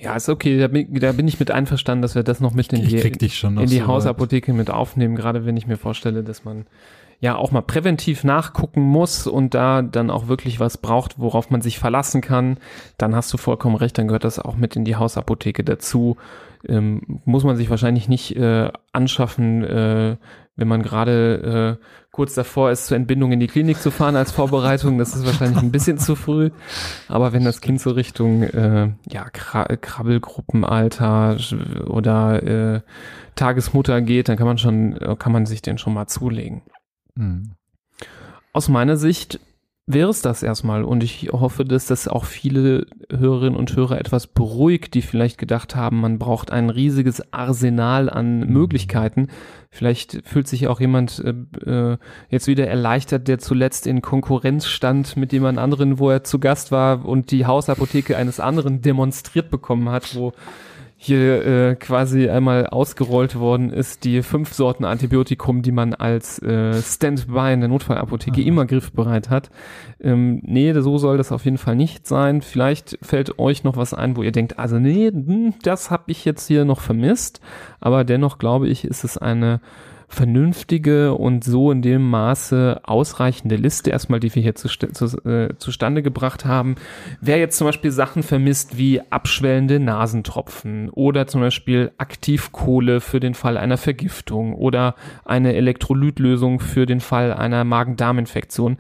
Ja, 0.01 0.17
ist 0.17 0.29
okay, 0.29 0.59
da 0.59 0.69
bin, 0.69 0.95
da 0.95 1.13
bin, 1.13 1.29
ich 1.29 1.39
mit 1.39 1.51
einverstanden, 1.51 2.01
dass 2.01 2.15
wir 2.15 2.23
das 2.23 2.41
noch 2.41 2.55
mit 2.55 2.73
in 2.73 2.87
die, 2.87 2.97
in 2.99 3.67
die 3.67 3.79
so 3.79 3.87
Hausapotheke 3.87 4.53
mit 4.55 4.71
aufnehmen, 4.71 5.15
gerade 5.15 5.45
wenn 5.45 5.57
ich 5.57 5.67
mir 5.67 5.77
vorstelle, 5.77 6.23
dass 6.23 6.45
man 6.45 6.65
ja 7.21 7.37
auch 7.37 7.53
mal 7.53 7.61
präventiv 7.61 8.25
nachgucken 8.25 8.81
muss 8.81 9.27
und 9.27 9.53
da 9.53 9.83
dann 9.83 10.11
auch 10.11 10.29
wirklich 10.29 10.59
was 10.59 10.79
braucht, 10.79 11.19
worauf 11.19 11.51
man 11.51 11.61
sich 11.61 11.79
verlassen 11.79 12.23
kann, 12.23 12.57
dann 12.97 13.15
hast 13.15 13.31
du 13.33 13.37
vollkommen 13.37 13.77
recht, 13.77 13.99
dann 13.99 14.09
gehört 14.09 14.25
das 14.25 14.39
auch 14.39 14.57
mit 14.57 14.75
in 14.75 14.87
die 14.87 14.97
Hausapotheke 14.97 15.63
dazu. 15.63 16.17
Ähm, 16.67 17.21
muss 17.25 17.45
man 17.45 17.57
sich 17.57 17.69
wahrscheinlich 17.71 18.09
nicht 18.09 18.37
äh, 18.37 18.71
anschaffen, 18.93 19.65
äh, 19.65 20.17
wenn 20.61 20.69
man 20.69 20.83
gerade 20.83 21.79
äh, 21.81 21.85
kurz 22.13 22.35
davor 22.35 22.71
ist, 22.71 22.87
zur 22.87 22.97
Entbindung 22.97 23.33
in 23.33 23.41
die 23.41 23.47
Klinik 23.47 23.81
zu 23.81 23.91
fahren 23.91 24.15
als 24.15 24.31
Vorbereitung. 24.31 24.99
Das 24.99 25.17
ist 25.17 25.25
wahrscheinlich 25.27 25.63
ein 25.63 25.73
bisschen 25.73 25.97
zu 25.99 26.15
früh. 26.15 26.51
Aber 27.09 27.33
wenn 27.33 27.45
das 27.45 27.63
Kind 27.63 27.81
so 27.81 27.91
Richtung 27.91 28.43
äh, 28.43 28.93
ja, 29.09 29.25
Krabbelgruppenalter 29.31 31.39
oder 31.87 32.43
äh, 32.43 32.83
Tagesmutter 33.35 34.03
geht, 34.03 34.29
dann 34.29 34.37
kann 34.37 34.47
man 34.47 34.59
schon, 34.59 35.17
kann 35.19 35.33
man 35.33 35.47
sich 35.47 35.63
den 35.63 35.79
schon 35.79 35.95
mal 35.95 36.07
zulegen. 36.07 36.61
Mhm. 37.15 37.53
Aus 38.53 38.69
meiner 38.69 38.97
Sicht 38.97 39.41
wäre 39.93 40.11
es 40.11 40.23
das 40.23 40.43
erstmal. 40.43 40.85
Und 40.85 41.03
ich 41.03 41.31
hoffe, 41.33 41.65
dass 41.65 41.87
das 41.87 42.09
auch 42.09 42.25
viele 42.25 42.87
Hörerinnen 43.11 43.59
und 43.59 43.75
Hörer 43.77 43.99
etwas 43.99 44.27
beruhigt, 44.27 44.95
die 44.95 45.03
vielleicht 45.03 45.39
gedacht 45.39 45.77
haben, 45.77 46.01
man 46.01 46.19
braucht 46.19 46.51
ein 46.51 46.71
riesiges 46.71 47.33
Arsenal 47.33 48.11
an 48.11 48.41
mhm. 48.41 48.53
Möglichkeiten. 48.53 49.29
Vielleicht 49.71 50.23
fühlt 50.25 50.49
sich 50.49 50.67
auch 50.67 50.81
jemand 50.81 51.23
äh, 51.25 51.71
äh, 51.71 51.99
jetzt 52.29 52.47
wieder 52.47 52.67
erleichtert, 52.67 53.29
der 53.29 53.39
zuletzt 53.39 53.87
in 53.87 54.03
Konkurrenz 54.03 54.67
stand 54.67 55.17
mit 55.17 55.33
jemand 55.33 55.59
anderen, 55.59 55.99
wo 55.99 56.11
er 56.11 56.25
zu 56.25 56.39
Gast 56.39 56.73
war 56.73 57.05
und 57.05 57.31
die 57.31 57.47
Hausapotheke 57.47 58.17
eines 58.17 58.41
anderen 58.41 58.83
demonstriert 58.83 59.51
bekommen 59.51 59.89
hat, 59.91 60.17
wo 60.17 60.33
hier 61.03 61.47
äh, 61.47 61.77
quasi 61.77 62.29
einmal 62.29 62.67
ausgerollt 62.67 63.35
worden 63.35 63.73
ist, 63.73 64.05
die 64.05 64.23
fünf 64.23 64.53
Sorten 64.53 64.85
Antibiotikum, 64.85 65.63
die 65.63 65.73
man 65.73 65.95
als 65.95 66.43
äh, 66.43 66.75
Standby 66.75 67.55
in 67.55 67.61
der 67.61 67.71
Notfallapotheke 67.71 68.43
Aha. 68.43 68.47
immer 68.47 68.67
griffbereit 68.67 69.31
hat. 69.31 69.49
Ähm, 69.99 70.43
nee, 70.45 70.75
so 70.75 70.99
soll 70.99 71.17
das 71.17 71.33
auf 71.33 71.47
jeden 71.47 71.57
Fall 71.57 71.75
nicht 71.75 72.07
sein. 72.07 72.43
Vielleicht 72.43 72.99
fällt 73.01 73.39
euch 73.39 73.65
noch 73.65 73.79
was 73.79 73.95
ein, 73.95 74.15
wo 74.15 74.23
ihr 74.23 74.31
denkt, 74.31 74.59
also 74.59 74.79
nee, 74.79 75.09
hm, 75.09 75.55
das 75.63 75.91
habe 75.91 76.05
ich 76.09 76.27
jetzt 76.27 76.47
hier 76.47 76.67
noch 76.67 76.83
vermisst. 76.83 77.41
Aber 77.81 78.05
dennoch 78.05 78.37
glaube 78.37 78.69
ich, 78.69 78.85
ist 78.85 79.03
es 79.03 79.17
eine 79.17 79.63
vernünftige 80.11 81.15
und 81.15 81.45
so 81.45 81.71
in 81.71 81.83
dem 81.83 82.11
Maße 82.11 82.81
ausreichende 82.83 83.55
Liste 83.55 83.91
erstmal, 83.91 84.19
die 84.19 84.35
wir 84.35 84.43
hier 84.43 84.57
zu, 84.57 84.69
zu, 84.69 85.05
äh, 85.25 85.57
zustande 85.57 86.03
gebracht 86.03 86.45
haben. 86.45 86.75
Wer 87.21 87.39
jetzt 87.39 87.57
zum 87.57 87.69
Beispiel 87.69 87.93
Sachen 87.93 88.25
vermisst 88.25 88.77
wie 88.77 89.01
abschwellende 89.11 89.79
Nasentropfen 89.79 90.91
oder 90.91 91.29
zum 91.29 91.41
Beispiel 91.41 91.93
Aktivkohle 91.97 93.01
für 93.01 93.21
den 93.21 93.35
Fall 93.35 93.57
einer 93.57 93.77
Vergiftung 93.77 94.55
oder 94.55 94.97
eine 95.25 95.55
Elektrolytlösung 95.55 96.59
für 96.59 96.87
den 96.87 97.01
Fall 97.01 97.33
einer 97.33 97.63
Magen-Darm-Infektion, 97.63 98.79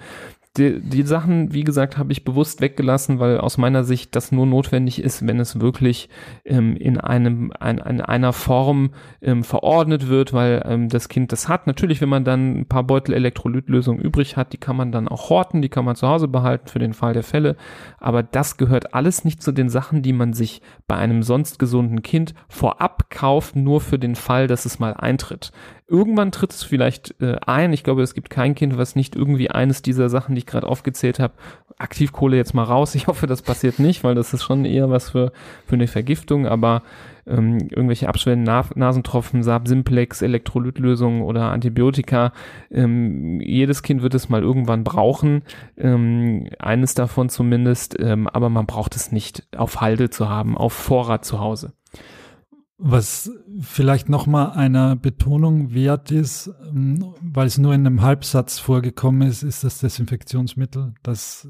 die, 0.56 0.80
die 0.80 1.02
Sachen, 1.04 1.52
wie 1.52 1.62
gesagt, 1.62 1.96
habe 1.96 2.10
ich 2.10 2.24
bewusst 2.24 2.60
weggelassen, 2.60 3.20
weil 3.20 3.38
aus 3.38 3.56
meiner 3.56 3.84
Sicht 3.84 4.16
das 4.16 4.32
nur 4.32 4.46
notwendig 4.46 5.00
ist, 5.00 5.24
wenn 5.24 5.38
es 5.38 5.60
wirklich 5.60 6.08
ähm, 6.44 6.76
in 6.76 6.98
einem 6.98 7.52
ein, 7.60 7.78
in 7.78 8.00
einer 8.00 8.32
Form 8.32 8.90
ähm, 9.22 9.44
verordnet 9.44 10.08
wird, 10.08 10.32
weil 10.32 10.62
ähm, 10.66 10.88
das 10.88 11.08
Kind 11.08 11.30
das 11.30 11.48
hat. 11.48 11.68
Natürlich, 11.68 12.00
wenn 12.00 12.08
man 12.08 12.24
dann 12.24 12.58
ein 12.58 12.66
paar 12.66 12.82
Beutel 12.82 13.14
Elektrolytlösung 13.14 14.00
übrig 14.00 14.36
hat, 14.36 14.52
die 14.52 14.58
kann 14.58 14.76
man 14.76 14.90
dann 14.90 15.06
auch 15.06 15.30
horten, 15.30 15.62
die 15.62 15.68
kann 15.68 15.84
man 15.84 15.94
zu 15.94 16.08
Hause 16.08 16.26
behalten 16.26 16.66
für 16.66 16.80
den 16.80 16.94
Fall 16.94 17.12
der 17.12 17.22
Fälle. 17.22 17.56
Aber 17.98 18.24
das 18.24 18.56
gehört 18.56 18.92
alles 18.92 19.24
nicht 19.24 19.44
zu 19.44 19.52
den 19.52 19.68
Sachen, 19.68 20.02
die 20.02 20.12
man 20.12 20.32
sich 20.32 20.62
bei 20.88 20.96
einem 20.96 21.22
sonst 21.22 21.60
gesunden 21.60 22.02
Kind 22.02 22.34
vorab 22.48 23.08
kauft, 23.08 23.54
nur 23.54 23.80
für 23.80 24.00
den 24.00 24.16
Fall, 24.16 24.48
dass 24.48 24.64
es 24.64 24.80
mal 24.80 24.94
eintritt. 24.94 25.52
Irgendwann 25.90 26.30
tritt 26.30 26.52
es 26.52 26.62
vielleicht 26.62 27.20
äh, 27.20 27.36
ein. 27.44 27.72
Ich 27.72 27.82
glaube, 27.82 28.02
es 28.02 28.14
gibt 28.14 28.30
kein 28.30 28.54
Kind, 28.54 28.78
was 28.78 28.94
nicht 28.94 29.16
irgendwie 29.16 29.50
eines 29.50 29.82
dieser 29.82 30.08
Sachen, 30.08 30.36
die 30.36 30.38
ich 30.38 30.46
gerade 30.46 30.68
aufgezählt 30.68 31.18
habe, 31.18 31.34
Aktivkohle 31.78 32.36
jetzt 32.36 32.54
mal 32.54 32.62
raus. 32.62 32.94
Ich 32.94 33.08
hoffe, 33.08 33.26
das 33.26 33.42
passiert 33.42 33.80
nicht, 33.80 34.04
weil 34.04 34.14
das 34.14 34.32
ist 34.32 34.44
schon 34.44 34.64
eher 34.64 34.88
was 34.88 35.10
für, 35.10 35.32
für 35.66 35.74
eine 35.74 35.88
Vergiftung. 35.88 36.46
Aber 36.46 36.82
ähm, 37.26 37.58
irgendwelche 37.70 38.08
abschwellenden 38.08 38.46
Na 38.46 38.64
Nasentropfen, 38.76 39.42
Saab 39.42 39.66
Simplex, 39.66 40.22
Elektrolytlösungen 40.22 41.22
oder 41.22 41.50
Antibiotika, 41.50 42.32
ähm, 42.70 43.40
jedes 43.40 43.82
Kind 43.82 44.02
wird 44.02 44.14
es 44.14 44.28
mal 44.28 44.42
irgendwann 44.42 44.84
brauchen. 44.84 45.42
Ähm, 45.76 46.50
eines 46.60 46.94
davon 46.94 47.30
zumindest. 47.30 47.98
Ähm, 47.98 48.28
aber 48.28 48.48
man 48.48 48.66
braucht 48.66 48.94
es 48.94 49.10
nicht 49.10 49.48
auf 49.56 49.80
Halde 49.80 50.08
zu 50.08 50.28
haben, 50.28 50.56
auf 50.56 50.72
Vorrat 50.72 51.24
zu 51.24 51.40
Hause. 51.40 51.72
Was 52.82 53.30
vielleicht 53.60 54.08
nochmal 54.08 54.52
einer 54.52 54.96
Betonung 54.96 55.74
wert 55.74 56.10
ist, 56.10 56.50
ähm, 56.66 57.14
weil 57.20 57.46
es 57.46 57.58
nur 57.58 57.74
in 57.74 57.86
einem 57.86 58.00
Halbsatz 58.00 58.58
vorgekommen 58.58 59.28
ist, 59.28 59.42
ist 59.42 59.64
das 59.64 59.78
Desinfektionsmittel. 59.78 60.94
Das 61.02 61.48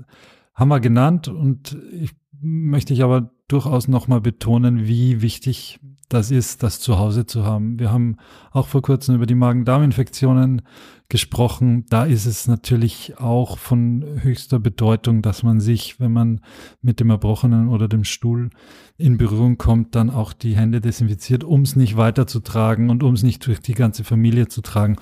haben 0.55 0.69
wir 0.69 0.81
genannt 0.81 1.29
und 1.29 1.79
ich 1.93 2.11
möchte 2.41 2.93
ich 2.93 3.03
aber 3.05 3.31
durchaus 3.49 3.89
nochmal 3.89 4.21
betonen, 4.21 4.87
wie 4.87 5.23
wichtig 5.23 5.79
das 6.09 6.31
ist, 6.31 6.63
das 6.63 6.81
zu 6.81 6.99
Hause 6.99 7.25
zu 7.27 7.45
haben. 7.45 7.79
Wir 7.79 7.93
haben 7.93 8.17
auch 8.51 8.67
vor 8.67 8.83
kurzem 8.83 9.15
über 9.15 9.27
die 9.27 9.37
Magen-Darm-Infektionen 9.37 10.63
gesprochen. 11.11 11.85
Da 11.91 12.05
ist 12.05 12.25
es 12.25 12.49
natürlich 12.49 13.19
auch 13.19 13.59
von 13.59 14.05
höchster 14.23 14.59
Bedeutung, 14.59 15.21
dass 15.21 15.43
man 15.43 15.61
sich, 15.61 16.01
wenn 16.01 16.13
man 16.13 16.41
mit 16.81 17.01
dem 17.01 17.11
Erbrochenen 17.11 17.69
oder 17.69 17.89
dem 17.89 18.05
Stuhl 18.05 18.49
in 18.97 19.19
Berührung 19.19 19.59
kommt, 19.59 19.95
dann 19.95 20.09
auch 20.09 20.33
die 20.33 20.57
Hände 20.57 20.81
desinfiziert, 20.81 21.45
um 21.45 21.63
es 21.63 21.77
nicht 21.77 21.99
weiterzutragen 21.99 22.89
und 22.89 23.03
um 23.03 23.13
es 23.13 23.23
nicht 23.23 23.47
durch 23.47 23.61
die 23.61 23.75
ganze 23.75 24.05
Familie 24.05 24.49
zu 24.49 24.63
tragen. 24.63 24.97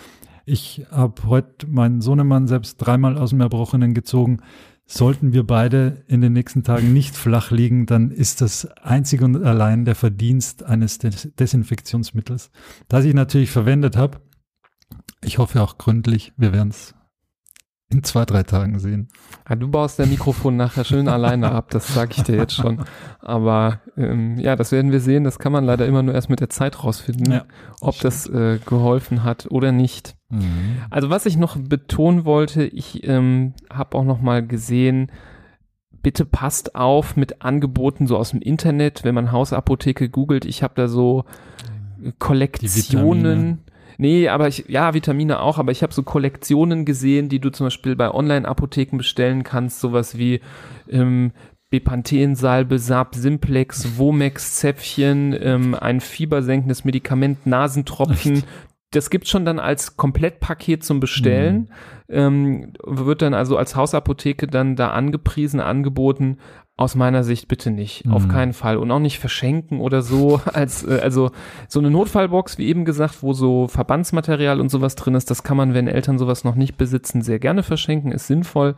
Ich 0.44 0.86
habe 0.90 1.22
heute 1.26 1.66
meinen 1.68 2.00
Sohnemann 2.00 2.48
selbst 2.48 2.78
dreimal 2.78 3.18
aus 3.18 3.30
dem 3.30 3.40
Erbrochenen 3.40 3.94
gezogen. 3.94 4.38
Sollten 4.86 5.34
wir 5.34 5.46
beide 5.46 6.02
in 6.08 6.22
den 6.22 6.32
nächsten 6.32 6.62
Tagen 6.62 6.94
nicht 6.94 7.14
flach 7.14 7.50
liegen, 7.50 7.84
dann 7.84 8.10
ist 8.10 8.40
das 8.40 8.64
einzig 8.82 9.20
und 9.20 9.44
allein 9.44 9.84
der 9.84 9.94
Verdienst 9.94 10.62
eines 10.62 10.96
Des 10.96 11.28
Desinfektionsmittels, 11.38 12.50
das 12.88 13.04
ich 13.04 13.12
natürlich 13.12 13.50
verwendet 13.50 13.98
habe. 13.98 14.20
Ich 15.22 15.38
hoffe 15.38 15.62
auch 15.62 15.78
gründlich. 15.78 16.32
Wir 16.36 16.52
werden 16.52 16.70
es 16.70 16.94
in 17.90 18.04
zwei, 18.04 18.26
drei 18.26 18.42
Tagen 18.42 18.78
sehen. 18.78 19.08
Ja, 19.48 19.56
du 19.56 19.68
baust 19.68 19.98
der 19.98 20.06
Mikrofon 20.06 20.56
nachher 20.56 20.84
schön 20.84 21.08
alleine 21.08 21.52
ab, 21.52 21.70
das 21.70 21.88
sage 21.94 22.12
ich 22.16 22.22
dir 22.22 22.36
jetzt 22.36 22.52
schon. 22.52 22.84
Aber 23.20 23.80
ähm, 23.96 24.38
ja, 24.38 24.56
das 24.56 24.72
werden 24.72 24.92
wir 24.92 25.00
sehen. 25.00 25.24
Das 25.24 25.38
kann 25.38 25.52
man 25.52 25.64
leider 25.64 25.86
immer 25.86 26.02
nur 26.02 26.14
erst 26.14 26.28
mit 26.28 26.40
der 26.40 26.50
Zeit 26.50 26.84
rausfinden, 26.84 27.32
Ja, 27.32 27.44
ob 27.80 27.98
das 28.00 28.28
äh, 28.28 28.58
geholfen 28.64 29.24
hat 29.24 29.46
oder 29.50 29.72
nicht. 29.72 30.16
Mhm. 30.28 30.76
Also 30.90 31.08
was 31.08 31.24
ich 31.24 31.38
noch 31.38 31.56
betonen 31.56 32.26
wollte, 32.26 32.64
ich 32.64 33.06
ähm, 33.08 33.54
habe 33.72 33.96
auch 33.96 34.04
noch 34.04 34.20
mal 34.20 34.46
gesehen, 34.46 35.10
bitte 36.02 36.26
passt 36.26 36.74
auf 36.74 37.16
mit 37.16 37.40
Angeboten 37.40 38.06
so 38.06 38.18
aus 38.18 38.30
dem 38.30 38.42
Internet, 38.42 39.02
wenn 39.02 39.14
man 39.14 39.32
Hausapotheke 39.32 40.10
googelt. 40.10 40.44
Ich 40.44 40.62
habe 40.62 40.74
da 40.76 40.88
so 40.88 41.24
Kollektionen. 42.18 43.60
Nee, 43.96 44.28
aber 44.28 44.48
ich, 44.48 44.66
ja, 44.68 44.94
Vitamine 44.94 45.40
auch, 45.40 45.58
aber 45.58 45.72
ich 45.72 45.82
habe 45.82 45.92
so 45.92 46.02
Kollektionen 46.02 46.84
gesehen, 46.84 47.28
die 47.28 47.40
du 47.40 47.50
zum 47.50 47.66
Beispiel 47.66 47.96
bei 47.96 48.12
Online-Apotheken 48.12 48.98
bestellen 48.98 49.42
kannst, 49.42 49.80
sowas 49.80 50.18
wie 50.18 50.40
ähm, 50.88 51.32
Bepanthensalbe, 51.70 52.78
Sab 52.78 53.14
Simplex, 53.14 53.98
Womex 53.98 54.56
Zäpfchen, 54.56 55.36
ähm, 55.40 55.74
ein 55.74 56.00
fiebersenkendes 56.00 56.84
Medikament, 56.84 57.46
Nasentropfen. 57.46 58.44
Das 58.90 59.10
gibt's 59.10 59.28
schon 59.28 59.44
dann 59.44 59.58
als 59.58 59.98
Komplettpaket 59.98 60.82
zum 60.82 60.98
Bestellen. 60.98 61.70
Ähm, 62.08 62.72
wird 62.82 63.20
dann 63.20 63.34
also 63.34 63.58
als 63.58 63.76
Hausapotheke 63.76 64.46
dann 64.46 64.76
da 64.76 64.90
angepriesen, 64.90 65.60
angeboten. 65.60 66.38
Aus 66.78 66.94
meiner 66.94 67.24
Sicht 67.24 67.48
bitte 67.48 67.72
nicht, 67.72 68.04
auf 68.08 68.26
Mhm. 68.26 68.30
keinen 68.30 68.52
Fall 68.52 68.76
und 68.76 68.88
auch 68.92 69.00
nicht 69.00 69.18
verschenken 69.18 69.80
oder 69.80 70.00
so. 70.00 70.40
Als 70.54 70.86
äh, 70.86 71.00
also 71.02 71.32
so 71.66 71.80
eine 71.80 71.90
Notfallbox, 71.90 72.56
wie 72.56 72.68
eben 72.68 72.84
gesagt, 72.84 73.20
wo 73.22 73.32
so 73.32 73.66
Verbandsmaterial 73.66 74.60
und 74.60 74.70
sowas 74.70 74.94
drin 74.94 75.16
ist, 75.16 75.28
das 75.28 75.42
kann 75.42 75.56
man, 75.56 75.74
wenn 75.74 75.88
Eltern 75.88 76.18
sowas 76.18 76.44
noch 76.44 76.54
nicht 76.54 76.76
besitzen, 76.78 77.20
sehr 77.20 77.40
gerne 77.40 77.64
verschenken, 77.64 78.12
ist 78.12 78.28
sinnvoll. 78.28 78.76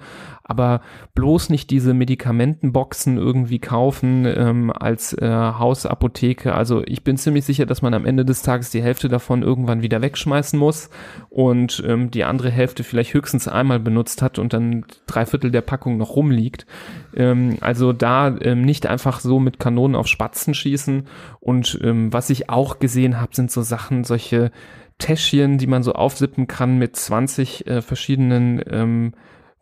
Aber 0.51 0.81
bloß 1.15 1.49
nicht 1.51 1.71
diese 1.71 1.95
Medikamentenboxen 1.95 3.17
irgendwie 3.17 3.61
kaufen 3.61 4.27
ähm, 4.27 4.73
als 4.73 5.13
äh, 5.13 5.31
Hausapotheke. 5.31 6.53
Also 6.53 6.83
ich 6.87 7.05
bin 7.05 7.17
ziemlich 7.17 7.45
sicher, 7.45 7.67
dass 7.67 7.83
man 7.83 7.95
am 7.95 8.05
Ende 8.05 8.25
des 8.25 8.43
Tages 8.43 8.71
die 8.71 8.83
Hälfte 8.83 9.09
davon 9.09 9.43
irgendwann 9.43 9.81
wieder 9.81 10.03
wegschmeißen 10.03 10.59
muss 10.59 10.91
und 11.29 11.85
ähm, 11.87 12.11
die 12.11 12.25
andere 12.25 12.51
Hälfte 12.51 12.83
vielleicht 12.83 13.15
höchstens 13.15 13.47
einmal 13.47 13.79
benutzt 13.79 14.23
hat 14.23 14.41
und 14.41 14.53
dann 14.53 14.85
drei 15.07 15.25
Viertel 15.25 15.53
der 15.53 15.61
Packung 15.61 15.99
noch 15.99 16.17
rumliegt. 16.17 16.67
Ähm, 17.15 17.57
also 17.61 17.93
da 17.93 18.37
ähm, 18.41 18.63
nicht 18.63 18.89
einfach 18.89 19.21
so 19.21 19.39
mit 19.39 19.61
Kanonen 19.61 19.95
auf 19.95 20.09
Spatzen 20.09 20.53
schießen. 20.53 21.05
Und 21.39 21.79
ähm, 21.85 22.13
was 22.13 22.29
ich 22.29 22.51
auch 22.51 22.81
gesehen 22.81 23.21
habe, 23.21 23.37
sind 23.37 23.53
so 23.53 23.63
Sachen, 23.63 24.03
solche 24.03 24.51
Täschchen, 24.99 25.59
die 25.59 25.69
man 25.69 25.85
so 25.85 25.93
aufsippen 25.93 26.49
kann 26.49 26.77
mit 26.77 26.97
20 26.97 27.69
äh, 27.69 27.83
verschiedenen 27.83 28.61
ähm, 28.69 29.13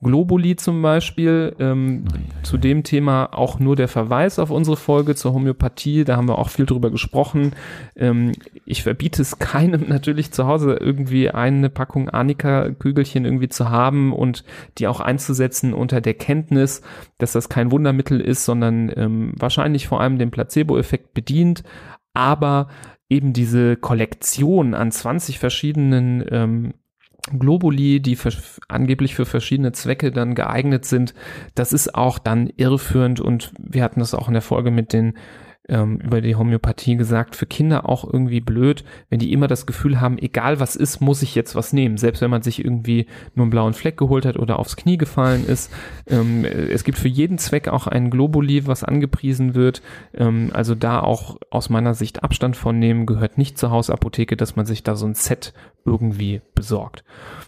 Globuli 0.01 0.55
zum 0.55 0.81
Beispiel. 0.81 1.57
Ähm, 1.59 2.05
zu 2.45 2.57
dem 2.57 2.85
Thema 2.85 3.31
auch 3.33 3.59
nur 3.59 3.75
der 3.75 3.89
Verweis 3.89 4.39
auf 4.39 4.51
unsere 4.51 4.77
Folge 4.77 5.17
zur 5.17 5.33
Homöopathie. 5.33 6.05
Da 6.05 6.17
haben 6.17 6.29
wir 6.29 6.39
auch 6.39 6.51
viel 6.51 6.67
drüber 6.67 6.91
gesprochen. 6.91 7.53
Ähm, 7.97 8.33
ich 8.65 8.85
verbiete 8.85 9.23
es 9.23 9.39
keinem 9.39 9.89
natürlich 9.89 10.31
zu 10.31 10.47
Hause 10.47 10.75
irgendwie 10.81 11.31
eine 11.31 11.69
Packung 11.69 12.09
Arnika-Kügelchen 12.09 13.25
irgendwie 13.25 13.49
zu 13.49 13.71
haben 13.71 14.13
und 14.13 14.45
die 14.79 14.87
auch 14.87 15.01
einzusetzen 15.01 15.75
unter 15.75 16.01
der 16.01 16.15
Kenntnis, 16.15 16.83
dass 17.19 17.33
das 17.33 17.49
kein 17.49 17.73
Wundermittel 17.73 18.21
ist, 18.21 18.45
sondern 18.45 18.93
ähm, 18.97 19.33
wahrscheinlich 19.37 19.89
vor 19.89 20.01
allem 20.01 20.19
den 20.19 20.31
Placebo-Effekt 20.31 21.13
bedient. 21.13 21.65
Aber 22.15 22.69
eben 23.09 23.33
diese 23.33 23.77
Kollektion 23.77 24.75
an 24.75 24.93
20 24.93 25.39
verschiedenen 25.39 26.25
ähm, 26.31 26.75
Globuli, 27.37 28.01
die 28.01 28.17
für, 28.17 28.33
angeblich 28.69 29.15
für 29.15 29.27
verschiedene 29.27 29.73
Zwecke 29.73 30.11
dann 30.11 30.35
geeignet 30.35 30.85
sind, 30.85 31.15
das 31.55 31.73
ist 31.73 31.95
auch 31.95 32.19
dann 32.19 32.49
irreführend 32.57 33.21
und 33.21 33.53
wir 33.59 33.83
hatten 33.83 34.01
das 34.01 34.15
auch 34.15 34.29
in 34.29 34.35
der 34.35 34.43
Folge 34.43 34.71
mit 34.71 34.93
den 34.93 35.15
ähm, 35.69 35.99
über 36.01 36.21
die 36.21 36.35
Homöopathie 36.35 36.97
gesagt, 36.97 37.37
für 37.37 37.47
Kinder 37.47 37.89
auch 37.89 38.05
irgendwie 38.11 38.41
blöd, 38.41 38.85
wenn 39.11 39.19
die 39.19 39.33
immer 39.33 39.47
das 39.47 39.67
Gefühl 39.67 40.01
haben, 40.01 40.19
egal 40.19 40.61
was 40.61 40.77
ist, 40.77 41.01
muss 41.01 41.23
ich 41.23 41.35
jetzt 41.35 41.55
was 41.55 41.73
nehmen. 41.73 41.99
Selbst 41.99 42.21
wenn 42.23 42.31
man 42.31 42.43
sich 42.43 42.65
irgendwie 42.65 43.07
nur 43.35 43.45
einen 43.45 43.51
blauen 43.51 43.75
Fleck 43.75 43.97
geholt 43.97 44.25
hat 44.25 44.39
oder 44.39 44.59
aufs 44.59 44.77
Knie 44.77 44.97
gefallen 44.97 45.47
ist. 45.47 45.73
Ähm, 46.07 46.45
es 46.45 46.85
gibt 46.85 46.99
für 46.99 47.09
jeden 47.09 47.39
Zweck 47.39 47.69
auch 47.69 47.87
ein 47.87 48.11
Globuli, 48.11 48.67
was 48.67 48.85
angepriesen 48.85 49.55
wird. 49.55 49.83
Ähm, 50.15 50.51
also 50.53 50.75
da 50.75 51.01
auch 51.01 51.37
aus 51.51 51.71
meiner 51.71 51.95
Sicht 51.95 52.23
Abstand 52.23 52.57
von 52.57 52.79
nehmen, 52.79 53.07
gehört 53.07 53.39
nicht 53.39 53.59
zur 53.59 53.71
Hausapotheke, 53.71 54.37
dass 54.37 54.57
man 54.57 54.67
sich 54.67 54.83
da 54.83 54.97
so 54.97 55.07
ein 55.07 55.15
Set 55.15 55.53
irgendwie 55.85 56.41
besorgt. 56.55 57.05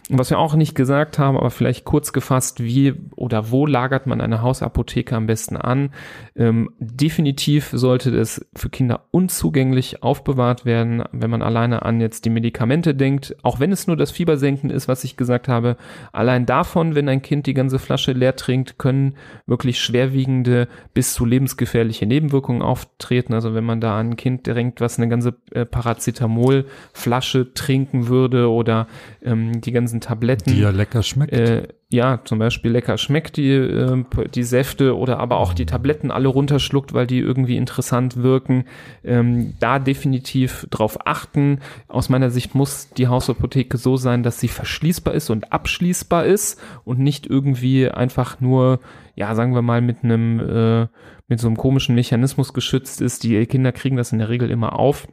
Und 0.09 0.17
was 0.17 0.29
wir 0.29 0.39
auch 0.39 0.55
nicht 0.55 0.75
gesagt 0.75 1.19
haben, 1.19 1.37
aber 1.37 1.51
vielleicht 1.51 1.85
kurz 1.85 2.11
gefasst, 2.11 2.61
wie 2.61 2.93
oder 3.15 3.51
wo 3.51 3.65
lagert 3.65 4.07
man 4.07 4.19
eine 4.19 4.41
Hausapotheke 4.41 5.15
am 5.15 5.27
besten 5.27 5.55
an? 5.55 5.91
Ähm, 6.35 6.71
definitiv 6.79 7.69
sollte 7.71 8.10
sollte 8.11 8.17
das 8.17 8.45
für 8.55 8.69
Kinder 8.69 9.05
unzugänglich 9.11 10.03
aufbewahrt 10.03 10.65
werden, 10.65 11.03
wenn 11.11 11.29
man 11.29 11.41
alleine 11.41 11.83
an 11.83 12.01
jetzt 12.01 12.25
die 12.25 12.29
Medikamente 12.29 12.93
denkt, 12.93 13.35
auch 13.41 13.59
wenn 13.59 13.71
es 13.71 13.87
nur 13.87 13.97
das 13.97 14.11
Fiebersenken 14.11 14.69
ist, 14.69 14.87
was 14.87 15.03
ich 15.03 15.17
gesagt 15.17 15.47
habe. 15.47 15.77
Allein 16.11 16.45
davon, 16.45 16.95
wenn 16.95 17.09
ein 17.09 17.21
Kind 17.21 17.47
die 17.47 17.53
ganze 17.53 17.79
Flasche 17.79 18.11
leer 18.11 18.35
trinkt, 18.35 18.77
können 18.77 19.15
wirklich 19.45 19.79
schwerwiegende 19.79 20.67
bis 20.93 21.13
zu 21.13 21.25
lebensgefährliche 21.25 22.05
Nebenwirkungen 22.05 22.61
auftreten. 22.61 23.33
Also 23.33 23.53
wenn 23.53 23.63
man 23.63 23.81
da 23.81 23.97
an 23.97 24.11
ein 24.11 24.15
Kind 24.15 24.47
denkt, 24.47 24.81
was 24.81 24.97
eine 24.97 25.07
ganze 25.09 25.35
äh, 25.51 25.65
Paracetamol-Flasche 25.65 27.53
trinken 27.53 28.07
würde 28.07 28.49
oder 28.49 28.87
ähm, 29.23 29.61
die 29.61 29.71
ganzen 29.71 30.01
Tabletten. 30.01 30.51
Die 30.51 30.61
ja 30.61 30.71
lecker 30.71 31.03
schmeckt. 31.03 31.33
Äh, 31.33 31.67
ja, 31.91 32.21
zum 32.23 32.39
Beispiel 32.39 32.71
lecker 32.71 32.97
schmeckt 32.97 33.35
die, 33.35 33.51
äh, 33.51 34.03
die 34.33 34.43
Säfte 34.43 34.97
oder 34.97 35.19
aber 35.19 35.37
auch 35.37 35.53
die 35.53 35.65
Tabletten 35.65 36.09
alle 36.09 36.29
runterschluckt, 36.29 36.93
weil 36.93 37.05
die 37.05 37.19
irgendwie 37.19 37.57
interessant 37.57 38.23
wirken. 38.23 38.65
Ähm, 39.03 39.55
da 39.59 39.77
definitiv 39.77 40.67
drauf 40.69 41.05
achten. 41.05 41.59
Aus 41.89 42.07
meiner 42.07 42.29
Sicht 42.29 42.55
muss 42.55 42.89
die 42.91 43.07
Hausapotheke 43.07 43.77
so 43.77 43.97
sein, 43.97 44.23
dass 44.23 44.39
sie 44.39 44.47
verschließbar 44.47 45.13
ist 45.13 45.29
und 45.29 45.51
abschließbar 45.51 46.25
ist 46.25 46.61
und 46.85 46.99
nicht 46.99 47.27
irgendwie 47.27 47.89
einfach 47.89 48.39
nur, 48.39 48.79
ja, 49.15 49.35
sagen 49.35 49.53
wir 49.53 49.61
mal, 49.61 49.81
mit 49.81 50.03
einem, 50.03 50.39
äh, 50.39 50.87
mit 51.27 51.39
so 51.39 51.47
einem 51.47 51.57
komischen 51.57 51.95
Mechanismus 51.95 52.53
geschützt 52.53 53.01
ist. 53.01 53.23
Die 53.23 53.45
Kinder 53.47 53.73
kriegen 53.73 53.97
das 53.97 54.13
in 54.13 54.19
der 54.19 54.29
Regel 54.29 54.49
immer 54.49 54.79
auf. 54.79 55.07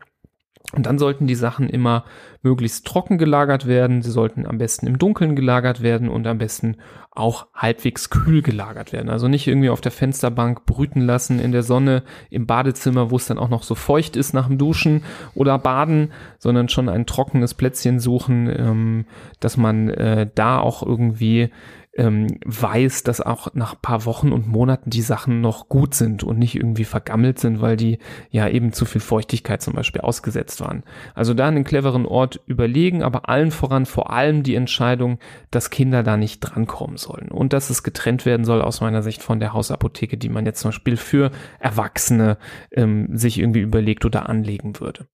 Und 0.74 0.84
dann 0.84 0.98
sollten 0.98 1.26
die 1.26 1.34
Sachen 1.34 1.70
immer 1.70 2.04
möglichst 2.42 2.86
trocken 2.86 3.16
gelagert 3.16 3.66
werden. 3.66 4.02
Sie 4.02 4.10
sollten 4.10 4.46
am 4.46 4.58
besten 4.58 4.86
im 4.86 4.98
Dunkeln 4.98 5.34
gelagert 5.34 5.82
werden 5.82 6.10
und 6.10 6.26
am 6.26 6.36
besten 6.36 6.76
auch 7.10 7.46
halbwegs 7.54 8.10
kühl 8.10 8.42
gelagert 8.42 8.92
werden. 8.92 9.08
Also 9.08 9.28
nicht 9.28 9.46
irgendwie 9.46 9.70
auf 9.70 9.80
der 9.80 9.92
Fensterbank 9.92 10.66
brüten 10.66 11.00
lassen 11.00 11.40
in 11.40 11.52
der 11.52 11.62
Sonne 11.62 12.02
im 12.28 12.46
Badezimmer, 12.46 13.10
wo 13.10 13.16
es 13.16 13.26
dann 13.26 13.38
auch 13.38 13.48
noch 13.48 13.62
so 13.62 13.74
feucht 13.74 14.14
ist 14.14 14.34
nach 14.34 14.46
dem 14.46 14.58
Duschen 14.58 15.04
oder 15.34 15.58
Baden, 15.58 16.12
sondern 16.38 16.68
schon 16.68 16.90
ein 16.90 17.06
trockenes 17.06 17.54
Plätzchen 17.54 17.98
suchen, 17.98 18.54
ähm, 18.54 19.06
dass 19.40 19.56
man 19.56 19.88
äh, 19.88 20.28
da 20.34 20.60
auch 20.60 20.82
irgendwie 20.82 21.50
ähm, 21.98 22.38
weiß, 22.46 23.02
dass 23.02 23.20
auch 23.20 23.52
nach 23.54 23.82
paar 23.82 24.04
Wochen 24.04 24.32
und 24.32 24.46
Monaten 24.46 24.88
die 24.88 25.02
Sachen 25.02 25.40
noch 25.40 25.68
gut 25.68 25.94
sind 25.94 26.22
und 26.22 26.38
nicht 26.38 26.54
irgendwie 26.54 26.84
vergammelt 26.84 27.40
sind, 27.40 27.60
weil 27.60 27.76
die 27.76 27.98
ja 28.30 28.48
eben 28.48 28.72
zu 28.72 28.84
viel 28.84 29.00
Feuchtigkeit 29.00 29.60
zum 29.60 29.74
Beispiel 29.74 30.00
ausgesetzt 30.00 30.60
waren. 30.60 30.84
Also 31.14 31.34
da 31.34 31.48
einen 31.48 31.64
cleveren 31.64 32.06
Ort 32.06 32.40
überlegen, 32.46 33.02
aber 33.02 33.28
allen 33.28 33.50
voran 33.50 33.84
vor 33.84 34.12
allem 34.12 34.44
die 34.44 34.54
Entscheidung, 34.54 35.18
dass 35.50 35.70
Kinder 35.70 36.04
da 36.04 36.16
nicht 36.16 36.38
drankommen 36.38 36.98
sollen 36.98 37.32
und 37.32 37.52
dass 37.52 37.68
es 37.68 37.82
getrennt 37.82 38.24
werden 38.24 38.44
soll 38.44 38.62
aus 38.62 38.80
meiner 38.80 39.02
Sicht 39.02 39.20
von 39.20 39.40
der 39.40 39.52
Hausapotheke, 39.52 40.16
die 40.16 40.28
man 40.28 40.46
jetzt 40.46 40.60
zum 40.60 40.68
Beispiel 40.68 40.96
für 40.96 41.32
Erwachsene 41.58 42.38
ähm, 42.70 43.16
sich 43.16 43.40
irgendwie 43.40 43.60
überlegt 43.60 44.04
oder 44.04 44.28
anlegen 44.28 44.78
würde. 44.78 45.08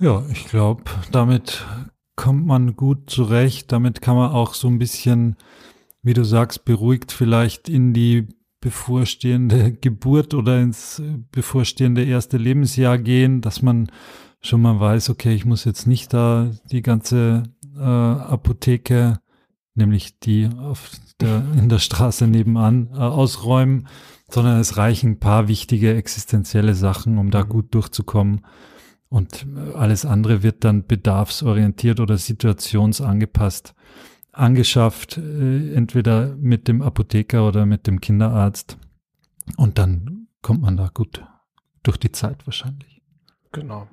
Ja, 0.00 0.24
ich 0.32 0.46
glaube, 0.46 0.82
damit 1.12 1.64
kommt 2.16 2.46
man 2.46 2.76
gut 2.76 3.10
zurecht. 3.10 3.72
Damit 3.72 4.00
kann 4.00 4.16
man 4.16 4.32
auch 4.32 4.54
so 4.54 4.68
ein 4.68 4.78
bisschen, 4.78 5.36
wie 6.02 6.14
du 6.14 6.24
sagst, 6.24 6.64
beruhigt 6.64 7.12
vielleicht 7.12 7.68
in 7.68 7.92
die 7.92 8.28
bevorstehende 8.60 9.72
Geburt 9.80 10.34
oder 10.34 10.60
ins 10.60 11.02
bevorstehende 11.32 12.04
erste 12.04 12.38
Lebensjahr 12.38 12.98
gehen, 12.98 13.40
dass 13.40 13.62
man 13.62 13.88
schon 14.40 14.62
mal 14.62 14.78
weiß, 14.78 15.10
okay, 15.10 15.34
ich 15.34 15.44
muss 15.44 15.64
jetzt 15.64 15.86
nicht 15.86 16.12
da 16.12 16.50
die 16.70 16.82
ganze 16.82 17.44
äh, 17.76 17.80
Apotheke, 17.80 19.18
nämlich 19.74 20.18
die 20.20 20.48
auf 20.58 20.90
der, 21.20 21.44
in 21.58 21.68
der 21.68 21.78
Straße 21.78 22.26
nebenan, 22.26 22.90
äh, 22.94 22.98
ausräumen, 22.98 23.88
sondern 24.28 24.58
es 24.60 24.76
reichen 24.76 25.12
ein 25.12 25.20
paar 25.20 25.48
wichtige 25.48 25.94
existenzielle 25.94 26.74
Sachen, 26.74 27.18
um 27.18 27.30
da 27.30 27.44
mhm. 27.44 27.48
gut 27.48 27.74
durchzukommen. 27.74 28.44
Und 29.14 29.46
alles 29.76 30.04
andere 30.04 30.42
wird 30.42 30.64
dann 30.64 30.88
bedarfsorientiert 30.88 32.00
oder 32.00 32.18
situationsangepasst 32.18 33.72
angeschafft, 34.32 35.18
äh, 35.18 35.72
entweder 35.72 36.34
mit 36.34 36.66
dem 36.66 36.82
Apotheker 36.82 37.46
oder 37.46 37.64
mit 37.64 37.86
dem 37.86 38.00
Kinderarzt. 38.00 38.76
Und 39.56 39.78
dann 39.78 40.26
kommt 40.42 40.62
man 40.62 40.76
da 40.76 40.90
gut 40.92 41.24
durch 41.84 41.96
die 41.96 42.10
Zeit 42.10 42.44
wahrscheinlich. 42.44 43.02
Genau. 43.52 43.86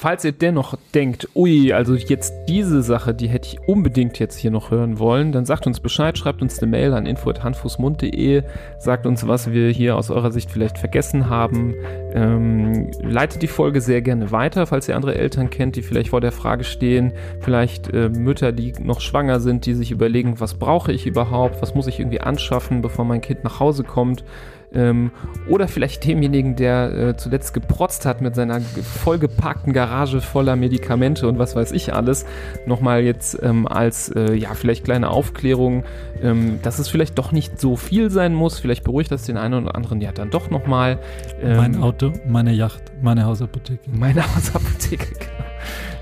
Falls 0.00 0.24
ihr 0.24 0.32
dennoch 0.32 0.78
denkt, 0.94 1.28
ui, 1.34 1.74
also 1.74 1.94
jetzt 1.94 2.32
diese 2.48 2.80
Sache, 2.82 3.12
die 3.12 3.28
hätte 3.28 3.48
ich 3.48 3.68
unbedingt 3.68 4.18
jetzt 4.18 4.38
hier 4.38 4.50
noch 4.50 4.70
hören 4.70 4.98
wollen, 4.98 5.30
dann 5.30 5.44
sagt 5.44 5.66
uns 5.66 5.78
Bescheid, 5.78 6.16
schreibt 6.16 6.40
uns 6.40 6.58
eine 6.58 6.70
Mail 6.70 6.94
an 6.94 7.04
info.handfußmund.de, 7.04 8.42
sagt 8.78 9.04
uns, 9.04 9.28
was 9.28 9.52
wir 9.52 9.68
hier 9.68 9.98
aus 9.98 10.10
eurer 10.10 10.32
Sicht 10.32 10.50
vielleicht 10.50 10.78
vergessen 10.78 11.28
haben. 11.28 11.74
Ähm, 12.14 12.90
leitet 13.02 13.42
die 13.42 13.46
Folge 13.46 13.82
sehr 13.82 14.00
gerne 14.00 14.32
weiter, 14.32 14.66
falls 14.66 14.88
ihr 14.88 14.96
andere 14.96 15.16
Eltern 15.16 15.50
kennt, 15.50 15.76
die 15.76 15.82
vielleicht 15.82 16.08
vor 16.08 16.22
der 16.22 16.32
Frage 16.32 16.64
stehen, 16.64 17.12
vielleicht 17.40 17.92
äh, 17.92 18.08
Mütter, 18.08 18.52
die 18.52 18.72
noch 18.82 19.02
schwanger 19.02 19.38
sind, 19.38 19.66
die 19.66 19.74
sich 19.74 19.90
überlegen, 19.90 20.40
was 20.40 20.54
brauche 20.54 20.92
ich 20.92 21.06
überhaupt, 21.06 21.60
was 21.60 21.74
muss 21.74 21.86
ich 21.86 22.00
irgendwie 22.00 22.22
anschaffen, 22.22 22.80
bevor 22.80 23.04
mein 23.04 23.20
Kind 23.20 23.44
nach 23.44 23.60
Hause 23.60 23.84
kommt. 23.84 24.24
Ähm, 24.72 25.10
oder 25.48 25.66
vielleicht 25.66 26.06
demjenigen, 26.06 26.54
der 26.54 26.92
äh, 26.92 27.16
zuletzt 27.16 27.54
geprotzt 27.54 28.06
hat 28.06 28.20
mit 28.20 28.34
seiner 28.34 28.60
vollgepackten 28.60 29.72
Garage 29.72 30.20
voller 30.20 30.54
Medikamente 30.54 31.26
und 31.26 31.38
was 31.38 31.56
weiß 31.56 31.72
ich 31.72 31.92
alles, 31.92 32.24
nochmal 32.66 33.02
jetzt 33.02 33.40
ähm, 33.42 33.66
als, 33.66 34.10
äh, 34.10 34.34
ja, 34.34 34.54
vielleicht 34.54 34.84
kleine 34.84 35.10
Aufklärung, 35.10 35.84
ähm, 36.22 36.60
dass 36.62 36.78
es 36.78 36.88
vielleicht 36.88 37.18
doch 37.18 37.32
nicht 37.32 37.60
so 37.60 37.76
viel 37.76 38.10
sein 38.10 38.34
muss. 38.34 38.60
Vielleicht 38.60 38.84
beruhigt 38.84 39.10
das 39.10 39.24
den 39.24 39.36
einen 39.36 39.64
oder 39.64 39.74
anderen 39.74 40.00
ja 40.00 40.12
dann 40.12 40.30
doch 40.30 40.50
nochmal. 40.50 40.98
Ähm, 41.42 41.56
mein 41.56 41.82
Auto, 41.82 42.12
meine 42.28 42.52
Yacht, 42.52 42.82
meine 43.02 43.24
Hausapotheke. 43.24 43.90
Meine 43.90 44.22
Hausapotheke, 44.34 45.06
genau. 45.18 45.50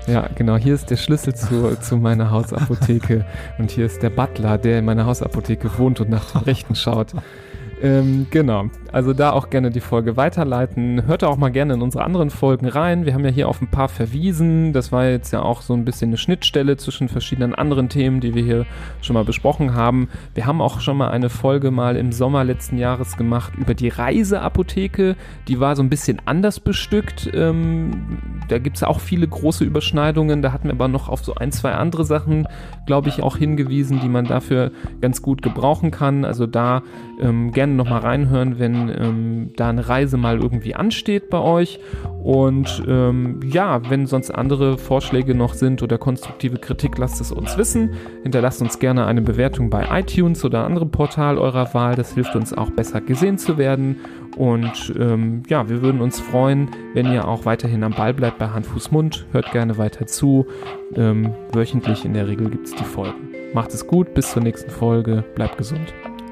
Ja, 0.07 0.27
genau. 0.33 0.57
Hier 0.57 0.73
ist 0.73 0.89
der 0.89 0.97
Schlüssel 0.97 1.35
zu, 1.35 1.79
zu 1.79 1.97
meiner 1.97 2.31
Hausapotheke. 2.31 3.25
Und 3.57 3.69
hier 3.69 3.85
ist 3.85 4.01
der 4.01 4.09
Butler, 4.09 4.57
der 4.57 4.79
in 4.79 4.85
meiner 4.85 5.05
Hausapotheke 5.05 5.77
wohnt 5.77 5.99
und 5.99 6.09
nach 6.09 6.31
dem 6.31 6.41
Rechten 6.41 6.75
schaut. 6.75 7.13
Ähm, 7.81 8.27
genau. 8.29 8.65
Also 8.91 9.13
da 9.13 9.31
auch 9.31 9.49
gerne 9.49 9.69
die 9.69 9.79
Folge 9.79 10.17
weiterleiten. 10.17 11.05
Hört 11.05 11.23
auch 11.23 11.37
mal 11.37 11.49
gerne 11.49 11.75
in 11.75 11.81
unsere 11.81 12.03
anderen 12.03 12.29
Folgen 12.29 12.67
rein. 12.67 13.05
Wir 13.05 13.13
haben 13.13 13.23
ja 13.23 13.29
hier 13.29 13.47
auf 13.47 13.61
ein 13.61 13.69
paar 13.69 13.87
verwiesen. 13.87 14.73
Das 14.73 14.91
war 14.91 15.05
jetzt 15.05 15.31
ja 15.31 15.41
auch 15.41 15.61
so 15.61 15.73
ein 15.75 15.85
bisschen 15.85 16.09
eine 16.09 16.17
Schnittstelle 16.17 16.75
zwischen 16.77 17.07
verschiedenen 17.07 17.55
anderen 17.55 17.87
Themen, 17.87 18.19
die 18.19 18.33
wir 18.33 18.43
hier 18.43 18.65
schon 19.01 19.13
mal 19.13 19.23
besprochen 19.23 19.75
haben. 19.75 20.09
Wir 20.33 20.45
haben 20.45 20.61
auch 20.61 20.81
schon 20.81 20.97
mal 20.97 21.09
eine 21.09 21.29
Folge 21.29 21.71
mal 21.71 21.95
im 21.95 22.11
Sommer 22.11 22.43
letzten 22.43 22.77
Jahres 22.77 23.15
gemacht 23.15 23.53
über 23.57 23.75
die 23.75 23.89
Reiseapotheke. 23.89 25.15
Die 25.47 25.59
war 25.59 25.75
so 25.75 25.83
ein 25.83 25.89
bisschen 25.89 26.21
anders 26.25 26.59
bestückt. 26.59 27.29
Ähm, 27.33 28.17
da 28.49 28.57
gibt 28.57 28.77
es 28.77 28.83
auch 28.83 28.99
viele 28.99 29.27
große 29.27 29.63
Überschneidungen. 29.63 30.41
Da 30.41 30.51
hatten 30.51 30.67
wir 30.67 30.73
aber 30.73 30.87
noch 30.87 31.07
auf 31.07 31.23
so 31.23 31.35
ein, 31.35 31.51
zwei 31.51 31.73
andere 31.73 32.03
Sachen, 32.03 32.47
glaube 32.87 33.09
ich, 33.09 33.21
auch 33.21 33.37
hingewiesen, 33.37 33.99
die 33.99 34.09
man 34.09 34.25
dafür 34.25 34.71
ganz 34.99 35.21
gut 35.21 35.41
gebrauchen 35.41 35.91
kann. 35.91 36.25
Also 36.25 36.47
da 36.47 36.81
ähm, 37.21 37.51
gerne 37.69 37.75
nochmal 37.75 38.01
reinhören, 38.01 38.59
wenn 38.59 38.89
ähm, 38.89 39.53
da 39.55 39.69
eine 39.69 39.87
Reise 39.87 40.17
mal 40.17 40.39
irgendwie 40.39 40.75
ansteht 40.75 41.29
bei 41.29 41.39
euch. 41.39 41.79
Und 42.21 42.83
ähm, 42.87 43.39
ja, 43.45 43.81
wenn 43.89 44.07
sonst 44.07 44.31
andere 44.31 44.77
Vorschläge 44.77 45.35
noch 45.35 45.53
sind 45.53 45.81
oder 45.83 45.97
konstruktive 45.97 46.57
Kritik, 46.57 46.97
lasst 46.97 47.21
es 47.21 47.31
uns 47.31 47.57
wissen. 47.57 47.91
Hinterlasst 48.23 48.61
uns 48.61 48.79
gerne 48.79 49.05
eine 49.05 49.21
Bewertung 49.21 49.69
bei 49.69 49.87
iTunes 49.99 50.43
oder 50.43 50.65
anderem 50.65 50.91
Portal 50.91 51.37
eurer 51.37 51.73
Wahl. 51.73 51.95
Das 51.95 52.13
hilft 52.13 52.35
uns 52.35 52.53
auch 52.53 52.71
besser 52.71 53.01
gesehen 53.01 53.37
zu 53.37 53.57
werden. 53.57 53.97
Und 54.35 54.93
ähm, 54.99 55.43
ja, 55.47 55.69
wir 55.69 55.81
würden 55.81 56.01
uns 56.01 56.19
freuen, 56.19 56.69
wenn 56.93 57.11
ihr 57.11 57.27
auch 57.27 57.45
weiterhin 57.45 57.83
am 57.83 57.93
Ball 57.93 58.13
bleibt 58.13 58.39
bei 58.39 58.49
Hand, 58.49 58.65
Fuß, 58.65 58.91
Mund. 58.91 59.25
Hört 59.31 59.51
gerne 59.51 59.77
weiter 59.77 60.07
zu. 60.07 60.45
Ähm, 60.95 61.33
wöchentlich 61.53 62.05
in 62.05 62.13
der 62.13 62.27
Regel 62.27 62.49
gibt 62.49 62.67
es 62.67 62.75
die 62.75 62.83
Folgen. 62.83 63.29
Macht 63.53 63.73
es 63.73 63.85
gut, 63.85 64.13
bis 64.13 64.31
zur 64.31 64.43
nächsten 64.43 64.69
Folge. 64.69 65.23
Bleibt 65.35 65.57
gesund. 65.57 65.93